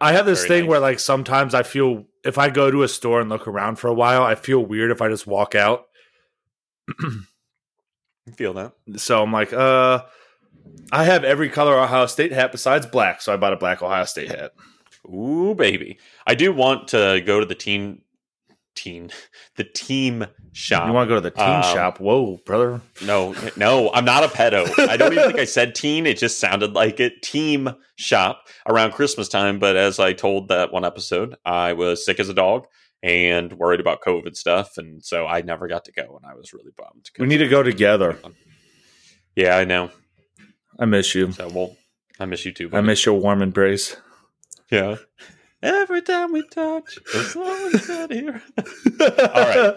[0.00, 0.70] I have this Very thing nice.
[0.70, 3.88] where like sometimes I feel if I go to a store and look around for
[3.88, 5.86] a while, I feel weird if I just walk out.
[8.36, 8.72] Feel that?
[8.96, 10.02] So I'm like, uh,
[10.92, 14.04] I have every color Ohio State hat besides black, so I bought a black Ohio
[14.04, 14.52] State hat.
[15.06, 15.98] Ooh, baby.
[16.26, 18.02] I do want to go to the teen,
[18.82, 19.10] teen,
[19.56, 20.86] the team shop.
[20.86, 22.00] You want to go to the teen Um, shop?
[22.00, 22.80] Whoa, brother!
[23.04, 24.68] No, no, I'm not a pedo.
[24.88, 26.06] I don't even think I said teen.
[26.06, 27.22] It just sounded like it.
[27.22, 29.58] Team shop around Christmas time.
[29.58, 32.66] But as I told that one episode, I was sick as a dog
[33.02, 34.76] and worried about COVID stuff.
[34.78, 36.18] And so I never got to go.
[36.22, 37.10] And I was really bummed.
[37.18, 38.18] We need to go together.
[39.36, 39.90] Yeah, I know.
[40.80, 41.30] I miss you.
[41.32, 41.76] So, well,
[42.20, 42.70] I miss you too.
[42.72, 43.96] I miss your warm embrace.
[44.70, 44.96] Yeah.
[45.62, 48.42] Every time we touch, as long as it's here.
[49.00, 49.74] All right.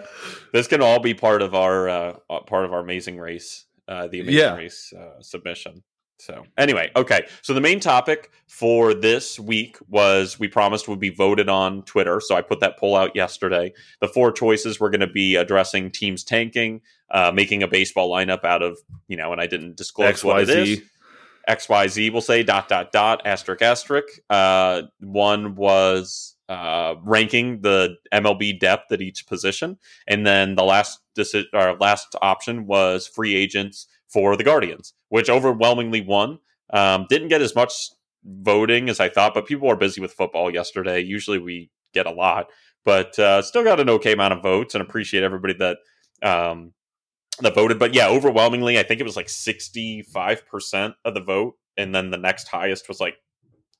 [0.52, 4.06] This can all be part of our uh, uh, part of our amazing race, uh,
[4.06, 4.56] the amazing Yeah.
[4.56, 5.82] race uh, submission.
[6.20, 7.26] So anyway, okay.
[7.42, 12.20] So the main topic for this week was we promised would be voted on Twitter.
[12.20, 13.72] So I put that poll out yesterday.
[14.00, 18.44] The four choices were going to be addressing teams tanking, uh, making a baseball lineup
[18.44, 18.78] out of
[19.08, 20.80] you know, and I didn't disclose what it is.
[21.48, 22.12] XYZ.
[22.12, 24.08] Will say dot dot dot asterisk asterisk.
[24.30, 31.00] Uh, one was uh, ranking the MLB depth at each position, and then the last
[31.16, 36.38] deci- or last option was free agents for the Guardians, which overwhelmingly won.
[36.72, 37.72] Um, didn't get as much
[38.24, 41.00] voting as I thought, but people were busy with football yesterday.
[41.00, 42.46] Usually we get a lot,
[42.84, 45.78] but uh, still got an okay amount of votes, and appreciate everybody that
[46.22, 46.72] um,
[47.40, 47.78] that voted.
[47.78, 51.56] But yeah, overwhelmingly, I think it was like 65% of the vote.
[51.76, 53.16] And then the next highest was like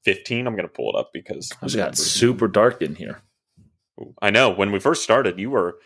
[0.04, 0.46] 15.
[0.46, 3.22] I'm going to pull it up because It's got super dark in here.
[4.20, 5.76] I know when we first started, you were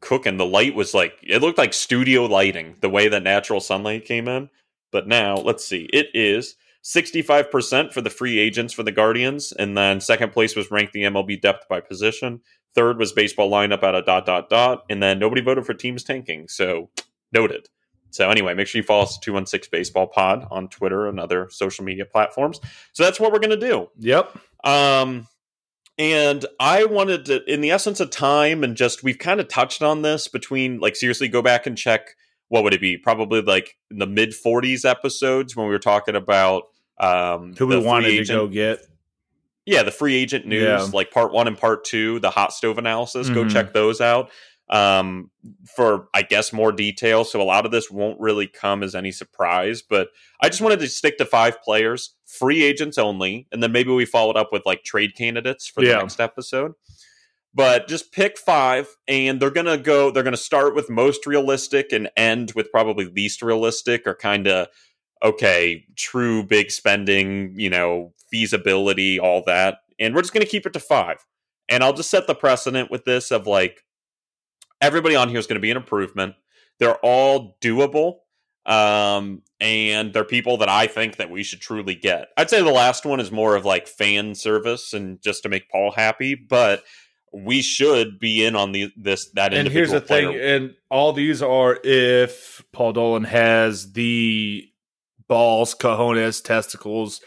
[0.00, 0.36] cooking.
[0.36, 4.28] The light was like, it looked like studio lighting, the way that natural sunlight came
[4.28, 4.48] in.
[4.92, 6.54] But now, let's see, it is
[6.84, 9.52] 65% for the free agents for the Guardians.
[9.52, 12.40] And then second place was ranked the MLB depth by position.
[12.74, 14.84] Third was baseball lineup out of dot, dot, dot.
[14.88, 16.46] And then nobody voted for teams tanking.
[16.46, 16.90] So
[17.32, 17.68] noted.
[18.10, 21.84] So anyway, make sure you follow us 216 Baseball Pod on Twitter and other social
[21.84, 22.60] media platforms.
[22.92, 23.88] So that's what we're going to do.
[23.98, 24.38] Yep.
[24.64, 25.26] Um,
[25.98, 29.82] and I wanted to, in the essence of time, and just we've kind of touched
[29.82, 32.16] on this between like seriously go back and check
[32.48, 32.96] what would it be?
[32.96, 36.64] Probably like in the mid 40s episodes when we were talking about
[37.00, 38.78] um, Who we wanted to go get.
[39.66, 40.88] yeah, the free agent news, Yeah.
[40.92, 43.28] like part one and part two, the hot stove analysis.
[43.28, 43.50] Go Mhm.
[43.50, 44.30] check those out
[44.68, 45.30] um,
[45.76, 47.24] for, I guess, more detail.
[47.24, 49.82] So a lot of this won't really come as any surprise.
[49.82, 50.08] But
[50.40, 54.04] I just wanted to stick to five players, free agents only, and then maybe we
[54.04, 55.98] followed up with like trade candidates for the Yeah.
[55.98, 56.72] next episode.
[57.54, 60.10] But just pick five, and they're gonna go.
[60.10, 64.68] They're gonna start with most realistic and end with probably least realistic, or kind of
[65.24, 69.78] okay, true big spending, you know, feasibility, all that.
[69.98, 71.24] And we're just going to keep it to five.
[71.70, 73.80] And I'll just set the precedent with this of like
[74.80, 76.34] everybody on here is going to be an improvement.
[76.78, 78.18] They're all doable.
[78.66, 82.28] Um, and they're people that I think that we should truly get.
[82.36, 85.70] I'd say the last one is more of like fan service and just to make
[85.70, 86.82] Paul happy, but
[87.32, 91.42] we should be in on the this that And here's the thing, and all these
[91.42, 94.68] are if Paul Dolan has the
[95.28, 97.20] balls, cojones, testicles,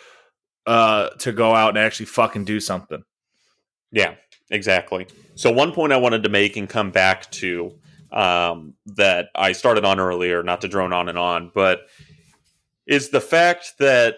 [0.65, 3.03] uh, to go out and actually fucking do something.
[3.91, 4.15] Yeah,
[4.49, 5.07] exactly.
[5.35, 7.73] So one point I wanted to make and come back to
[8.11, 11.81] um, that I started on earlier, not to drone on and on, but
[12.87, 14.15] is the fact that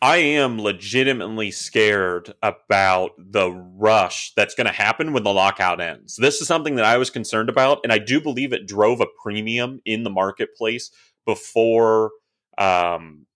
[0.00, 6.16] I am legitimately scared about the rush that's going to happen when the lockout ends.
[6.16, 9.06] This is something that I was concerned about, and I do believe it drove a
[9.22, 10.90] premium in the marketplace
[11.24, 12.10] before
[12.58, 13.26] um,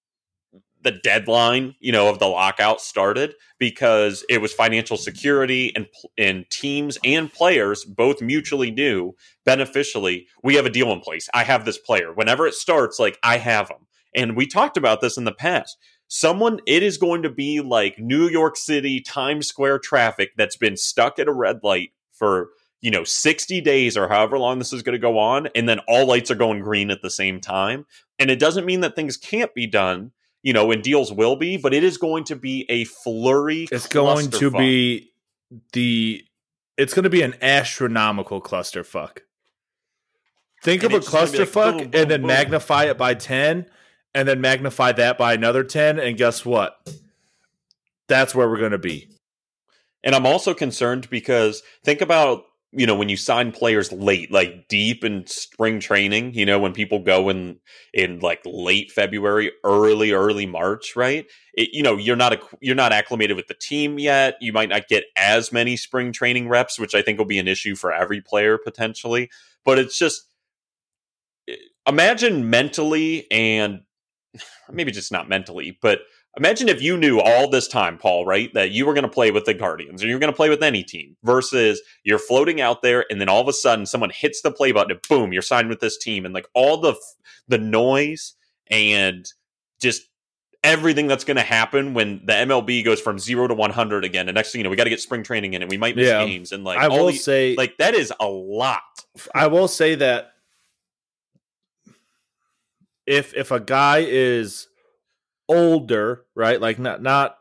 [0.86, 6.48] the deadline, you know, of the lockout started because it was financial security and and
[6.48, 9.12] teams and players both mutually knew
[9.44, 11.28] beneficially we have a deal in place.
[11.34, 12.12] I have this player.
[12.14, 13.86] Whenever it starts, like I have them.
[14.14, 15.76] And we talked about this in the past.
[16.06, 20.76] Someone it is going to be like New York City Times Square traffic that's been
[20.76, 24.84] stuck at a red light for you know 60 days or however long this is
[24.84, 27.86] going to go on and then all lights are going green at the same time
[28.18, 30.12] and it doesn't mean that things can't be done
[30.46, 33.66] you know, and deals will be, but it is going to be a flurry.
[33.72, 35.10] It's going to be
[35.72, 36.22] the.
[36.76, 39.22] It's going to be an astronomical clusterfuck.
[40.62, 42.28] Think And of a like clusterfuck boom, and boom, then boom.
[42.28, 43.66] magnify it by ten,
[44.14, 46.78] and then magnify that by another ten, and guess what?
[48.06, 49.08] That's where we're going to be.
[50.04, 54.68] And I'm also concerned because think about, you know, when you sign players late, like
[54.68, 57.58] deep in spring training, you know, when people go in
[57.94, 61.26] in like late February, early early March, right?
[61.54, 64.36] It, you know, you're not a, you're not acclimated with the team yet.
[64.40, 67.48] You might not get as many spring training reps, which I think will be an
[67.48, 69.30] issue for every player potentially.
[69.64, 70.26] But it's just
[71.48, 71.54] eh,
[71.86, 73.82] imagine mentally and
[74.70, 76.00] maybe just not mentally, but
[76.36, 79.30] imagine if you knew all this time, Paul, right, that you were going to play
[79.30, 82.82] with the Guardians or you're going to play with any team versus you're floating out
[82.82, 85.42] there and then all of a sudden someone hits the play button and boom, you're
[85.42, 86.94] signed with this team and like all the
[87.48, 88.34] the noise
[88.70, 89.32] and
[89.80, 90.02] just
[90.64, 94.28] everything that's going to happen when the MLB goes from 0 to 100 again.
[94.28, 95.94] And next thing you know, we got to get spring training in and we might
[95.94, 96.24] miss Yeah.
[96.26, 98.82] games and like I all will the- say, like that is a lot.
[99.34, 100.32] I will say that
[103.06, 104.66] if if a guy is
[105.48, 107.36] older, right, like not not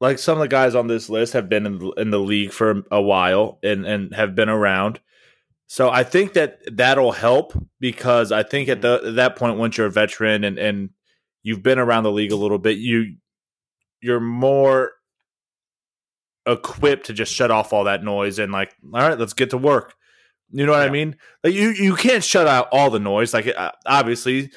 [0.00, 2.52] like some of the guys on this list have been in, the- in the league
[2.52, 5.00] for a while and and have been around.
[5.68, 9.76] So I think that that'll help because I think at the at that point once
[9.78, 10.90] you're a veteran and and
[11.42, 13.16] you've been around the league a little bit, you
[14.02, 14.90] you're more
[16.46, 19.58] equipped to just shut off all that noise and like, all right, let's get to
[19.58, 19.94] work.
[20.50, 21.16] You know what I mean?
[21.42, 23.32] Like you you can't shut out all the noise.
[23.32, 24.50] Like uh, obviously,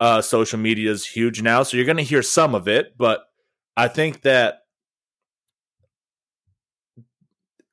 [0.00, 2.96] uh, social media is huge now, so you're going to hear some of it.
[2.96, 3.20] But
[3.76, 4.60] I think that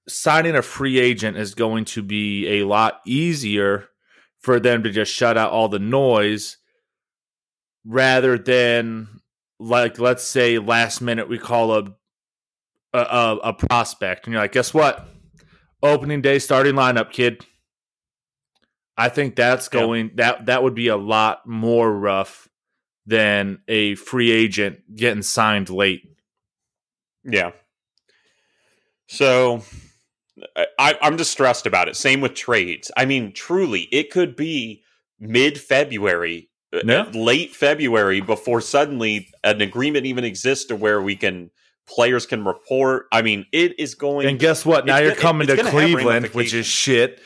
[0.07, 3.89] signing a free agent is going to be a lot easier
[4.39, 6.57] for them to just shut out all the noise
[7.85, 9.07] rather than
[9.59, 11.83] like let's say last minute we call a
[12.93, 15.07] a, a, a prospect and you're like guess what
[15.81, 17.45] opening day starting lineup kid
[18.97, 22.47] i think that's going that that would be a lot more rough
[23.05, 26.03] than a free agent getting signed late
[27.23, 27.51] Yeah.
[29.07, 29.61] So
[30.79, 31.95] I, I'm just stressed about it.
[31.95, 32.91] Same with trades.
[32.97, 34.81] I mean, truly, it could be
[35.19, 37.09] mid February, uh, Yeah.
[37.13, 41.51] late February before suddenly an agreement even exists to where we can
[41.87, 43.05] players can report.
[43.11, 44.27] I mean, it is going.
[44.27, 47.21] and guess what now you're gonna- coming to cleveland which is shit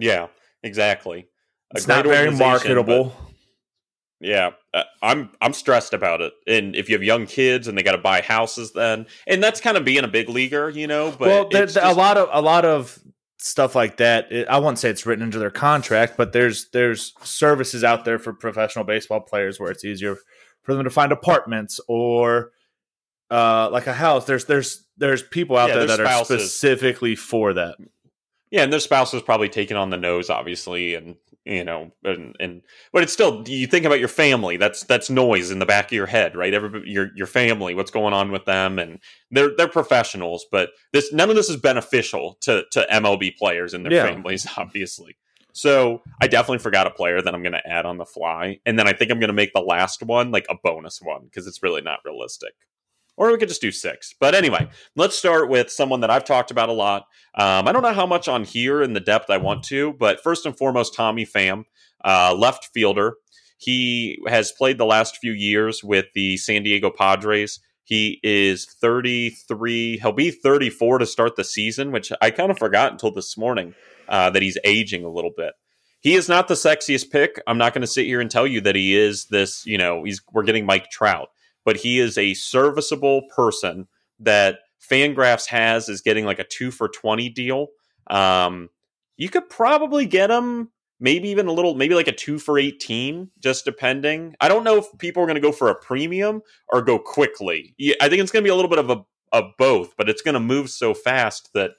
[0.00, 0.28] yeah,
[0.62, 1.28] exactly.
[1.74, 3.14] it's not very marketable.
[4.20, 6.34] Yeah, uh, I'm I'm stressed about it.
[6.46, 9.60] And if you have young kids and they got to buy houses, then and that's
[9.60, 11.10] kind of being a big leaguer, you know.
[11.10, 11.78] But well, there, just...
[11.78, 12.98] a lot of a lot of
[13.38, 14.30] stuff like that.
[14.30, 18.18] It, I won't say it's written into their contract, but there's there's services out there
[18.18, 20.18] for professional baseball players where it's easier
[20.62, 22.52] for them to find apartments or
[23.30, 24.26] uh, like a house.
[24.26, 26.30] There's there's there's people out yeah, there that spouses.
[26.30, 27.76] are specifically for that.
[28.50, 32.36] Yeah, and their spouse is probably taking on the nose, obviously, and you know, and,
[32.38, 34.56] and but it's still you think about your family.
[34.56, 36.52] That's that's noise in the back of your head, right?
[36.52, 38.98] Everybody, your your family, what's going on with them, and
[39.30, 43.84] they're they're professionals, but this none of this is beneficial to to MLB players and
[43.84, 44.06] their yeah.
[44.06, 45.16] families, obviously.
[45.52, 48.78] So I definitely forgot a player that I'm going to add on the fly, and
[48.78, 51.46] then I think I'm going to make the last one like a bonus one because
[51.46, 52.52] it's really not realistic
[53.16, 54.14] or we could just do six.
[54.18, 57.06] But anyway, let's start with someone that I've talked about a lot.
[57.34, 60.22] Um, I don't know how much on here in the depth I want to, but
[60.22, 61.64] first and foremost, Tommy Pham,
[62.04, 63.14] uh, left fielder.
[63.58, 67.60] He has played the last few years with the San Diego Padres.
[67.84, 69.98] He is 33.
[69.98, 73.74] He'll be 34 to start the season, which I kind of forgot until this morning
[74.08, 75.52] uh, that he's aging a little bit.
[76.00, 77.42] He is not the sexiest pick.
[77.46, 80.04] I'm not going to sit here and tell you that he is this, you know,
[80.04, 81.28] he's we're getting Mike Trout
[81.64, 83.88] but he is a serviceable person
[84.18, 87.68] that Fangraphs has is getting like a two for 20 deal.
[88.08, 88.70] Um,
[89.16, 93.30] you could probably get him maybe even a little, maybe like a two for 18,
[93.40, 94.34] just depending.
[94.40, 97.74] I don't know if people are going to go for a premium or go quickly.
[98.00, 100.34] I think it's going to be a little bit of a both, but it's going
[100.34, 101.72] to move so fast that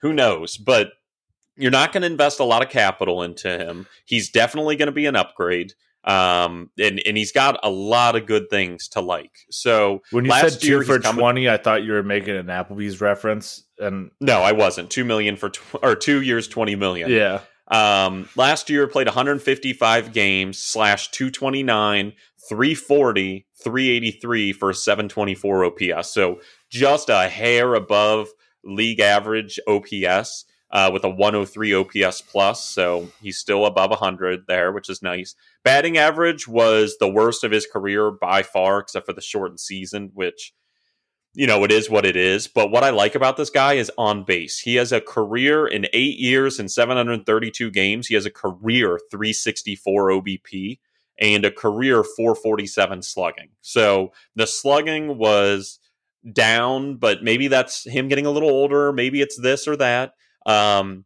[0.00, 0.56] who knows.
[0.56, 0.92] But
[1.56, 3.86] you're not going to invest a lot of capital into him.
[4.04, 8.26] He's definitely going to be an upgrade um, and and he's got a lot of
[8.26, 9.32] good things to like.
[9.50, 13.00] So when you said two for coming, twenty, I thought you were making an Applebee's
[13.00, 14.90] reference, and no, I wasn't.
[14.90, 17.10] Two million for tw- or two years, twenty million.
[17.10, 17.40] Yeah.
[17.68, 22.12] Um, last year played 155 games slash 229,
[22.46, 26.08] 340, 383 for 724 OPS.
[26.12, 28.28] So just a hair above
[28.62, 34.72] league average OPS uh, with a 103 OPS plus, so he's still above 100 there,
[34.72, 35.34] which is nice.
[35.62, 40.10] Batting average was the worst of his career by far, except for the shortened season,
[40.14, 40.54] which
[41.34, 42.48] you know it is what it is.
[42.48, 44.60] But what I like about this guy is on base.
[44.60, 48.06] He has a career in eight years and 732 games.
[48.06, 50.78] He has a career 364 OBP
[51.18, 53.50] and a career 447 slugging.
[53.60, 55.78] So the slugging was
[56.30, 58.92] down, but maybe that's him getting a little older.
[58.92, 60.14] Maybe it's this or that.
[60.46, 61.04] Um,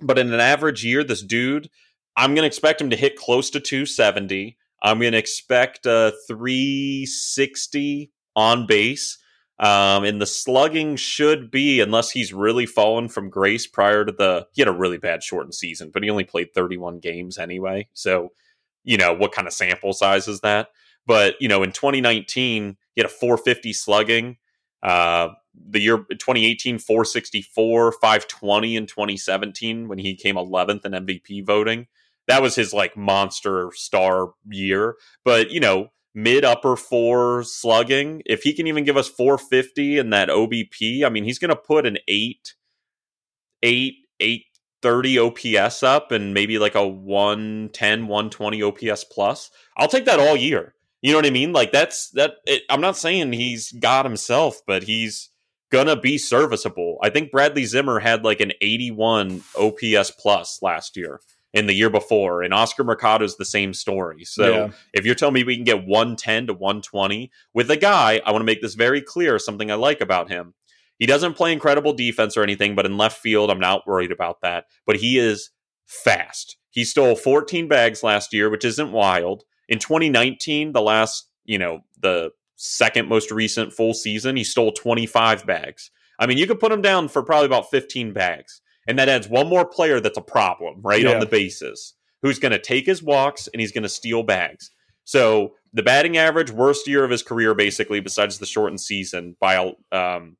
[0.00, 1.70] but in an average year, this dude,
[2.16, 4.56] I'm going to expect him to hit close to 270.
[4.82, 9.18] I'm going to expect a 360 on base.
[9.58, 14.46] Um, and the slugging should be, unless he's really fallen from grace prior to the,
[14.52, 17.88] he had a really bad shortened season, but he only played 31 games anyway.
[17.94, 18.32] So,
[18.84, 20.68] you know, what kind of sample size is that?
[21.06, 24.36] But, you know, in 2019, he had a 450 slugging.
[24.82, 25.28] Uh,
[25.68, 31.86] the year 2018 464 520 in 2017 when he came 11th in mvp voting.
[32.28, 34.96] That was his like monster star year.
[35.24, 40.08] But you know mid upper four slugging if he can even give us 450 in
[40.10, 42.54] that obp i mean he's going to put an 8
[43.62, 49.50] 8 830 ops up and maybe like a 110 120 ops plus.
[49.76, 50.74] I'll take that all year.
[51.02, 51.52] You know what i mean?
[51.52, 55.30] Like that's that it, i'm not saying he's god himself but he's
[55.70, 56.98] gonna be serviceable.
[57.02, 61.20] I think Bradley Zimmer had like an 81 OPS plus last year
[61.54, 64.24] and the year before, and Oscar Mercado is the same story.
[64.24, 64.70] So yeah.
[64.92, 68.42] if you're telling me we can get 110 to 120 with a guy, I want
[68.42, 70.54] to make this very clear something I like about him.
[70.98, 74.40] He doesn't play incredible defense or anything, but in left field, I'm not worried about
[74.42, 74.64] that.
[74.86, 75.50] But he is
[75.86, 76.56] fast.
[76.70, 79.44] He stole 14 bags last year, which isn't wild.
[79.68, 85.46] In 2019, the last, you know, the second most recent full season, he stole 25
[85.46, 85.90] bags.
[86.18, 88.60] I mean, you could put him down for probably about 15 bags.
[88.86, 91.12] And that adds one more player that's a problem, right, yeah.
[91.12, 94.70] on the bases, who's going to take his walks and he's going to steal bags.
[95.04, 99.74] So the batting average, worst year of his career, basically, besides the shortened season, by
[99.92, 100.36] um,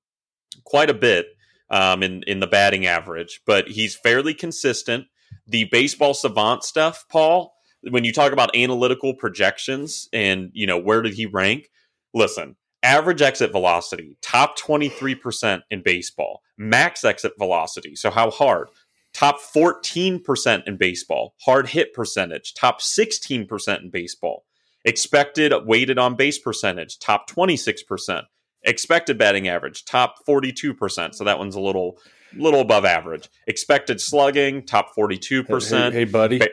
[0.65, 1.27] quite a bit
[1.71, 3.41] um, in in the batting average.
[3.47, 5.07] But he's fairly consistent.
[5.47, 7.55] The baseball savant stuff, Paul.
[7.83, 11.69] When you talk about analytical projections and you know where did he rank,
[12.17, 18.69] listen, average exit velocity, top 23% in baseball, max exit velocity, so how hard,
[19.13, 24.45] top 14% in baseball, hard hit percentage, top 16% in baseball,
[24.85, 28.23] expected weighted on base percentage, top 26%,
[28.63, 31.99] expected batting average, top 42%, so that one's a little
[32.37, 33.29] little above average.
[33.47, 35.93] Expected slugging, top 42%.
[35.93, 36.39] Hey, hey buddy.
[36.39, 36.49] Ba-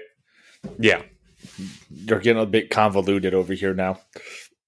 [0.80, 1.02] Yeah,
[1.90, 4.00] you're getting a bit convoluted over here now.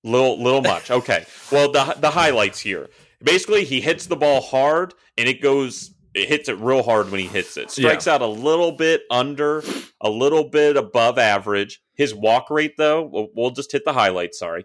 [0.06, 0.92] Little, little much.
[0.92, 1.26] Okay.
[1.52, 2.90] Well, the the highlights here.
[3.22, 5.92] Basically, he hits the ball hard, and it goes.
[6.14, 7.72] It hits it real hard when he hits it.
[7.72, 8.14] Strikes yeah.
[8.14, 9.62] out a little bit under,
[10.00, 11.82] a little bit above average.
[11.96, 14.40] His walk rate, though, we'll, we'll just hit the highlights.
[14.40, 14.64] Sorry,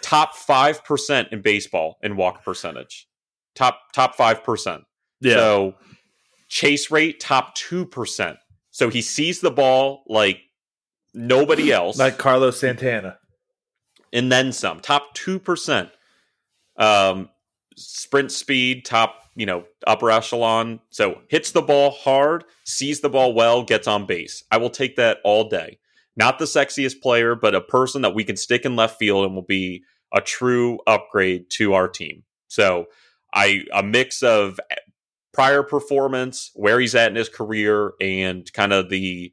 [0.00, 3.08] top five percent in baseball in walk percentage.
[3.56, 4.84] Top top five percent.
[5.20, 5.34] Yeah.
[5.34, 5.74] So
[6.48, 8.36] chase rate top two percent.
[8.70, 10.40] So he sees the ball like
[11.14, 13.18] nobody else, like Carlos Santana
[14.12, 14.80] and then some.
[14.80, 15.90] Top two percent.
[16.76, 17.28] Um,
[17.76, 20.80] sprint speed, top you know upper echelon.
[20.90, 24.44] So hits the ball hard, sees the ball well, gets on base.
[24.50, 25.78] I will take that all day.
[26.16, 29.34] Not the sexiest player, but a person that we can stick in left field and
[29.34, 29.82] will be
[30.12, 32.24] a true upgrade to our team.
[32.48, 32.86] So
[33.32, 34.60] I a mix of
[35.32, 39.32] prior performance, where he's at in his career, and kind of the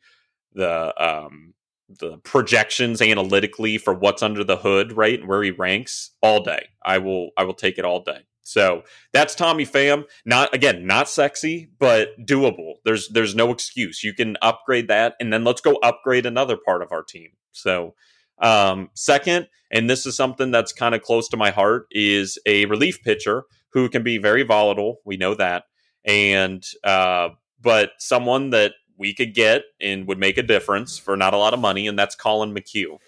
[0.53, 1.53] the um
[1.89, 6.67] the projections analytically for what's under the hood, right, and where he ranks all day.
[6.83, 8.21] I will I will take it all day.
[8.43, 8.83] So
[9.13, 10.05] that's Tommy Pham.
[10.25, 12.75] Not again, not sexy, but doable.
[12.85, 14.03] There's there's no excuse.
[14.03, 17.29] You can upgrade that, and then let's go upgrade another part of our team.
[17.51, 17.95] So
[18.41, 22.65] um, second, and this is something that's kind of close to my heart, is a
[22.65, 24.97] relief pitcher who can be very volatile.
[25.05, 25.65] We know that,
[26.05, 27.29] and uh,
[27.61, 31.53] but someone that we could get and would make a difference for not a lot
[31.53, 32.99] of money, and that's Collin McHugh.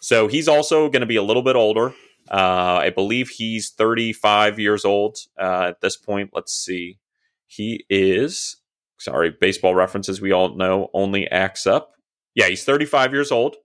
[0.00, 1.92] So he's also going to be a little bit older.
[2.30, 6.30] Uh, I believe he's 35 years old uh, at this point.
[6.32, 6.98] Let's see.
[7.46, 8.56] He is,
[8.98, 11.94] sorry, baseball references we all know only acts up.
[12.34, 13.56] Yeah, he's 35 years old.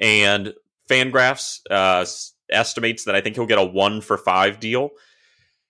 [0.00, 0.54] And
[0.88, 2.06] Fangraphs uh,
[2.48, 4.90] estimates that I think he'll get a one for five deal.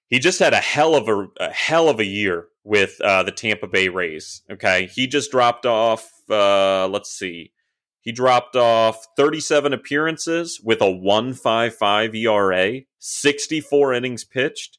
[0.09, 3.33] He just had a hell of a, a hell of a year with uh, the
[3.33, 4.43] Tampa Bay Rays.
[4.51, 6.11] Okay, he just dropped off.
[6.29, 7.53] Uh, let's see,
[8.01, 14.79] he dropped off 37 appearances with a 1.55 ERA, 64 innings pitched,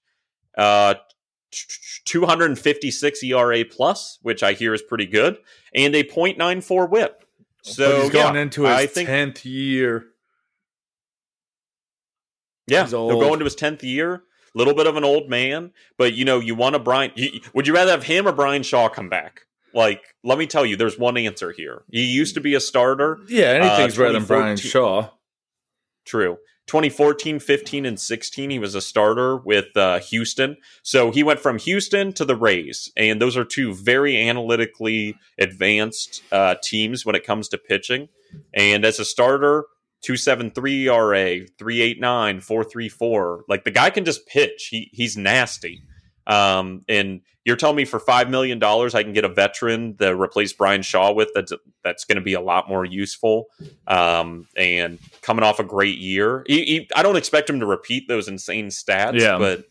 [0.57, 0.95] uh,
[2.05, 5.37] 256 ERA plus, which I hear is pretty good,
[5.73, 7.25] and a .94 WHIP.
[7.63, 10.05] So but he's going yeah, into his tenth year.
[12.65, 14.23] Yeah, he'll go into his tenth year
[14.53, 17.11] little bit of an old man, but you know, you want a Bryan.
[17.15, 19.41] You, would you rather have him or Bryan Shaw come back?
[19.73, 21.83] Like, let me tell you, there's one answer here.
[21.89, 23.19] He used to be a starter.
[23.27, 25.09] Yeah, anything's uh, better than Bryan Shaw.
[26.05, 26.37] True.
[26.67, 30.55] 2014, 15, and 16, he was a starter with uh, Houston.
[30.83, 36.23] So he went from Houston to the Rays, and those are two very analytically advanced
[36.31, 38.07] uh, teams when it comes to pitching.
[38.53, 39.65] And as a starter,
[40.01, 43.45] 273 ERA, 389, 434.
[43.47, 44.67] Like the guy can just pitch.
[44.71, 45.83] He he's nasty.
[46.27, 50.15] Um, and you're telling me for five million dollars I can get a veteran to
[50.15, 51.51] replace Bryan Shaw with that's
[51.83, 53.47] that's going to be a lot more useful.
[53.87, 58.07] Um, and coming off a great year, he, he, I don't expect him to repeat
[58.07, 59.19] those insane stats.
[59.19, 59.37] Yeah.
[59.37, 59.65] but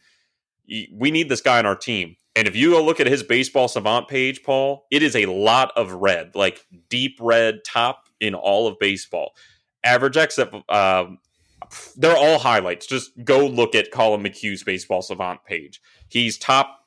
[0.65, 2.17] he, we need this guy on our team.
[2.37, 5.73] And if you go look at his baseball savant page, Paul, it is a lot
[5.77, 9.33] of red, like deep red top in all of baseball
[9.85, 10.53] average exit.
[10.69, 11.19] Um,
[11.97, 12.87] they're all highlights.
[12.87, 15.81] Just go look at Collin McHugh's baseball savant page.
[16.09, 16.81] He's top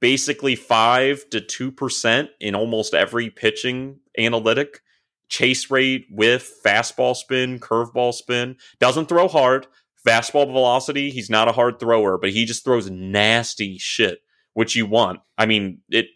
[0.00, 4.80] basically five to two percent in almost every pitching analytic.
[5.28, 8.56] Chase rate with fastball spin, curveball spin.
[8.78, 9.66] Doesn't throw hard.
[10.06, 11.10] Fastball velocity.
[11.10, 14.20] He's not a hard thrower, but he just throws nasty shit,
[14.54, 15.20] which you want.
[15.36, 16.06] I mean, it.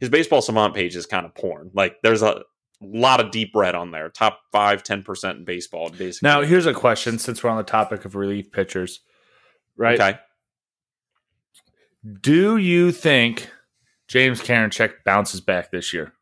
[0.00, 1.70] His baseball savant page is kind of porn.
[1.74, 2.42] Like there's a
[2.80, 4.08] lot of deep red on there.
[4.08, 6.28] Top five, 10% in baseball, basically.
[6.28, 9.00] Now, here's a question since we're on the topic of relief pitchers,
[9.76, 10.00] right?
[10.00, 10.18] Okay.
[12.20, 13.50] Do you think
[14.06, 16.12] James Karinchak bounces back this year?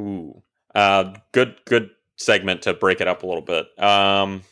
[0.00, 0.42] Ooh.
[0.74, 3.66] Uh, good, good segment to break it up a little bit.
[3.78, 4.42] Um,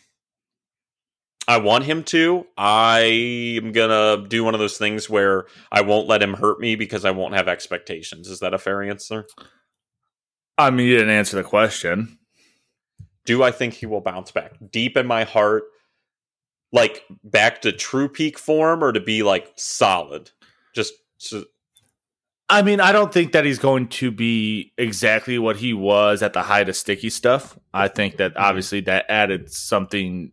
[1.48, 2.46] I want him to.
[2.56, 6.76] I am gonna do one of those things where I won't let him hurt me
[6.76, 8.28] because I won't have expectations.
[8.28, 9.26] Is that a fair answer?
[10.60, 12.18] I mean, you didn't answer the question.
[13.24, 14.52] Do I think he will bounce back?
[14.70, 15.64] Deep in my heart,
[16.72, 20.30] like back to true peak form or to be like solid?
[20.74, 20.94] Just.
[22.48, 26.32] I mean, I don't think that he's going to be exactly what he was at
[26.32, 27.56] the height of sticky stuff.
[27.72, 28.42] I think that mm-hmm.
[28.42, 30.32] obviously that added something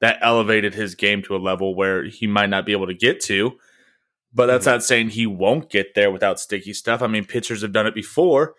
[0.00, 3.20] that elevated his game to a level where he might not be able to get
[3.24, 3.52] to.
[4.34, 4.74] But that's mm-hmm.
[4.74, 7.02] not saying he won't get there without sticky stuff.
[7.02, 8.54] I mean, pitchers have done it before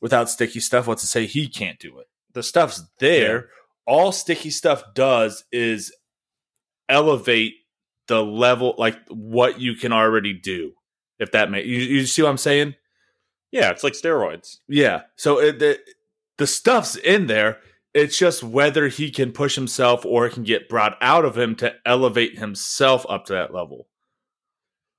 [0.00, 2.06] without sticky stuff, what's to say he can't do it?
[2.32, 3.34] The stuff's there.
[3.34, 3.42] Yeah.
[3.86, 5.94] All sticky stuff does is
[6.88, 7.54] elevate
[8.08, 10.72] the level, like what you can already do.
[11.18, 12.74] If that makes you, you see what I'm saying?
[13.50, 14.58] Yeah, it's like steroids.
[14.68, 15.02] Yeah.
[15.16, 15.78] So it, the
[16.38, 17.58] the stuff's in there.
[17.94, 21.54] It's just whether he can push himself or it can get brought out of him
[21.56, 23.88] to elevate himself up to that level.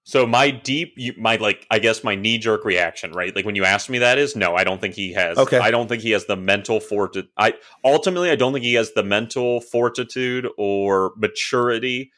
[0.07, 3.35] So my deep, you- my like, I guess my knee jerk reaction, right?
[3.35, 5.37] Like when you asked me that is no, I don't think he has.
[5.37, 5.57] Okay.
[5.59, 7.29] I don't think he has the mental fortitude.
[7.37, 12.13] I ultimately, I don't think he has the mental fortitude or maturity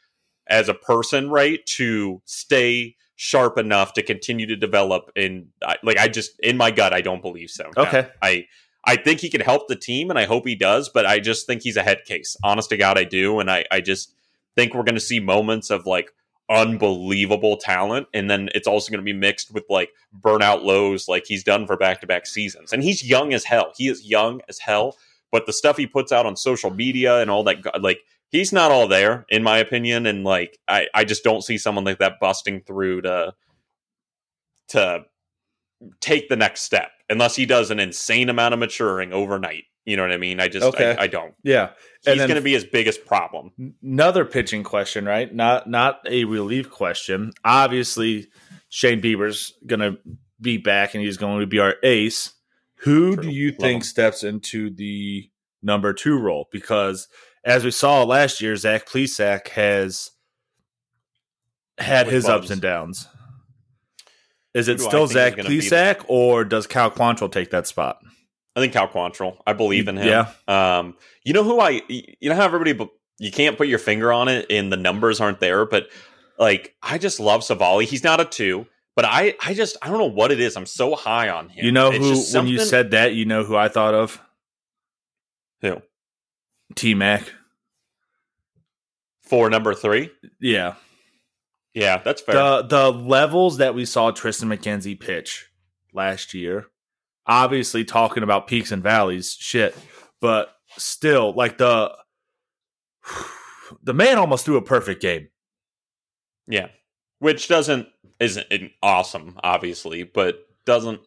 [0.46, 5.10] as a person, right, to stay sharp enough to continue to develop.
[5.16, 7.70] And I, like, I just in my gut, I don't believe so.
[7.76, 7.82] No.
[7.82, 8.08] Okay.
[8.22, 8.46] I.
[8.82, 10.88] I think he can help the team, and I hope he does.
[10.88, 12.34] But I just think he's a head case.
[12.42, 14.14] Honest to God, I do, and I, I just
[14.56, 16.12] think we're going to see moments of like
[16.50, 19.90] unbelievable talent and then it's also going to be mixed with like
[20.20, 22.72] burnout lows like he's done for back-to-back seasons.
[22.72, 23.72] And he's young as hell.
[23.76, 24.96] He is young as hell
[25.32, 28.70] but the stuff he puts out on social media and all that, like, he's not
[28.70, 32.20] all there in my opinion and like i i just don't see someone like that
[32.20, 33.34] busting through to
[34.68, 35.04] to
[36.00, 40.02] take the next step unless he does an insane amount of maturing overnight you know
[40.02, 40.96] what i mean i just Okay.
[40.98, 41.70] I, I don't Yeah.
[42.04, 43.50] he's And going to be his biggest problem
[43.82, 45.32] Another pitching question, right?
[45.34, 47.32] Not not a relief question.
[47.44, 48.28] Obviously,
[48.68, 49.98] Shane Bieber's going to
[50.40, 52.32] be back and he's going to be our ace.
[52.82, 53.24] Who True.
[53.24, 53.82] do you Love think him.
[53.82, 55.28] steps into the
[55.62, 56.48] number two role?
[56.52, 57.08] Because
[57.44, 60.10] as we saw last year, Zach Plesac has
[61.78, 63.08] had With his ups and downs.
[64.54, 67.98] Is it still Zach be Plesac or does Cal Quantrill take that spot?
[68.56, 69.36] I think Cal Quantrill.
[69.46, 70.06] I believe in him.
[70.06, 70.78] Yeah.
[70.78, 71.82] Um, you know who I?
[71.88, 72.78] You know how everybody
[73.18, 75.66] you can't put your finger on it, and the numbers aren't there.
[75.66, 75.88] But
[76.38, 77.84] like, I just love Civale.
[77.84, 80.56] He's not a two, but I, I just, I don't know what it is.
[80.56, 81.64] I'm so high on him.
[81.64, 84.20] You know It's who, when you said that, you know who I thought of?
[85.60, 85.82] who
[86.74, 87.30] T Mac.
[89.22, 90.10] for number three.
[90.40, 90.74] Yeah.
[91.74, 92.34] Yeah, that's fair.
[92.34, 95.50] The the levels that we saw Triston McKenzie pitch
[95.92, 96.66] last year,
[97.30, 99.74] obviously talking about peaks and valleys, shit.
[100.20, 101.96] But still, like the
[103.82, 105.28] the man almost threw a perfect game.
[106.46, 106.68] Yeah,
[107.20, 107.86] which doesn't
[108.18, 108.46] isn't
[108.82, 111.00] awesome, obviously, but doesn't.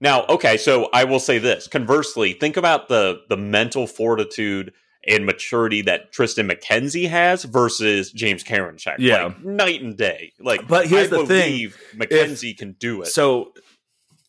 [0.00, 1.68] Now, okay, so I will say this.
[1.68, 4.72] Conversely, think about the the mental fortitude
[5.06, 8.96] and maturity that Triston McKenzie has versus James Karinchak.
[8.98, 9.24] Yeah.
[9.24, 10.32] like, night and day.
[10.40, 11.26] Like, But here's I the thing.
[11.26, 13.08] believe McKenzie can do it.
[13.08, 13.52] So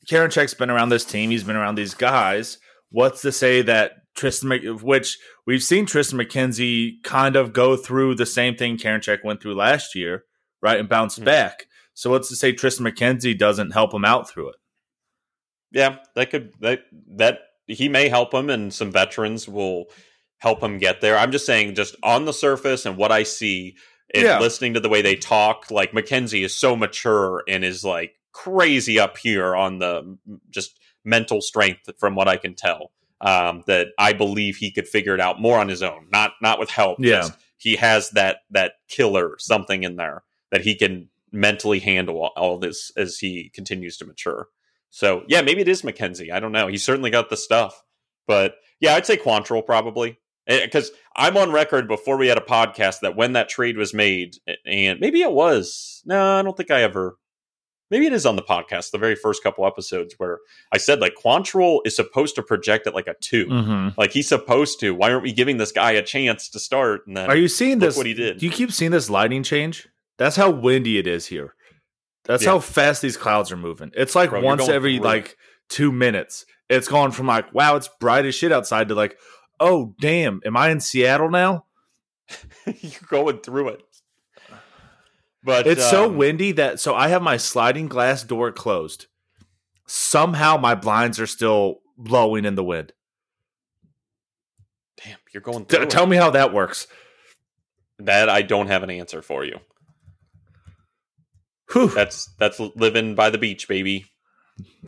[0.09, 1.29] Karinchak's been around this team.
[1.31, 2.57] He's been around these guys.
[2.89, 8.25] What's to say that Triston, which we've seen Triston McKenzie kind of go through the
[8.25, 10.23] same thing Karen Check went through last year,
[10.61, 11.25] right, and bounce Mhm.
[11.25, 11.65] back.
[11.93, 14.55] So what's to say Triston McKenzie doesn't help him out through it?
[15.71, 16.81] yeah, that could that
[17.17, 19.85] that he may help him, and some veterans will
[20.37, 21.17] help him get there.
[21.17, 23.75] I'm just saying, just on the surface and what I see,
[24.13, 24.39] and Yeah.
[24.39, 28.99] listening to the way they talk, like McKenzie is so mature and is like crazy
[28.99, 30.17] up here on the
[30.49, 32.91] just mental strength, from what I can tell.
[33.21, 36.59] Um, that I believe he could figure it out more on his own, not not
[36.59, 36.99] with help.
[36.99, 37.21] Yeah.
[37.21, 42.59] Just he has that that killer something in there that he can mentally handle all,
[42.59, 44.49] this as he continues to mature.
[44.89, 46.31] So yeah, maybe it is McKenzie.
[46.31, 46.67] I don't know.
[46.67, 47.83] He's certainly got the stuff,
[48.27, 52.99] but yeah, I'd say Quantrill probably because I'm on record before we had a podcast
[52.99, 56.03] that when that trade was made, and maybe it was.
[56.05, 57.17] No, I don't think I ever.
[57.91, 60.39] Maybe it is on the podcast, the very first couple episodes where
[60.71, 63.99] I said like Quantrill is supposed to project at like a 2 Mm-hmm.
[63.99, 64.95] Like he's supposed to.
[64.95, 67.05] Why aren't we giving this guy a chance to start?
[67.07, 67.95] And then Are you seeing this?
[67.95, 68.39] what he did.
[68.39, 69.87] Do you keep seeing this lighting change?
[70.17, 71.53] That's how windy it is here.
[72.23, 72.51] That's Yeah.
[72.51, 73.91] how fast these clouds are moving.
[73.95, 75.37] It's like Bro, once every through like
[75.69, 76.45] two minutes.
[76.69, 79.17] It's gone from like, wow, it's bright as shit outside to like,
[79.59, 81.65] oh damn, am I in Seattle now?
[82.65, 83.83] You're going through it.
[85.45, 89.05] But It's so um, windy that so I have my sliding glass door closed.
[89.85, 92.93] Somehow my blinds are still blowing in the wind.
[95.03, 96.87] Damn, you're going T- tell me how that works.
[97.99, 99.59] that I don't have an answer for you.
[101.71, 101.89] Whew.
[101.89, 104.05] That's that's living by the beach, baby.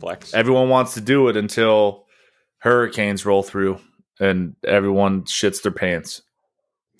[0.00, 0.34] Flex.
[0.34, 2.06] Everyone wants to do it until
[2.58, 3.78] hurricanes roll through
[4.18, 6.22] and everyone shits their pants.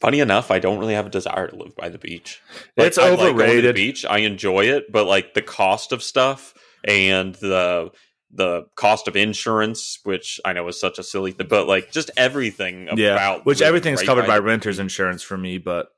[0.00, 2.40] Funny enough, I don't really have a desire to live by the beach.
[2.76, 3.74] It's I like the overrated.
[3.74, 4.04] beach.
[4.04, 6.54] I enjoy it, but like the cost of stuff
[6.84, 7.90] and the
[8.30, 12.10] the cost of insurance, which I know is such a silly thing, but like just
[12.16, 15.88] everything about yeah, which living everything's right covered by the renter's insurance for me, but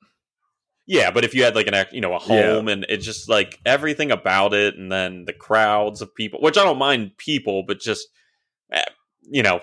[0.86, 2.54] Yeah, but if you had like an you know a Yeah.
[2.54, 6.56] home and it's just like everything about it, and then the crowds of people, which
[6.56, 8.08] I don't mind people, but just
[8.72, 8.82] eh,
[9.22, 9.60] you know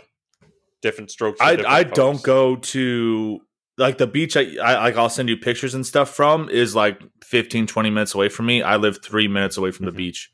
[0.81, 1.41] different strokes.
[1.41, 3.41] I different I don't go to
[3.77, 7.01] like the beach I, I like I'll send you pictures and stuff from is like
[7.23, 8.61] 15 20 minutes away from me.
[8.63, 9.89] I live 3 minutes away from Mhm.
[9.89, 10.31] the beach.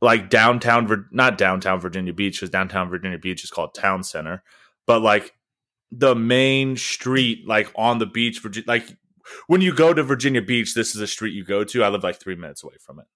[0.00, 4.44] like downtown, not downtown Virginia Beach, because downtown Virginia Beach is called Town Center,
[4.86, 5.34] but like
[5.90, 8.96] the main street, like on the beach, Virginia, like
[9.48, 11.82] when you go to Virginia Beach, this is a street you go to.
[11.82, 13.06] I live like three minutes away from it.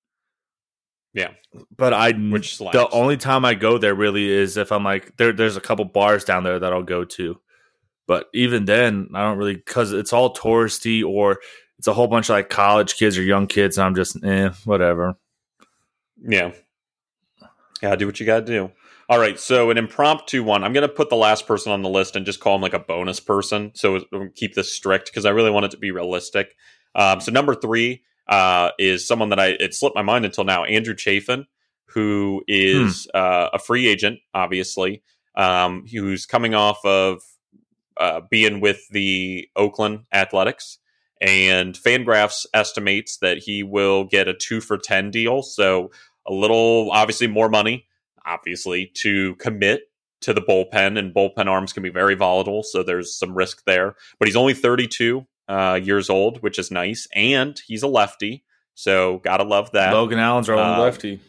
[1.15, 1.35] Yeah.
[1.77, 5.33] But I Which the only time I go there really is if I'm like there.
[5.33, 7.39] There's a couple bars down there that I'll go to,
[8.07, 11.39] but even then I don't really because it's all touristy or
[11.79, 14.51] it's a whole bunch of like college kids or young kids, and I'm just eh,
[14.65, 15.15] whatever.
[16.21, 16.53] Yeah.
[17.81, 18.71] Gotta do what you gotta do.
[19.09, 20.63] All right, so an impromptu one.
[20.63, 22.79] I'm gonna put the last person on the list and just call him like a
[22.79, 23.73] bonus person.
[23.75, 24.01] So
[24.37, 26.55] keep this strict because I really want it to be realistic.
[26.95, 30.65] Um, so number three uh, is someone that I it slipped my mind until now.
[30.65, 31.47] Andrew Chafin,
[31.87, 35.03] who is uh, a free agent, obviously,
[35.35, 37.23] um, who's coming off of
[38.03, 40.79] uh, being with the Oakland Athletics.
[41.21, 45.43] And Fangraphs estimates that he will get a two for 10 deal.
[45.43, 45.93] So
[46.27, 47.87] a little, obviously, more money,
[48.27, 49.83] obviously, to commit
[50.23, 50.99] to the bullpen.
[50.99, 52.65] And bullpen arms can be very volatile.
[52.65, 53.95] So there's some risk there.
[54.19, 57.07] But he's only 32 uh, years old, which is nice.
[57.15, 58.43] And he's a lefty.
[58.75, 59.93] So gotta love that.
[59.93, 61.21] Logan Allen's our only Uh, lefty.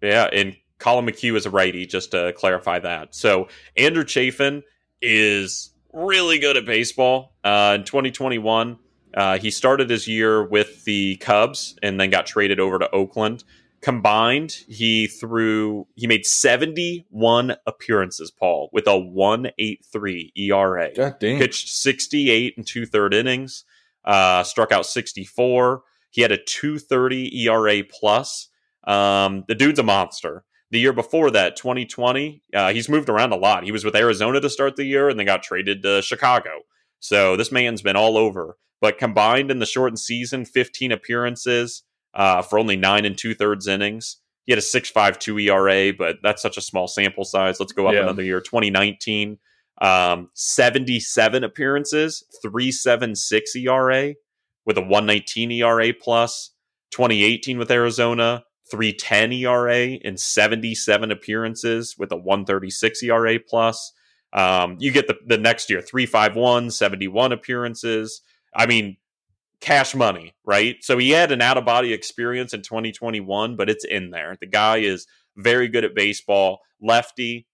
[0.00, 3.14] Yeah, and Collin McHugh is a righty, just to clarify that.
[3.14, 4.62] So Andrew Chafin
[5.02, 7.34] is really good at baseball.
[7.44, 8.78] Uh, in 2021,
[9.14, 13.44] uh, he started his year with the Cubs and then got traded over to Oakland.
[13.80, 21.38] Combined, he threw he made 71 appearances, Paul, with a 183 ERA God damn.
[21.38, 23.64] pitched 68 and two third innings,
[24.04, 25.82] uh, struck out 64.
[26.10, 28.48] He had a 230 ERA plus.
[28.84, 30.44] Um, the dude's a monster.
[30.72, 33.62] The year before that, 2020, uh, he's moved around a lot.
[33.64, 36.62] He was with Arizona to start the year and then got traded to Chicago.
[36.98, 38.56] So this man's been all over.
[38.80, 41.84] But combined in the shortened season, 15 appearances
[42.14, 44.16] uh, for only nine and two thirds innings.
[44.44, 47.60] He had a 6.52 ERA, but that's such a small sample size.
[47.60, 48.00] Let's go up Yeah.
[48.00, 48.40] another year.
[48.40, 49.38] 2019,
[49.80, 54.14] um, 77 appearances, 376 ERA
[54.64, 56.50] with a 119 ERA plus.
[56.90, 63.92] 2018 with Arizona, 310 ERA in 77 appearances with a 136 ERA plus.
[64.32, 68.22] Um, you get the, the next year, 351, 71 appearances.
[68.56, 68.96] I mean,
[69.60, 70.76] cash money, right?
[70.80, 74.38] So he had an out of body experience in 2021, but it's in there.
[74.40, 77.46] The guy is very good at baseball, lefty.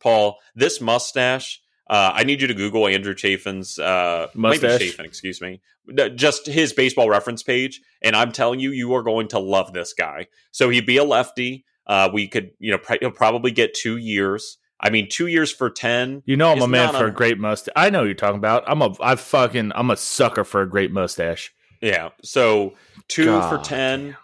[0.00, 4.80] Paul, this mustache, uh, I need you to Google Andrew Chafin's uh, Mustache?
[4.80, 9.02] Chafin, excuse me, No, just his baseball reference page, and I'm telling you, you are
[9.02, 10.26] going to love this guy.
[10.50, 11.64] So he'd be a lefty.
[11.86, 14.58] Uh, we could, you know, pr- he'll probably get two years.
[14.80, 16.22] I mean, two years for ten.
[16.26, 17.72] You know I'm a man for a great mustache.
[17.76, 18.64] I know you're talking about.
[18.66, 21.54] I'm a I fucking I'm a sucker for a great mustache.
[21.80, 22.10] Yeah.
[22.22, 22.74] So
[23.08, 24.16] two for ten.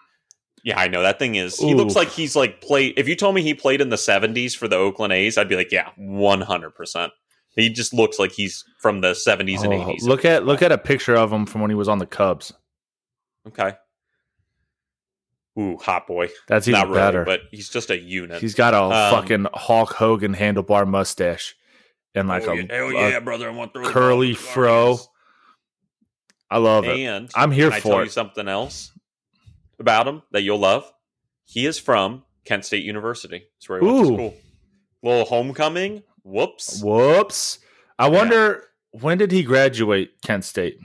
[0.63, 1.57] Yeah, I know that thing is.
[1.57, 2.93] He looks like he's like played.
[2.97, 5.55] If you told me he played in the '70s for the Oakland A's, I'd be
[5.55, 6.69] like, yeah, 100.
[6.71, 7.11] percent
[7.55, 10.01] He just looks like he's from the '70s and Oh, '80s.
[10.03, 12.51] look at look at a picture of him from when he was on the Cubs.
[13.47, 13.73] Okay.
[15.59, 16.29] Ooh, hot boy.
[16.47, 17.25] That's even Not really, better.
[17.25, 18.41] but he's just a unit.
[18.41, 21.55] He's got a Um, fucking Hulk Hogan handlebar mustache
[22.15, 23.47] and like oh, a, yeah, a- yeah, brother!
[23.49, 24.97] I want curly fro.
[26.49, 26.97] I love it.
[26.99, 28.03] And I'm here can I for tell it.
[28.05, 28.91] you something else
[29.79, 30.91] about him that you'll love.
[31.45, 33.43] He is from Kent State University.
[33.57, 34.15] That's where he went to Ooh.
[34.15, 34.35] school.
[35.03, 36.03] Little homecoming.
[36.23, 36.81] Whoops.
[36.81, 37.59] Whoops.
[37.99, 40.77] I wonder when did he graduate Kent State?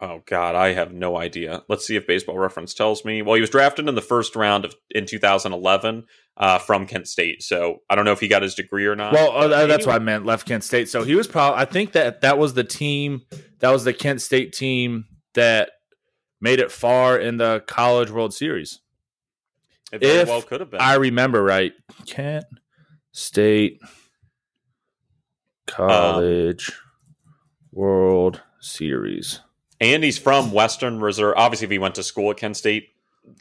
[0.00, 1.64] Oh God, I have no idea.
[1.68, 3.20] Let's see if Baseball Reference tells me.
[3.20, 6.04] Well, he was drafted in the first round of in 2011
[6.36, 9.12] uh, from Kent State, so I don't know if he got his degree or not.
[9.12, 10.24] Well, uh, that's what I meant.
[10.24, 10.88] Left Kent State.
[10.88, 11.60] So he was probably.
[11.60, 13.22] I think that that was the team.
[13.58, 15.70] That was the Kent State team that
[16.40, 18.78] made it far in the College World Series.
[19.90, 20.80] It very if well could have been.
[20.80, 21.72] I remember right.
[22.06, 22.44] Kent
[23.10, 23.80] State
[25.68, 26.72] College
[27.72, 29.40] World Series.
[29.80, 31.34] and he's from Western Reserve.
[31.36, 32.88] Obviously, if he went to school at Kent State,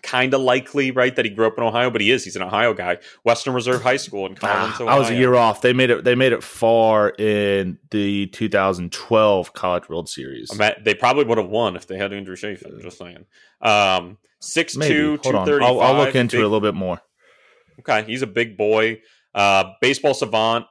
[0.03, 1.89] kind of likely, right, that he grew up in Ohio.
[1.89, 2.23] But he is.
[2.23, 2.97] He's an Ohio guy.
[3.23, 4.95] Western Reserve High School in Collins, Ah, Ohio.
[4.95, 5.61] I was a year off.
[5.61, 6.03] They made it.
[6.03, 10.51] They made it far in the 2012 College World Series.
[10.51, 12.79] I bet they probably would have won if they had Andrew Chafin.
[12.81, 13.25] Just saying.
[13.61, 15.49] Um, six two, two on.
[15.63, 17.01] I'll, I'll look into it a little bit more.
[17.79, 19.01] Okay, he's a big boy.
[19.33, 20.65] Uh, baseball savant,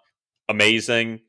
[0.49, 1.21] amazing.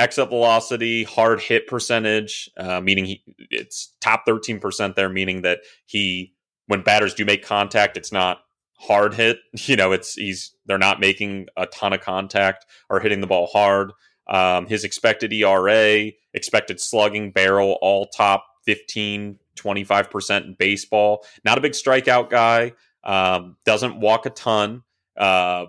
[0.00, 5.60] Exit velocity, hard hit percentage, uh, meaning he it's top thirteen percent there, meaning that
[5.84, 6.32] he
[6.66, 8.40] when batters do make contact, it's not
[8.78, 9.38] hard hit.
[9.66, 13.46] You know, it's he's they're not making a ton of contact or hitting the ball
[13.46, 13.92] hard.
[14.26, 21.24] Um, his expected ERA, expected slugging, barrel, all top 15, 25% in baseball.
[21.44, 22.72] Not a big strikeout guy.
[23.02, 24.82] Um, doesn't walk a ton.
[25.16, 25.66] Uh,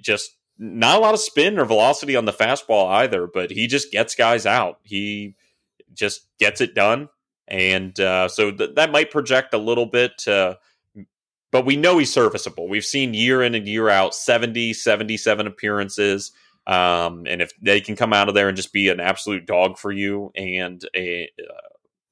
[0.00, 3.92] just not a lot of spin or velocity on the fastball either, but he just
[3.92, 4.80] gets guys out.
[4.82, 5.34] He
[5.92, 7.08] just gets it done.
[7.48, 10.56] And uh, so th- that might project a little bit, uh,
[11.52, 12.68] but we know he's serviceable.
[12.68, 16.32] We've seen year in and year out 70, 77 appearances.
[16.66, 19.78] Um, and if they can come out of there and just be an absolute dog
[19.78, 21.30] for you and a,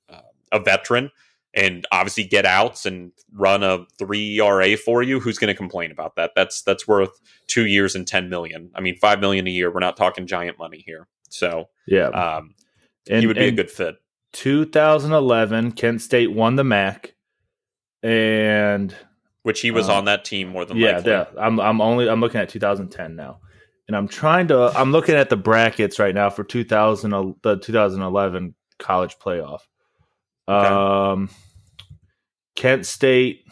[0.09, 0.21] uh,
[0.53, 1.11] a veteran,
[1.55, 5.91] and obviously get outs and run a three ERA for you, who's going to complain
[5.91, 6.33] about that?
[6.35, 8.71] That's that's worth two years and ten million.
[8.75, 9.73] I mean, five million a year.
[9.73, 11.07] We're not talking giant money here.
[11.31, 12.55] So yeah, um,
[13.09, 13.97] and, he would be a good fit.
[14.33, 17.15] 2011, Kent State won the MAC,
[18.03, 18.95] and
[19.45, 21.13] which he was uh, on that team more than yeah, likely.
[21.13, 23.39] Yeah, I'm I'm only I'm looking at 2010 now,
[23.87, 28.55] and I'm trying to I'm looking at the brackets right now for 2000 the 2011
[28.79, 29.61] college playoff.
[30.49, 30.69] Okay.
[30.69, 31.31] Um,
[32.57, 33.45] Kent State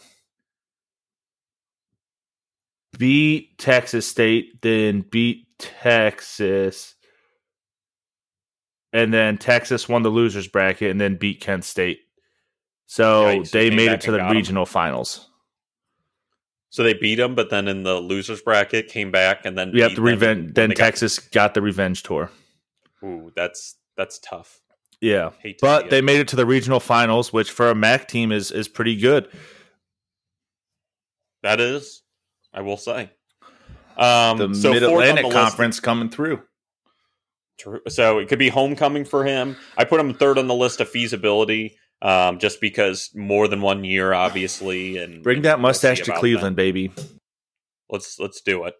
[2.98, 6.94] beat Texas State, then beat Texas,
[8.92, 12.00] and then Texas won the losers bracket and then beat Kent State.
[12.86, 14.72] So yeah, they made it to the regional them.
[14.72, 15.28] finals.
[16.70, 19.94] So they beat them, but then in the losers bracket came back and then yep,
[19.94, 20.54] the revenge.
[20.54, 22.30] Then Texas got-, got the revenge tour.
[23.04, 24.61] Ooh, that's that's tough.
[25.02, 25.30] Yeah,
[25.60, 28.68] but they made it to the regional finals, which for a MAC team is is
[28.68, 29.28] pretty good.
[31.42, 32.02] That is,
[32.54, 33.10] I will say.
[33.96, 35.82] Um, the so Mid Atlantic Conference list.
[35.82, 36.42] coming through.
[37.58, 37.80] True.
[37.88, 39.56] So it could be homecoming for him.
[39.76, 43.82] I put him third on the list of feasibility, um, just because more than one
[43.82, 46.62] year, obviously, and bring that mustache to Cleveland, that.
[46.62, 46.92] baby.
[47.90, 48.74] Let's let's do it.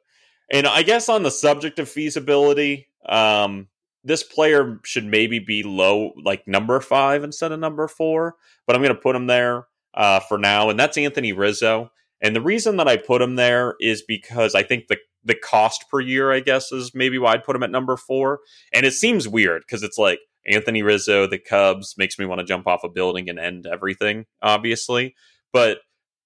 [0.53, 3.66] And I guess on the subject of feasibility, um,
[4.05, 8.83] this player should maybe be low, like number five instead of number four, but I'm
[8.83, 11.91] going to put him there uh, for now, and that's Anthony Rizzo.
[12.20, 15.85] And the reason that I put him there is because I think the the cost
[15.89, 18.41] per year, I guess, is maybe why I'd put him at number four.
[18.73, 22.45] And it seems weird because it's like Anthony Rizzo, the Cubs, makes me want to
[22.45, 25.15] jump off a building and end everything, obviously.
[25.53, 25.79] But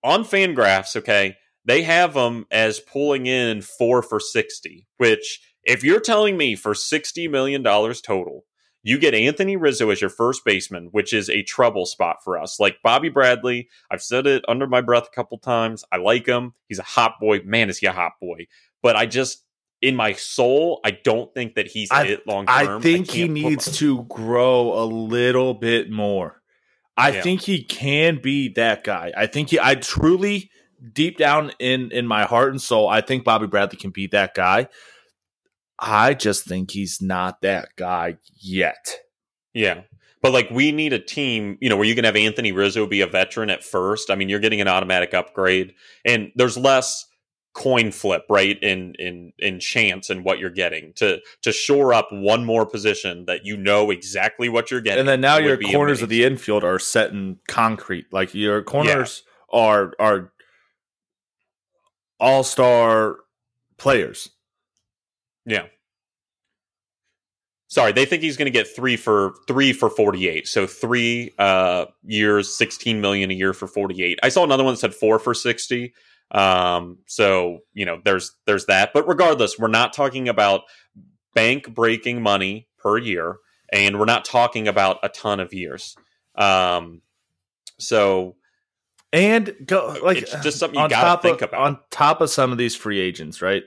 [0.02, 6.00] on Fangraphs, okay, they have him as pulling in four for 60, which if you're
[6.00, 8.44] telling me for $60 million total,
[8.82, 12.60] you get Anthony Rizzo as your first baseman, which is a trouble spot for us.
[12.60, 15.84] Like Bobby Bradley, I've said it under my breath a couple times.
[15.90, 16.54] I like him.
[16.68, 17.40] He's a hot boy.
[17.44, 18.46] Man, is he a hot boy.
[18.82, 19.44] But I just,
[19.82, 22.78] in my soul, I don't think that he's I, it long term.
[22.78, 26.40] I think I he needs to grow a little bit more.
[26.96, 27.22] I yeah.
[27.22, 29.12] think he can be that guy.
[29.16, 30.50] I think he, I truly,
[30.92, 34.34] deep down in in my heart and soul, I think Bobby Bradley can be that
[34.34, 34.68] guy.
[35.78, 38.96] I just think he's not that guy yet.
[39.52, 39.82] Yeah.
[40.22, 43.00] But like we need a team, you know, where you can have Anthony Rizzo be
[43.00, 44.10] a veteran at first.
[44.10, 45.74] I mean, you're getting an automatic upgrade
[46.04, 47.06] and there's less
[47.56, 48.58] coin flip, right?
[48.62, 53.24] In in in chance and what you're getting to to shore up one more position
[53.26, 55.00] that you know exactly what you're getting.
[55.00, 56.04] And then now your corners amazing.
[56.04, 58.06] of the infield are set in concrete.
[58.12, 59.22] Like your corners
[59.52, 59.58] yeah.
[59.58, 60.32] are are
[62.20, 63.16] all star
[63.78, 64.30] players.
[65.46, 65.66] Yeah.
[67.68, 70.46] Sorry, they think he's going to get three for three for forty eight.
[70.46, 74.18] So three uh, years, sixteen million a year for forty eight.
[74.22, 75.92] I saw another one that said four for sixty.
[76.30, 78.92] Um, so you know, there's there's that.
[78.92, 80.62] But regardless, we're not talking about
[81.34, 83.38] bank breaking money per year,
[83.72, 85.96] and we're not talking about a ton of years.
[86.36, 87.02] Um,
[87.78, 88.36] so
[89.12, 92.30] and go like it's just something you got to think of, about on top of
[92.30, 93.64] some of these free agents, right?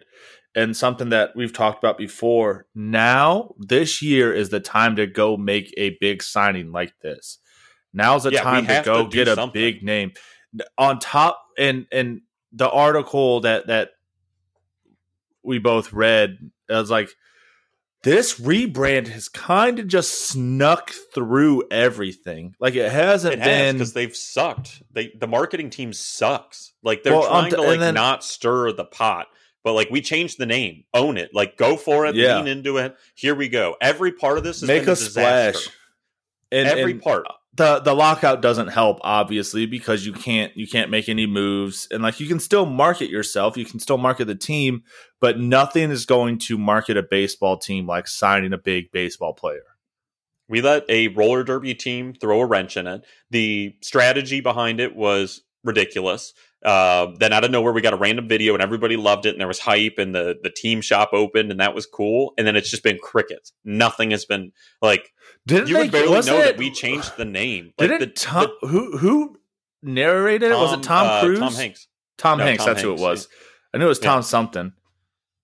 [0.60, 2.66] And something that we've talked about before.
[2.76, 7.40] Now, this year is the time to go make a big signing like this.
[7.94, 9.54] Now's the yeah, time to go to get a something.
[9.54, 10.12] big name.
[10.78, 12.22] On top and and
[12.52, 13.92] the article that that
[15.44, 16.38] we both read,
[16.68, 17.10] it was like
[18.04, 22.54] this rebrand has kind of just snuck through everything.
[22.60, 24.84] Like it hasn't it been because they've sucked.
[24.92, 26.74] They the marketing team sucks.
[26.84, 29.28] Like they're well, trying to like then, not stir the pot
[29.64, 32.38] but like we changed the name, own it, like go for it, yeah.
[32.38, 32.96] lean into it.
[33.16, 33.76] Here we go.
[33.82, 35.70] Every part of this is make a, a splash.
[36.52, 37.26] And, Every and part.
[37.54, 42.02] The the lockout doesn't help, obviously, because you can't you can't make any moves, and
[42.02, 44.84] like you can still market yourself, you can still market the team,
[45.20, 49.64] but nothing is going to market a baseball team like signing a big baseball player.
[50.48, 53.06] We let a roller derby team throw a wrench in it.
[53.30, 56.34] The strategy behind it was ridiculous.
[56.64, 59.40] Uh, then out of nowhere, we got a random video and everybody loved it, and
[59.40, 62.34] there was hype, and the the team shop opened, and that was cool.
[62.38, 63.54] And then it's just been crickets.
[63.64, 65.14] Nothing has been like.
[65.48, 67.74] Didn't you they, would barely know it, that we changed the name.
[67.78, 69.38] Like did it the, Tom, the, who who
[69.82, 70.56] narrated it?
[70.56, 71.40] was it Tom uh, Cruise?
[71.40, 71.88] Tom Hanks.
[72.18, 72.64] Tom No, Hanks.
[72.64, 73.28] Tom that's who it Hanks, was.
[73.74, 74.10] I knew it was Yeah.
[74.10, 74.74] Tom something.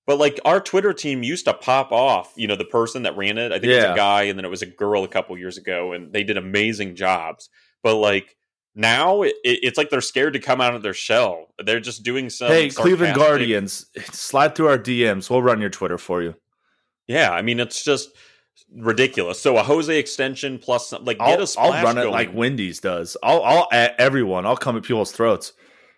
[0.05, 3.37] But like our Twitter team used to pop off, you know, the person that ran
[3.37, 3.51] it.
[3.51, 5.57] I think it was a guy, and then it was a girl a couple years
[5.57, 7.49] ago, and they did amazing jobs.
[7.81, 8.35] But like
[8.75, 11.47] now, it, it's like they're scared to come out of their shell.
[11.63, 12.49] They're just doing some.
[12.49, 15.29] hey, Cleveland Guardians, slide through our DMs.
[15.29, 16.35] We'll run your Twitter for you.
[17.07, 18.09] Yeah, I mean, it's just
[18.75, 19.39] ridiculous.
[19.41, 22.11] So a Jose extension plus some- like get I'll, a I'll splash run it going.
[22.13, 23.15] like Wendy's does.
[23.23, 24.45] I'll, I'll at everyone.
[24.45, 25.53] I'll come at people's throats.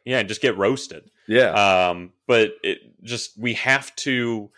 [0.05, 1.09] yeah, and just get roasted.
[1.27, 1.89] Yeah.
[1.89, 4.49] Um, but it just we have to.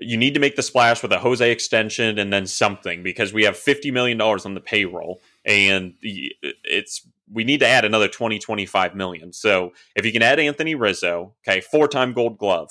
[0.00, 3.44] You need to make the splash with a Jose extension and then something because we
[3.44, 8.38] have fifty million dollars on the payroll, and it's we need to add another 20,
[8.38, 9.32] 25 million.
[9.32, 12.70] So if you can add Anthony Rizzo, okay, four time Gold Glove.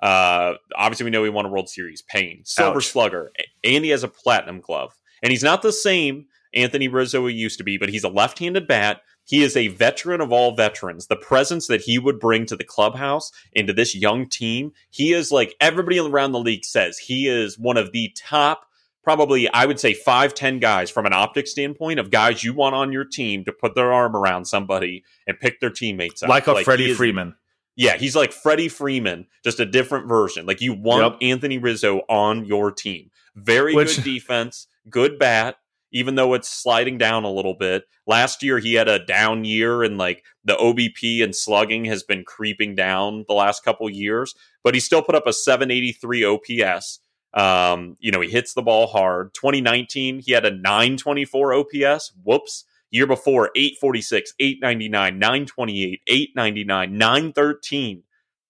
[0.00, 2.02] Uh, obviously, we know he won a World Series.
[2.02, 2.88] Payne, Silver Ouch.
[2.88, 3.32] Slugger,
[3.62, 7.58] and he has a Platinum Glove, and he's not the same Anthony Rizzo he used
[7.58, 9.00] to be, but he's a left-handed bat.
[9.24, 11.06] He is a veteran of all veterans.
[11.06, 15.30] The presence that he would bring to the clubhouse into this young team, he is
[15.30, 18.66] like everybody around the league says he is one of the top,
[19.02, 22.74] probably I would say five, ten guys from an optic standpoint of guys you want
[22.74, 26.28] on your team to put their arm around somebody and pick their teammates up.
[26.28, 27.34] like a he Freddie is- Freeman.
[27.74, 30.44] Yeah, he's like Freddie Freeman, just a different version.
[30.44, 31.30] Like you want Yep.
[31.30, 33.10] Anthony Rizzo on your team.
[33.34, 35.56] Very Which- good defense, good bat,
[35.90, 37.84] even though it's sliding down a little bit.
[38.06, 42.24] Last year he had a down year and like the OBP and slugging has been
[42.24, 46.98] creeping down the last couple years, but he still put up a 783 OPS.
[47.34, 49.34] Um, you know, he hits the ball hard.
[49.34, 52.12] 2019, he had a 924 OPS.
[52.22, 52.64] Whoops.
[52.90, 58.02] Year before, 846, 899, 928, 899, 913.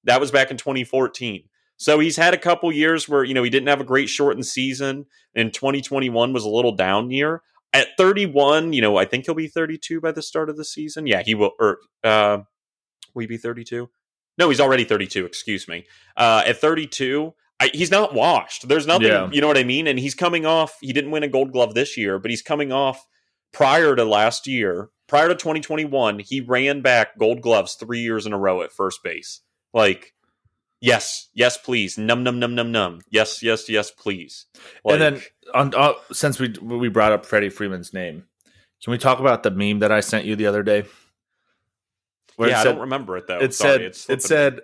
[0.02, 1.44] That was back in 2014.
[1.76, 4.46] So he's had a couple years where, you know, he didn't have a great shortened
[4.46, 7.42] season, and 2021 was a little down year.
[7.72, 11.06] At 31, you know, I think he'll be 32 by the start of the season.
[11.06, 11.52] Yeah, he will.
[11.58, 12.38] Or uh,
[13.14, 13.88] will he be 32?
[14.38, 15.24] No, he's already 32.
[15.24, 15.86] Excuse me.
[16.16, 17.32] Uh, at 32,
[17.62, 18.68] I, he's not washed.
[18.68, 19.28] There's nothing, Yeah.
[19.32, 19.86] you know what I mean?
[19.86, 20.76] And he's coming off.
[20.80, 23.06] He didn't win a Gold Glove this year, but he's coming off
[23.52, 24.88] prior to last year.
[25.06, 29.02] Prior to 2021, he ran back Gold Gloves three years in a row at first
[29.04, 29.40] base.
[29.74, 30.14] Like,
[30.80, 33.00] yes, yes, please, num num num num num.
[33.10, 34.46] Yes, yes, yes, please.
[34.84, 35.22] Like, and then,
[35.54, 38.24] on, uh, since we we brought up Freddie Freeman's name,
[38.82, 40.84] can we talk about the meme that I sent you the other day?
[42.36, 43.38] Where yeah, it I don't remember it though.
[43.38, 44.60] it Sorry, said it's it said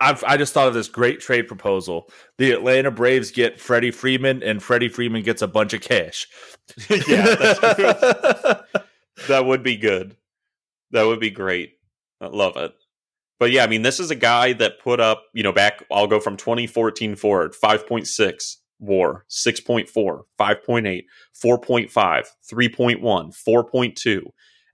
[0.00, 2.10] I've, I just thought of this great trade proposal.
[2.38, 6.28] The Atlanta Braves get Freddie Freeman, and Freddie Freeman gets a bunch of cash.
[6.90, 7.04] yeah,
[9.28, 10.16] that would be good.
[10.90, 11.78] That would be great.
[12.20, 12.74] I love it.
[13.38, 16.06] But yeah, I mean, this is a guy that put up, you know, back, I'll
[16.06, 19.88] go from 2014 forward 5.6 war, 6.4,
[20.38, 21.04] 5.8,
[21.44, 24.22] 4.5, 3.1, 4.2.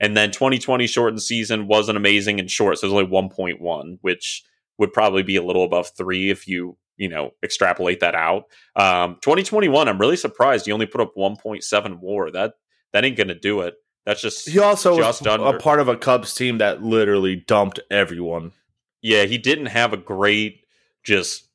[0.01, 4.43] And then 2020 shortened season wasn't amazing and short, so it was only 1.1, which
[4.79, 8.45] would probably be a little above three if you, you know, extrapolate that out.
[8.77, 12.31] Um, 2021, I'm really surprised he only put up 1.7 war.
[12.31, 12.55] That
[12.93, 13.75] that ain't gonna do it.
[14.05, 15.57] That's just He also Just was under.
[15.57, 18.53] a part of a Cubs team that literally dumped everyone.
[19.01, 19.25] yeah.
[19.25, 20.65] He didn't have a great
[21.05, 21.49] just.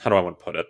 [0.00, 0.66] How do I want to put it?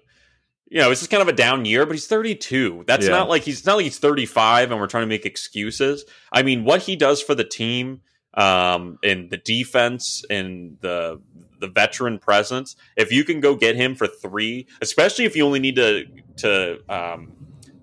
[0.70, 2.84] You know, it's just kind of a down year, but he's 32.
[2.86, 3.12] That's Yeah.
[3.12, 6.04] not like he's not like he's 35 and we're trying to make excuses.
[6.32, 8.02] I mean, what he does for the team,
[8.34, 11.20] um, and the defense and the
[11.60, 12.76] the veteran presence.
[12.96, 16.04] If you can go get him for three, especially if you only need to
[16.38, 17.32] to um,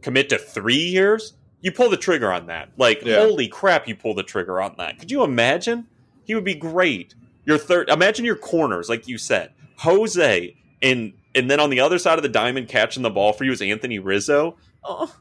[0.01, 2.69] commit to three years, you pull the trigger on that.
[2.77, 3.17] Like, Yeah.
[3.17, 4.99] holy crap, you pull the trigger on that.
[4.99, 5.88] Could you imagine?
[6.23, 7.15] He would be great.
[7.45, 11.99] Your third, imagine your corners, like you said, Jose, and and then on the other
[11.99, 14.55] side of the diamond, catching the ball for you is Anthony Rizzo.
[14.84, 15.13] Oh,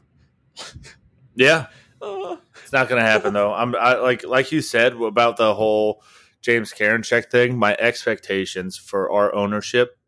[1.35, 1.67] Yeah,
[2.01, 2.39] oh.
[2.65, 3.53] It's not going to happen though.
[3.53, 6.01] I'm I, like like you said about the whole
[6.41, 7.59] James Karinchak thing.
[7.59, 9.99] My expectations for our ownership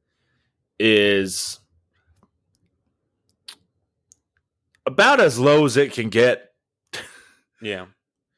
[0.79, 1.59] is
[4.87, 6.49] about as low as it can get,
[7.61, 7.85] yeah.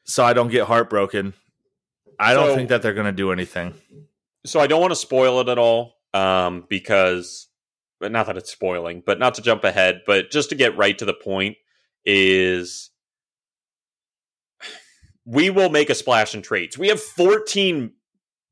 [0.04, 1.32] so I don't get heartbroken.
[2.18, 3.72] I don't So- think that they're going to do anything.
[4.44, 7.46] so I don't want to spoil it at all, um, because
[8.00, 10.98] but not that it's spoiling, but not to jump ahead, but just to get right
[10.98, 11.56] to the point
[12.04, 12.89] is
[15.24, 16.78] we will make a splash in trades.
[16.78, 17.92] We have 14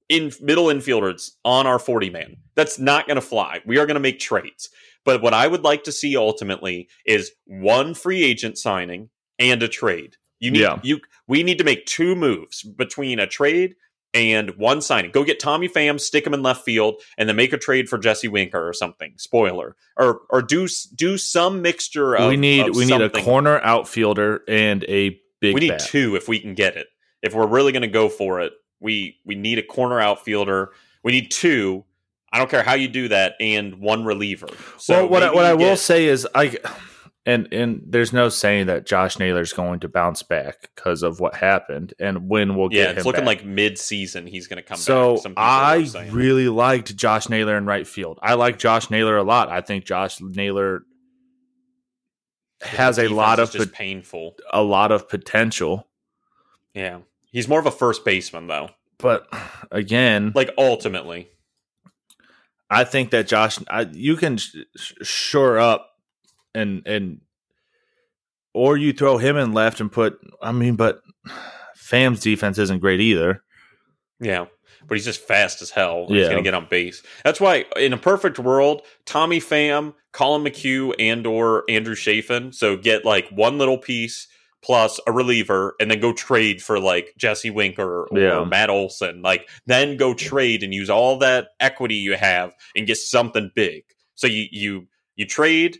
[0.08, 2.36] in middle infielders on our 40 man.
[2.54, 3.60] That's not going to fly.
[3.66, 4.70] We are going to make trades.
[5.04, 9.68] But what I would like to see ultimately is one free agent signing and a
[9.68, 10.16] trade.
[10.40, 10.78] You need Yeah.
[10.82, 13.74] you we need to make two moves between a trade
[14.14, 15.10] and one signing.
[15.10, 17.98] Go get Tommy Pham, stick him in left field, and then make a trade for
[17.98, 19.12] Jesse Winker or something.
[19.16, 22.28] Spoiler, or or do do some mixture of.
[22.28, 25.54] we need of we need a corner outfielder and a big.
[25.54, 25.80] We need bat.
[25.80, 26.88] two if we can get it.
[27.22, 30.70] If we're really going to go for it, We we need a corner outfielder.
[31.02, 31.84] We need two.
[32.32, 34.48] I don't care how you do that, and one reliever.
[34.76, 36.58] So well, what I, what I will say is I
[37.26, 41.34] and and there's no saying that Josh Naylor's going to bounce back because of what
[41.34, 43.38] happened and when we'll yeah, get Yeah, it's looking back.
[43.38, 45.22] like mid-season he's going to come so back.
[45.22, 48.18] Some I really liked Josh Naylor in right field.
[48.22, 49.50] I like Josh Naylor a lot.
[49.50, 50.84] I think Josh Naylor
[52.62, 54.36] has a lot of just pot- painful.
[54.52, 55.86] a lot of potential,
[56.74, 58.70] Yeah, he's more of a first baseman though.
[58.98, 59.28] but
[59.70, 61.28] again, Like ultimately,
[62.70, 64.56] I think that Josh, I, you can sh-
[65.02, 65.90] shore up
[66.54, 67.20] and and
[68.54, 70.18] or you throw him in left and put.
[70.42, 71.00] I mean, but
[71.76, 73.42] Pham's defense isn't great either.
[74.20, 74.46] yeah.
[74.88, 76.06] But he's just fast as hell.
[76.08, 77.02] He's going to get on base.
[77.24, 82.52] That's why, in a perfect world, Tommy Pham, Collin McHugh, and or Andrew Chafin.
[82.52, 84.28] So get like one little piece
[84.60, 88.44] plus a reliever, and then go trade for like Jesse Winker or Yeah.
[88.44, 89.22] Matt Olson.
[89.22, 93.84] Like then go trade and use all that equity you have and get something big.
[94.14, 95.78] So you you you trade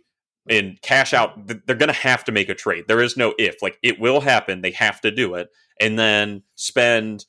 [0.49, 1.47] and cash out.
[1.47, 2.85] They're going to have to make a trade.
[2.89, 3.63] There is no if.
[3.63, 4.63] Like it will happen.
[4.63, 5.49] They have to do it,
[5.81, 7.27] and then spend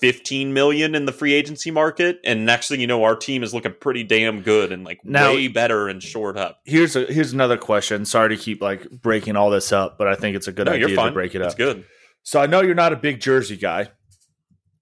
[0.00, 3.54] 15 million in the free agency market and next thing you know our team is
[3.54, 7.32] looking pretty damn good and like Now- way better and short up Here's a here's
[7.32, 8.04] another question.
[8.04, 10.72] Sorry to keep like breaking all this up, but I think it's a good no,
[10.72, 11.84] idea to break it up it's good
[12.22, 13.90] So I know you're not a big jersey guy,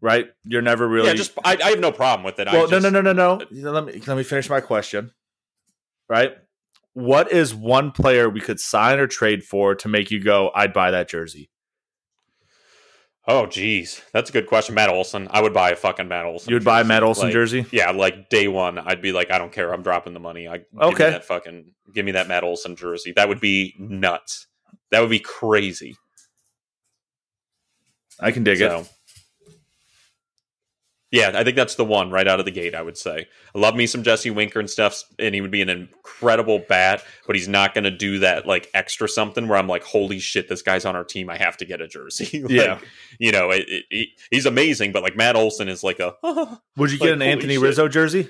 [0.01, 0.29] right?
[0.45, 1.09] You're never really.
[1.09, 3.13] yeah just I, I have no problem with it I well, just, no, no, no,
[3.13, 3.71] no, no.
[3.71, 5.13] Let me let me finish my question.
[6.09, 6.33] Right?
[6.93, 10.73] What is one player we could sign or trade for to make you go, I'd
[10.73, 11.51] buy that jersey?
[13.27, 16.51] Oh geez that's a good question matt olson i would buy a fucking matt olson
[16.51, 16.89] You would buy a jersey.
[16.89, 17.67] Matt Olson Like, jersey?
[17.73, 20.59] yeah like day one i'd be like i don't care i'm dropping the money i
[20.59, 21.05] give Okay.
[21.07, 21.65] me that fucking
[21.95, 24.47] give me that matt olson jersey that would be nuts
[24.91, 25.97] that would be crazy
[28.21, 28.71] I can dig it.
[31.15, 32.75] Yeah, I think that's the one right out of the gate.
[32.75, 35.63] I would say I love me some Jesse Winker and stuff, and he would be
[35.63, 39.69] an incredible bat, but he's not going to do that like extra something where I'm
[39.69, 41.31] like, holy shit, this guy's on our team.
[41.31, 42.43] I have to get a jersey.
[42.43, 42.81] Like, Yeah.
[43.21, 46.15] you know, it, it, he, he's amazing, but like Matt Olson is like a.
[46.77, 47.63] Would you like, get an Anthony shit.
[47.63, 48.29] Rizzo jersey?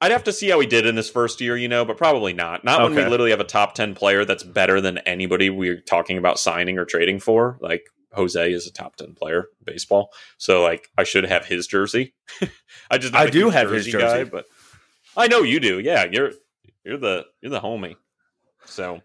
[0.00, 2.32] I'd have to see how he did in his first year, you know, but probably
[2.32, 2.64] not.
[2.64, 6.18] Not when we literally have a top 10 player that's better than anybody we're talking
[6.18, 7.58] about signing or trading for.
[7.60, 10.10] Like Jose is a top 10 player in baseball.
[10.38, 12.14] So like I should have his jersey.
[12.90, 14.30] I just I do have his guy, jersey.
[14.30, 14.46] but
[15.16, 15.78] I know you do.
[15.78, 16.32] Yeah, you're
[16.84, 17.96] you're the you're the homie.
[18.64, 19.00] So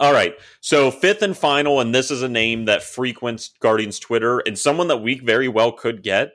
[0.00, 0.34] all right.
[0.60, 4.88] So fifth and final, and this is a name that frequents Guardians Twitter and someone
[4.88, 6.34] that we very well could get.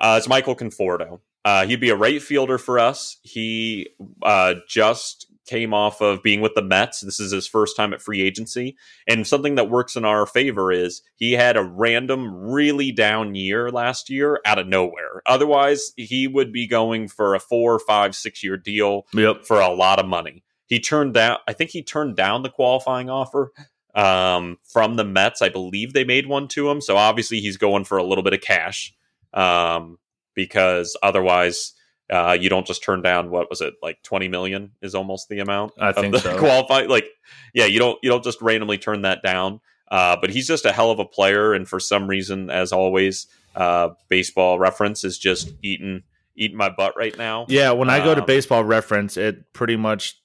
[0.00, 1.20] Uh, it's Michael Conforto.
[1.44, 3.18] Uh, he'd be a right fielder for us.
[3.22, 3.90] He
[4.22, 7.00] uh, just came off of being with the Mets.
[7.00, 8.76] This is his first time at free agency.
[9.06, 13.70] And something that works in our favor is he had a random, really down year
[13.70, 15.22] last year out of nowhere.
[15.26, 19.44] Otherwise, he would be going for a four, five, six year deal Yep.
[19.44, 20.44] for a lot of money.
[20.66, 23.52] He turned down, I think he turned down the qualifying offer
[23.94, 25.42] um, from the Mets.
[25.42, 26.80] I believe they made one to him.
[26.80, 28.94] So obviously he's going for a little bit of cash
[29.34, 29.98] um,
[30.34, 31.74] because otherwise
[32.10, 35.38] uh, you don't just turn down what was it like 20 million is almost the
[35.40, 36.38] amount I of think the so.
[36.38, 37.06] qualify like
[37.54, 39.60] yeah you don't you don't just randomly turn that down.
[39.90, 43.26] Uh, but he's just a hell of a player and for some reason as always
[43.54, 46.02] uh, baseball reference is just eating
[46.36, 47.46] eating my butt right now.
[47.48, 50.20] Yeah, when I go to Um, baseball reference, it pretty much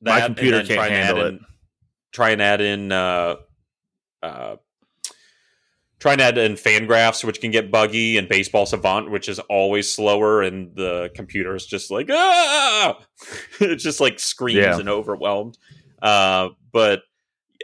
[0.00, 1.44] My computer can't try and add handle in-
[2.12, 2.92] Try and add in,
[6.04, 9.28] uh, uh, try and add in Fangraphs, which can get buggy, and Baseball Savant, which
[9.28, 12.98] is always slower, and the computer is just like ah,
[13.60, 14.78] it just like screams Yeah.
[14.78, 15.58] and overwhelmed.
[16.02, 17.02] Uh, but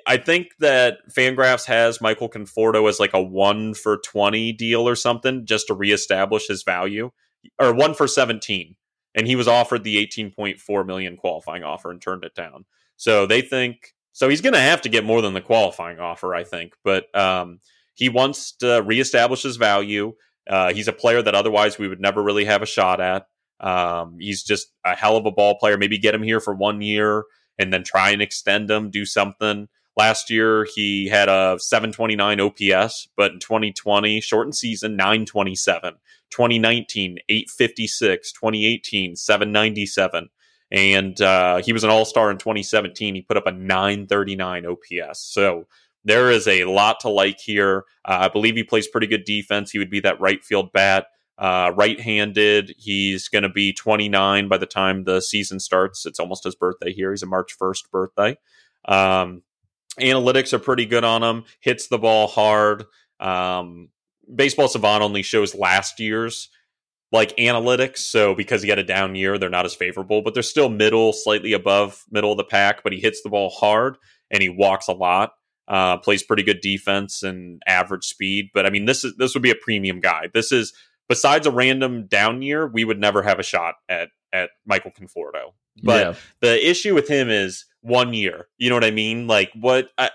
[0.07, 4.97] I think that Fangraphs has Michael Conforto as like a one for twenty deal or
[4.97, 7.11] something, just to reestablish his value,
[7.59, 8.77] or one for seventeen
[9.15, 12.65] and he was offered the 18.4 million qualifying offer and turned it down.
[12.97, 16.35] So they think so he's going to have to get more than the qualifying offer,
[16.35, 16.75] I think.
[16.85, 17.61] But um,
[17.95, 20.15] he wants to reestablish his value.
[20.49, 23.27] Uh, he's a player that otherwise we would never really have a shot at.
[23.61, 25.77] Um, he's just a hell of a ball player.
[25.77, 27.25] Maybe get him here for one year
[27.59, 29.69] and then try and extend him, do something.
[29.97, 35.97] Last year he had a 729 OPS, but in 2020, shortened season, 927.
[36.31, 40.29] 2019 856 2018 797
[40.73, 45.67] and uh, he was an all-star in 2017 he put up a 939 ops so
[46.05, 49.71] there is a lot to like here uh, i believe he plays pretty good defense
[49.71, 51.07] he would be that right field bat
[51.39, 56.45] uh, right-handed he's going to be 29 by the time the season starts it's almost
[56.45, 58.37] his birthday here he's a march 1st birthday
[58.87, 59.43] um,
[59.99, 61.45] analytics are pretty good on him.
[61.61, 62.85] Hits the ball hard.
[63.19, 63.89] Um,
[64.33, 66.49] Baseball Savant only shows last year's
[67.13, 70.45] like analytics, so because he had a down year, they're not as favorable, but they're
[70.45, 72.85] still middle, slightly above middle of the pack.
[72.85, 73.97] But he hits the ball hard
[74.31, 75.33] and he walks a lot.
[75.71, 78.51] Uh, plays pretty good defense and average speed.
[78.53, 80.29] But I mean, this is this would be a premium guy.
[80.35, 80.73] This is
[81.09, 85.53] besides a random down year, we would never have a shot at at Michael Conforto.
[85.83, 86.15] But Yeah.
[86.41, 88.49] the issue with him is one year.
[88.59, 89.29] You know what I mean?
[89.29, 90.11] Like what I,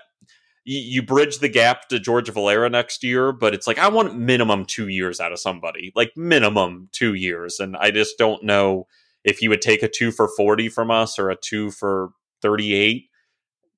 [0.64, 4.66] you, bridge the gap to George Valera next year, but it's like I want minimum
[4.66, 8.86] two years out of somebody, like minimum two years, and I just don't know
[9.24, 12.10] if he would take a two for forty from us or a two for
[12.42, 13.04] thirty eight.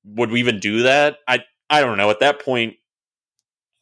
[0.04, 1.18] Would we even do that?
[1.28, 2.10] I I don't know.
[2.10, 2.76] At that point,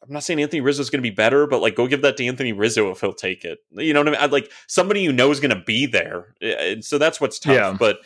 [0.03, 2.17] I'm not saying Anthony Rizzo is going to be better, but like go give that
[2.17, 3.59] to Anthony Rizzo if he'll take it.
[3.71, 4.19] You know what I mean?
[4.21, 6.35] I'd like somebody you know is going to be there.
[6.41, 7.53] Uh, So that's what's tough.
[7.53, 7.75] Yeah.
[7.77, 7.99] But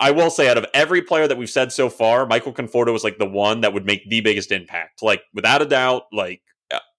[0.00, 3.04] I will say, out of every player that we've said so far, Michael Conforto was
[3.04, 5.02] like the one that would make the biggest impact.
[5.02, 6.40] Like without a doubt, like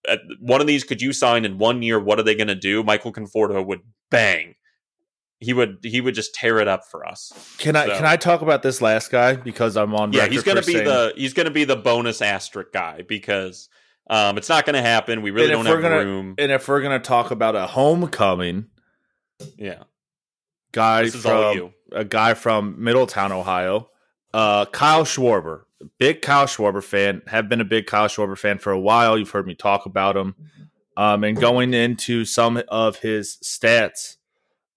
[0.07, 1.99] uh, one of these could you sign in one year?
[1.99, 2.83] What are they going to do?
[2.83, 4.55] Michael Conforto would bang.
[5.41, 7.33] He would he would just tear it up for us.
[7.57, 10.13] Can I So- can I talk about this last guy because I'm on.
[10.13, 13.01] Yeah, he's going to be saying- the he's going to be the bonus asterisk guy
[13.07, 13.67] because
[14.07, 15.21] um, it's not going to happen.
[15.23, 16.35] We really don't have gonna- room.
[16.37, 18.67] And if we're gonna talk about a homecoming
[19.57, 19.83] yeah,
[20.71, 21.73] guy this is all from you.
[21.91, 23.89] a guy from Middletown, Ohio,
[24.33, 25.63] uh, Kyle Schwarber,
[25.97, 27.21] big Kyle Schwarber fan.
[27.27, 29.17] Have been a big Kyle Schwarber fan for a while.
[29.17, 30.35] You've heard me talk about him.
[30.97, 34.17] Um, and going into some of his stats,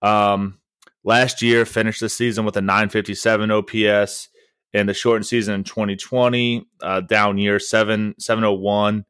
[0.04, 0.58] um,
[1.02, 4.28] last year finished the season with a 957 OPS.
[4.72, 9.04] In the shortened season in 2020, uh, down year seven 701,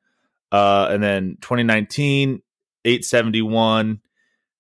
[0.53, 2.43] uh, and then 2019
[2.85, 4.01] 871,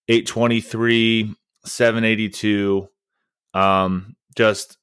[0.09, 1.35] 823,
[1.66, 2.89] 782.
[3.52, 4.78] Um, just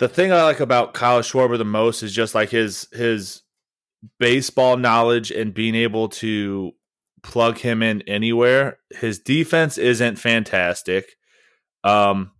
[0.00, 3.42] the thing I like about Kyle Schwarber the most is just like his his
[4.18, 6.72] baseball knowledge and being able to
[7.22, 8.78] plug him in anywhere.
[8.90, 11.16] His defense isn't fantastic.
[11.84, 12.32] Um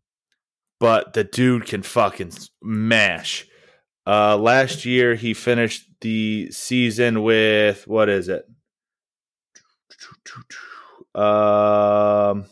[0.79, 2.33] but the dude can fucking
[2.63, 3.47] mash.
[4.07, 8.45] Uh last year he finished the season with what is it?
[11.15, 12.47] Um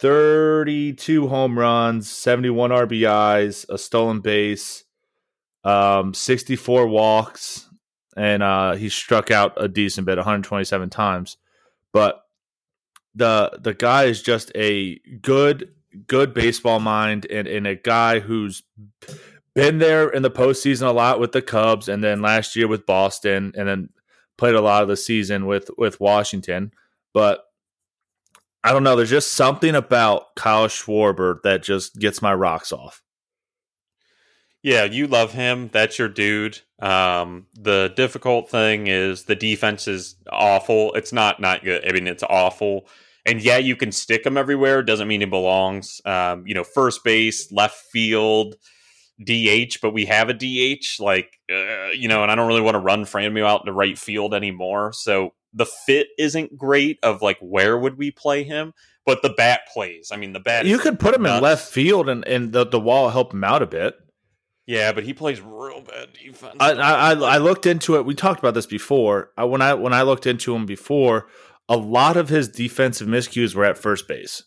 [0.00, 4.84] 32 home runs, 71 RBIs, a stolen base,
[5.64, 7.67] um, 64 walks,
[8.18, 11.36] and uh, he struck out a decent bit, 127 times.
[11.92, 12.22] But
[13.14, 15.70] the the guy is just a good
[16.06, 18.62] good baseball mind and, and a guy who's
[19.54, 22.86] been there in the postseason a lot with the Cubs, and then last year with
[22.86, 23.88] Boston, and then
[24.36, 26.72] played a lot of the season with with Washington.
[27.14, 27.44] But
[28.62, 28.96] I don't know.
[28.96, 33.02] There's just something about Kyle Schwarber that just gets my rocks off.
[34.62, 35.70] Yeah, you love him.
[35.72, 36.60] That's your dude.
[36.80, 40.92] Um, the difficult thing is the defense is awful.
[40.94, 41.88] It's not not good.
[41.88, 42.88] I mean, it's awful.
[43.24, 44.82] And yeah, you can stick him everywhere.
[44.82, 46.00] Doesn't mean he belongs.
[46.04, 48.56] Um, you know, first base, left field,
[49.22, 49.80] DH.
[49.82, 50.98] But we have a DH.
[50.98, 53.98] Like, uh, you know, and I don't really want to run Franmil out to right
[53.98, 54.92] field anymore.
[54.92, 56.98] So the fit isn't great.
[57.02, 58.72] Of like, where would we play him?
[59.04, 60.10] But the bat plays.
[60.12, 60.66] I mean, the bat.
[60.66, 63.62] You could put him in left field, and, and the, the wall help him out
[63.62, 63.94] a bit.
[64.68, 66.56] Yeah, but he plays real bad defense.
[66.60, 68.04] I, I I looked into it.
[68.04, 69.30] We talked about this before.
[69.38, 71.26] I, when I when I looked into him before,
[71.70, 74.42] a lot of his defensive miscues were at first base.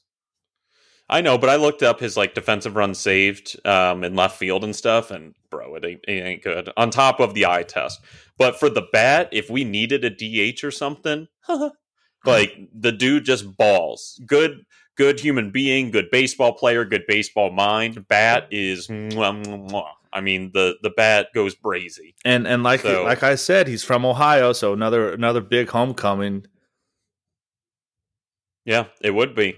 [1.10, 4.64] I know, but I looked up his like defensive run saved um, in left field
[4.64, 6.70] and stuff, and bro, it ain't, it ain't good.
[6.78, 8.00] On top of the eye test,
[8.38, 11.30] but for the bat, if we needed a DH or something,
[12.26, 14.22] like the dude just balls.
[14.28, 18.08] Good, good human being, good baseball player, good baseball mind.
[18.08, 19.92] Bat is, mwah, mwah, mwah.
[20.14, 22.14] I mean, the the bat goes brazy.
[22.26, 26.46] And and like So- like I said, he's from Ohio, so another another big homecoming.
[28.66, 29.58] Yeah, it would be.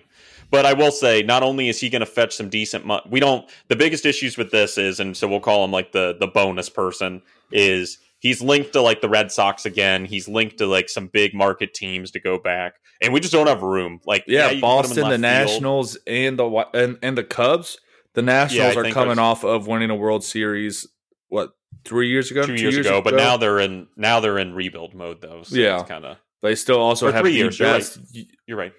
[0.50, 3.20] But I will say, not only is he going to fetch some decent money, we
[3.20, 3.50] don't.
[3.70, 6.70] The biggest issues with this is, and so we'll call him like the the bonus
[6.70, 7.22] person
[7.52, 10.06] is he's linked to like the Red Sox again.
[10.06, 13.48] He's linked to like some big market teams to go back, and we just don't
[13.48, 14.00] have room.
[14.06, 15.22] Like Yeah, you can put him in Boston, the field.
[15.22, 17.80] Nationals, and the and, and the Cubs.
[18.14, 20.88] The Nationals I are coming off of winning a World Series.
[21.30, 21.52] What
[21.84, 22.46] three years ago?
[22.46, 25.42] two, years, ago, but now they're in now they're in rebuild mode though.
[25.44, 25.80] So Yeah.
[25.80, 27.78] it's kind of they still also have three the years, you're right.
[27.78, 28.00] best
[28.46, 28.74] you're right.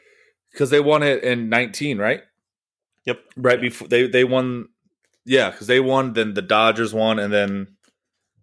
[0.53, 2.23] because they won it in nineteen, right?
[3.07, 3.21] Yep.
[3.37, 3.63] Right Yeah.
[3.63, 4.69] before they they won.
[5.27, 7.77] Yeah, because they won, then the Dodgers won, and then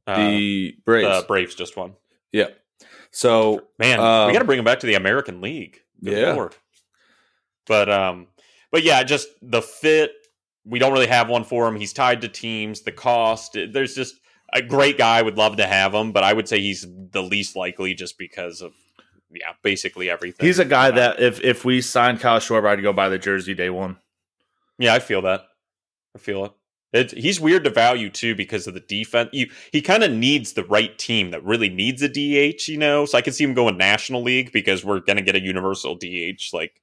[0.08, 1.22] Uh, the Braves.
[1.22, 1.94] the Braves just won.
[2.32, 2.48] yeah.
[3.12, 5.80] So Man, Um, we got to bring him back to the American League.
[6.04, 6.34] Good Yeah.
[6.34, 6.56] Lord.
[7.68, 8.28] But um,
[8.72, 10.12] but yeah, just the fit.
[10.66, 11.76] We don't really have one for him.
[11.76, 12.82] He's tied to teams.
[12.82, 14.20] The cost, there's just
[14.54, 15.22] a great guy.
[15.22, 18.62] Would love to have him, but I would say he's the least likely just because
[18.62, 18.74] of
[19.34, 20.46] yeah, basically everything.
[20.46, 23.54] He's a guy that if if we sign Kyle Schwarber, I'd go buy the jersey
[23.54, 23.98] day one.
[24.78, 25.46] Yeah, I feel that.
[26.16, 26.46] I feel
[26.94, 27.12] it.
[27.14, 29.30] He's weird to value too because of the defense.
[29.32, 33.06] You, he kind of needs the right team that really needs a DH, you know.
[33.06, 35.96] So I can see him going National League because we're going to get a universal
[35.96, 36.52] DH.
[36.52, 36.81] Like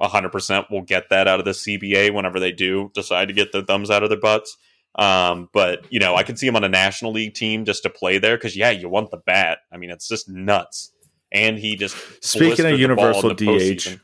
[0.00, 3.62] 100% we'll get that out of the CBA whenever they do decide to get their
[3.62, 4.56] thumbs out of their butts.
[4.96, 7.90] Um, but you know, I can see him on a National League team just to
[7.90, 9.58] play there because yeah, you want the bat.
[9.72, 10.92] I mean, it's just nuts.
[11.32, 13.98] And he just speaking of universal DH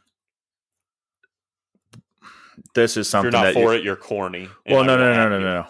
[2.74, 4.48] this is something if you're not for it, you're corny.
[4.68, 5.66] Well, no, no, no, no, no, no.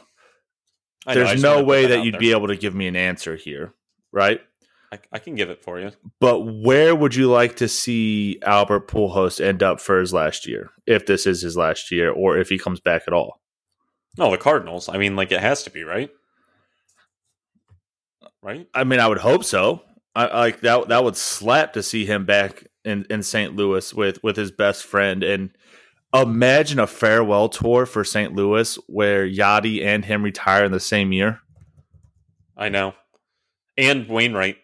[1.13, 3.75] There's no way that, you'd be able to give me an answer here,
[4.13, 4.41] right?
[4.93, 5.93] I, I, can give it for you.
[6.19, 10.71] But where would you like to see Albert Pujols end up for his last year,
[10.87, 13.41] if this is his last year, or if he comes back at all?
[14.19, 14.89] No, the Cardinals.
[14.89, 16.11] I mean, like it has to be, right?
[18.43, 18.67] Right.
[18.75, 19.83] I mean, I would hope so.
[20.15, 20.89] I like that.
[20.89, 23.55] That would slap to see him back in in St.
[23.55, 25.51] Louis with with his best friend and
[26.13, 28.35] imagine a farewell tour for St.
[28.35, 31.41] Louis where Yadi and him retire in the same year.
[32.57, 32.95] I know.
[33.77, 34.57] And Wainwright.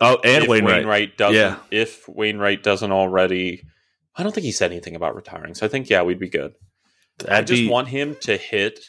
[0.00, 0.76] Oh, and if Wainwright.
[0.76, 1.56] Wainwright doesn't yeah.
[1.70, 3.64] if Wainwright doesn't already
[4.16, 5.54] I don't think he said anything about retiring.
[5.54, 6.54] So I think yeah, we'd be good.
[7.18, 8.80] That'd I just be, want him to hit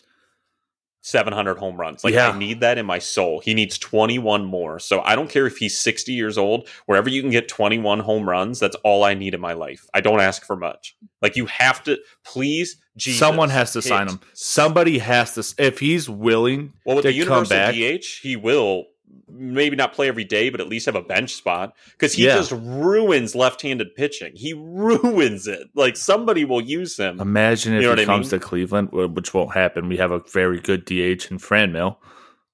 [1.01, 2.03] 700 home runs.
[2.03, 2.29] Like yeah.
[2.29, 3.39] I need that in my soul.
[3.39, 4.79] He needs 21 more.
[4.79, 8.29] So I don't care if he's 60 years old, wherever you can get 21 home
[8.29, 9.87] runs, that's all I need in my life.
[9.93, 10.95] I don't ask for much.
[11.21, 13.89] Like you have to please Jesus, someone has to hit.
[13.89, 14.19] sign him.
[14.33, 18.85] Somebody has to if he's willing well, with to the universal back, DH, he will
[19.33, 22.35] maybe not play every day, but at least have a bench spot because he yeah.
[22.35, 24.33] just ruins left-handed pitching.
[24.35, 25.69] He ruins it.
[25.75, 27.19] Like somebody will use him.
[27.19, 28.39] Imagine if you know he comes mean?
[28.39, 29.87] to Cleveland, which won't happen.
[29.87, 31.97] We have a very good DH in Franmil,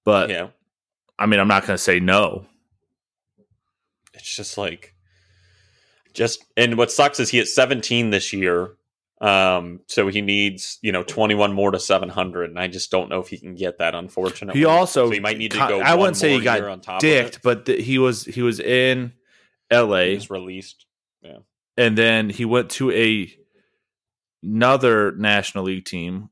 [0.04, 0.48] but yeah.
[1.20, 2.46] I mean, I'm not going to say no.
[4.14, 4.94] It's just like,
[6.14, 8.72] just and what sucks is he hit 17 this year
[9.20, 13.20] um, so he needs, you know, 21 more to 700, and I just don't know
[13.20, 13.96] if he can get that.
[13.96, 15.82] Unfortunately, he also so he might need to go.
[15.82, 19.14] I wouldn't say he got dicked, but the, he was he was in
[19.72, 20.10] L.A.
[20.10, 20.86] He was released,
[21.24, 21.38] yeah,
[21.76, 23.34] and then he went to a
[24.44, 26.30] another National League team.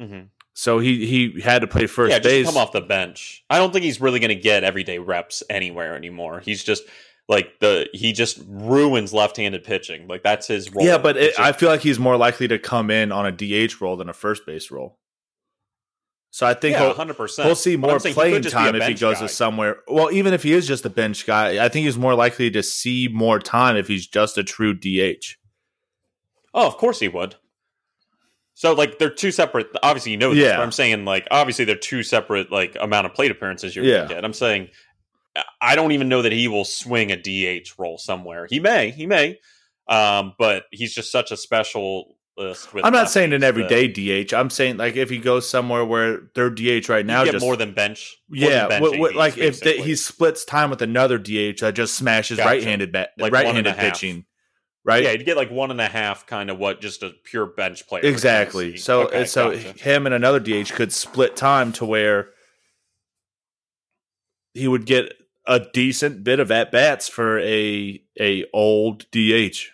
[0.00, 0.24] Mm-hmm.
[0.54, 2.46] So he he had to play first yeah, base.
[2.46, 3.44] come off the bench.
[3.48, 6.40] I don't think he's really going to get everyday reps anywhere anymore.
[6.40, 6.82] He's just
[7.28, 10.08] like the he just ruins left-handed pitching.
[10.08, 10.84] Like that's his role.
[10.84, 13.80] Yeah, but it, I feel like he's more likely to come in on a DH
[13.80, 14.98] role than a first base role.
[16.30, 17.44] So I think yeah, percent.
[17.44, 19.26] We'll see more playing time if he goes guy.
[19.26, 19.80] to somewhere.
[19.86, 22.62] Well, even if he is just a bench guy, I think he's more likely to
[22.62, 25.36] see more time if he's just a true DH.
[26.54, 27.36] Oh, of course he would.
[28.54, 29.68] So like they're two separate.
[29.82, 30.44] Obviously, you know this.
[30.44, 30.56] Yeah.
[30.56, 34.02] But I'm saying like obviously they're two separate like amount of plate appearances you're yeah.
[34.02, 34.24] gonna get.
[34.24, 34.68] I'm saying
[35.60, 38.46] I don't even know that he will swing a DH role somewhere.
[38.50, 39.38] He may, he may,
[39.88, 42.16] um, but he's just such a special.
[42.38, 44.32] I'm not saying an everyday DH.
[44.32, 47.56] I'm saying like if he goes somewhere where they're DH right now, get just more
[47.56, 48.16] than bench.
[48.28, 51.94] More yeah, than bench like if the, he splits time with another DH that just
[51.94, 52.48] smashes gotcha.
[52.48, 54.24] right-handed bat, like right-handed pitching.
[54.84, 55.04] Right.
[55.04, 57.86] Yeah, you'd get like one and a half, kind of what just a pure bench
[57.86, 58.04] player.
[58.04, 58.76] Exactly.
[58.76, 59.80] So, okay, so gotcha.
[59.80, 62.30] him and another DH could split time to where
[64.54, 65.14] he would get
[65.46, 69.70] a decent bit of at bats for a a old DH.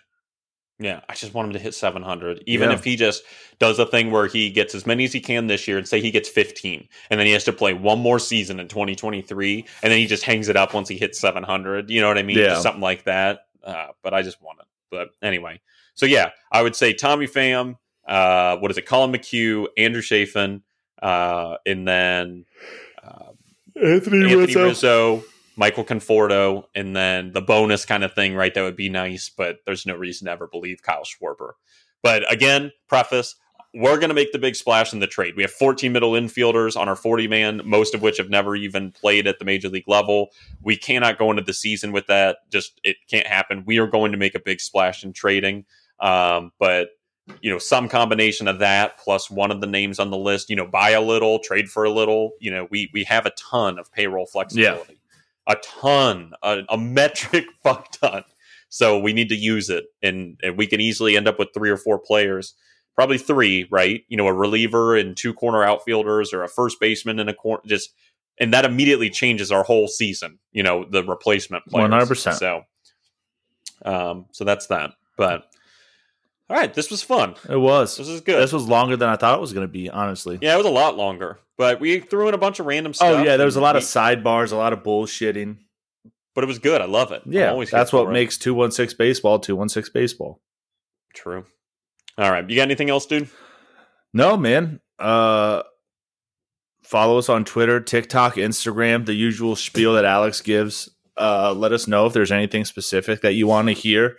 [0.81, 2.43] Yeah, I just want him to hit 700.
[2.47, 2.75] Even yeah.
[2.75, 3.23] if he just
[3.59, 5.99] does a thing where he gets as many as he can this year and say
[5.99, 9.91] he gets 15 and then he has to play one more season in 2023 and
[9.91, 11.89] then he just hangs it up once he hits 700.
[11.89, 12.37] You know what I mean?
[12.37, 12.47] Yeah.
[12.47, 13.41] Just something like that.
[13.61, 14.67] Uh, but I just want it.
[14.89, 15.59] But anyway.
[15.95, 17.75] So yeah, I would say Tommy Pham,
[18.07, 18.85] uh, what is it?
[18.85, 20.61] Collin McHugh, Andrew Chafin,
[21.01, 22.45] uh, and then
[23.03, 23.33] uh,
[23.75, 24.63] Anthony, Anthony Rizzo.
[24.63, 25.23] Rizzo
[25.59, 28.53] Michael Conforto, and then the bonus kind of thing, right?
[28.53, 31.51] That would be nice, but there's no reason to ever believe Kyle Schwarber.
[32.01, 33.35] But again, preface,
[33.73, 35.35] we're going to make the big splash in the trade.
[35.35, 38.93] We have 14 middle infielders on our 40 man, most of which have never even
[38.93, 40.29] played at the major league level.
[40.63, 42.37] We cannot go into the season with that.
[42.49, 43.65] Just it can't happen.
[43.67, 45.65] We are going to make a big splash in trading.
[45.99, 46.91] Um, but
[47.41, 50.55] you know, some combination of that plus one of the names on the list, you
[50.55, 52.31] know, buy a little, trade for a little.
[52.39, 54.93] You know, we we have a ton of payroll flexibility.
[54.93, 54.98] Yeah
[55.49, 58.23] a ton, a, a metric fuck ton.
[58.69, 61.71] So we need to use it, and, and we can easily end up with three
[61.71, 62.53] or four players,
[62.95, 64.03] probably three, right?
[64.09, 67.63] You know, a reliever and two corner outfielders, or a first baseman and a corner.
[67.65, 67.95] Just
[68.39, 70.37] and that immediately changes our whole season.
[70.51, 71.81] You know, the replacement players.
[71.81, 72.37] One hundred percent.
[72.37, 72.61] So,
[73.85, 74.91] um, so that's that.
[75.17, 75.51] But
[76.49, 77.35] All right, this was fun.
[77.47, 77.97] It was.
[77.97, 78.41] This is good.
[78.41, 79.89] This was longer than I thought it was going to be.
[79.89, 80.39] Honestly.
[80.41, 83.19] yeah, it was a lot longer, but we threw in a bunch of random stuff.
[83.19, 85.57] Oh yeah, there was a lot of sidebars, a lot of bullshitting.
[86.33, 86.81] but it was good.
[86.81, 87.21] I love it.
[87.25, 88.13] Yeah, that's what it.
[88.13, 90.41] makes two one six baseball two one six baseball.
[91.13, 91.45] true.
[92.17, 93.29] All right, you got anything else, dude?
[94.13, 94.81] No, man.
[94.97, 95.61] Uh,
[96.83, 100.89] follow us on Twitter, TikTok, Instagram, the usual spiel that Alex gives.
[101.15, 104.17] Uh, let us know if there's anything specific that you want to hear.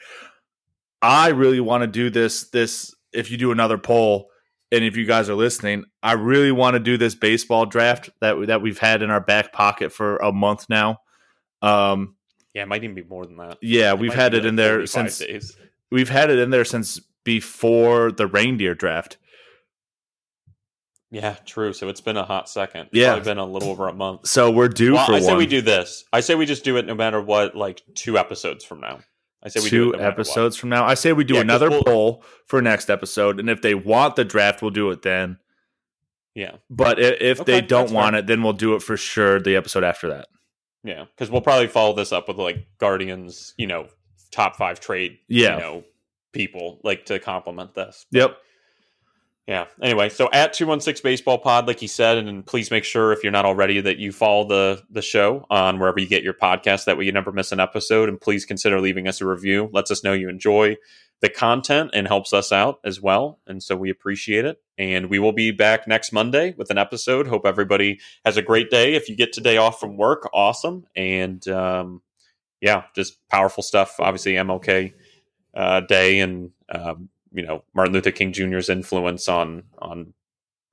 [1.02, 2.50] I really want to do this.
[2.50, 4.28] This if you do another poll,
[4.70, 8.36] and if you guys are listening, I really want to do this baseball draft that
[8.46, 10.98] that we've had in our back pocket for a month now.
[11.62, 12.16] Um,
[12.54, 13.58] Yeah, it might even be more than that.
[13.62, 15.56] yeah, we've had it in there since days.
[15.90, 19.18] we've had it in there since before the reindeer draft.
[21.12, 21.72] Yeah, true.
[21.72, 22.82] So it's been a hot second.
[22.82, 23.18] It's Yeah.
[23.18, 24.26] been a little over a month.
[24.28, 26.04] So we're due Well, for I say we do this.
[26.12, 27.56] I say we just do it no matter what.
[27.56, 29.00] Like two episodes from now.
[29.42, 30.84] I say we do two episodes from now.
[30.84, 34.16] I say we do Yeah, another we'll- poll for next episode, and if they want
[34.16, 35.38] the draft, we'll do it then.
[36.34, 38.20] Yeah, But if Okay, they don't want fair.
[38.20, 40.28] it, then we'll do it for sure the episode after that.
[40.84, 41.04] yeah.
[41.14, 43.52] Because we'll probably follow this up with like Guardians.
[43.58, 43.88] You know,
[44.30, 45.18] top five trade.
[45.28, 45.54] Yeah.
[45.56, 45.84] You know,
[46.32, 48.06] people like to complement this.
[48.12, 48.36] Yep.
[49.50, 49.64] Yeah.
[49.82, 53.12] Anyway, so at two one six baseball pod, like he said, and please make sure
[53.12, 56.34] if you're not already that you follow the the show on wherever you get your
[56.34, 56.84] podcast.
[56.84, 58.08] That way you never miss an episode.
[58.08, 59.68] And please consider leaving us a review.
[59.72, 60.76] Lets us know you enjoy
[61.20, 63.40] the content and helps us out as well.
[63.44, 64.62] And so we appreciate it.
[64.78, 67.26] And we will be back next Monday with an episode.
[67.26, 68.94] Hope everybody has a great day.
[68.94, 70.84] If you get today off from work, awesome.
[70.94, 72.02] And um,
[72.60, 73.96] yeah, just powerful stuff.
[73.98, 74.92] Obviously, MLK
[75.56, 80.14] uh, Day and um, you know Martin Luther King Jr.'s influence on on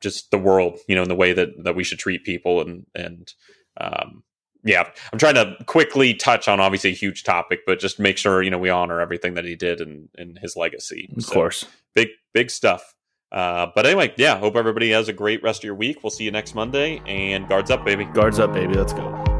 [0.01, 2.85] just the world, you know, in the way that that we should treat people and
[2.95, 3.33] and
[3.79, 4.23] um,
[4.63, 8.41] yeah, I'm trying to quickly touch on obviously a huge topic, but just make sure
[8.41, 11.09] you know we honor everything that he did and and his legacy.
[11.15, 11.65] Of So, course.
[11.95, 12.93] big big stuff.
[13.31, 16.01] Uh, but anyway, yeah, hope everybody has a great rest of your week.
[16.01, 18.05] We'll see you next Monday, and guards up, baby.
[18.05, 18.73] Guards up, baby.
[18.73, 19.36] Let's go.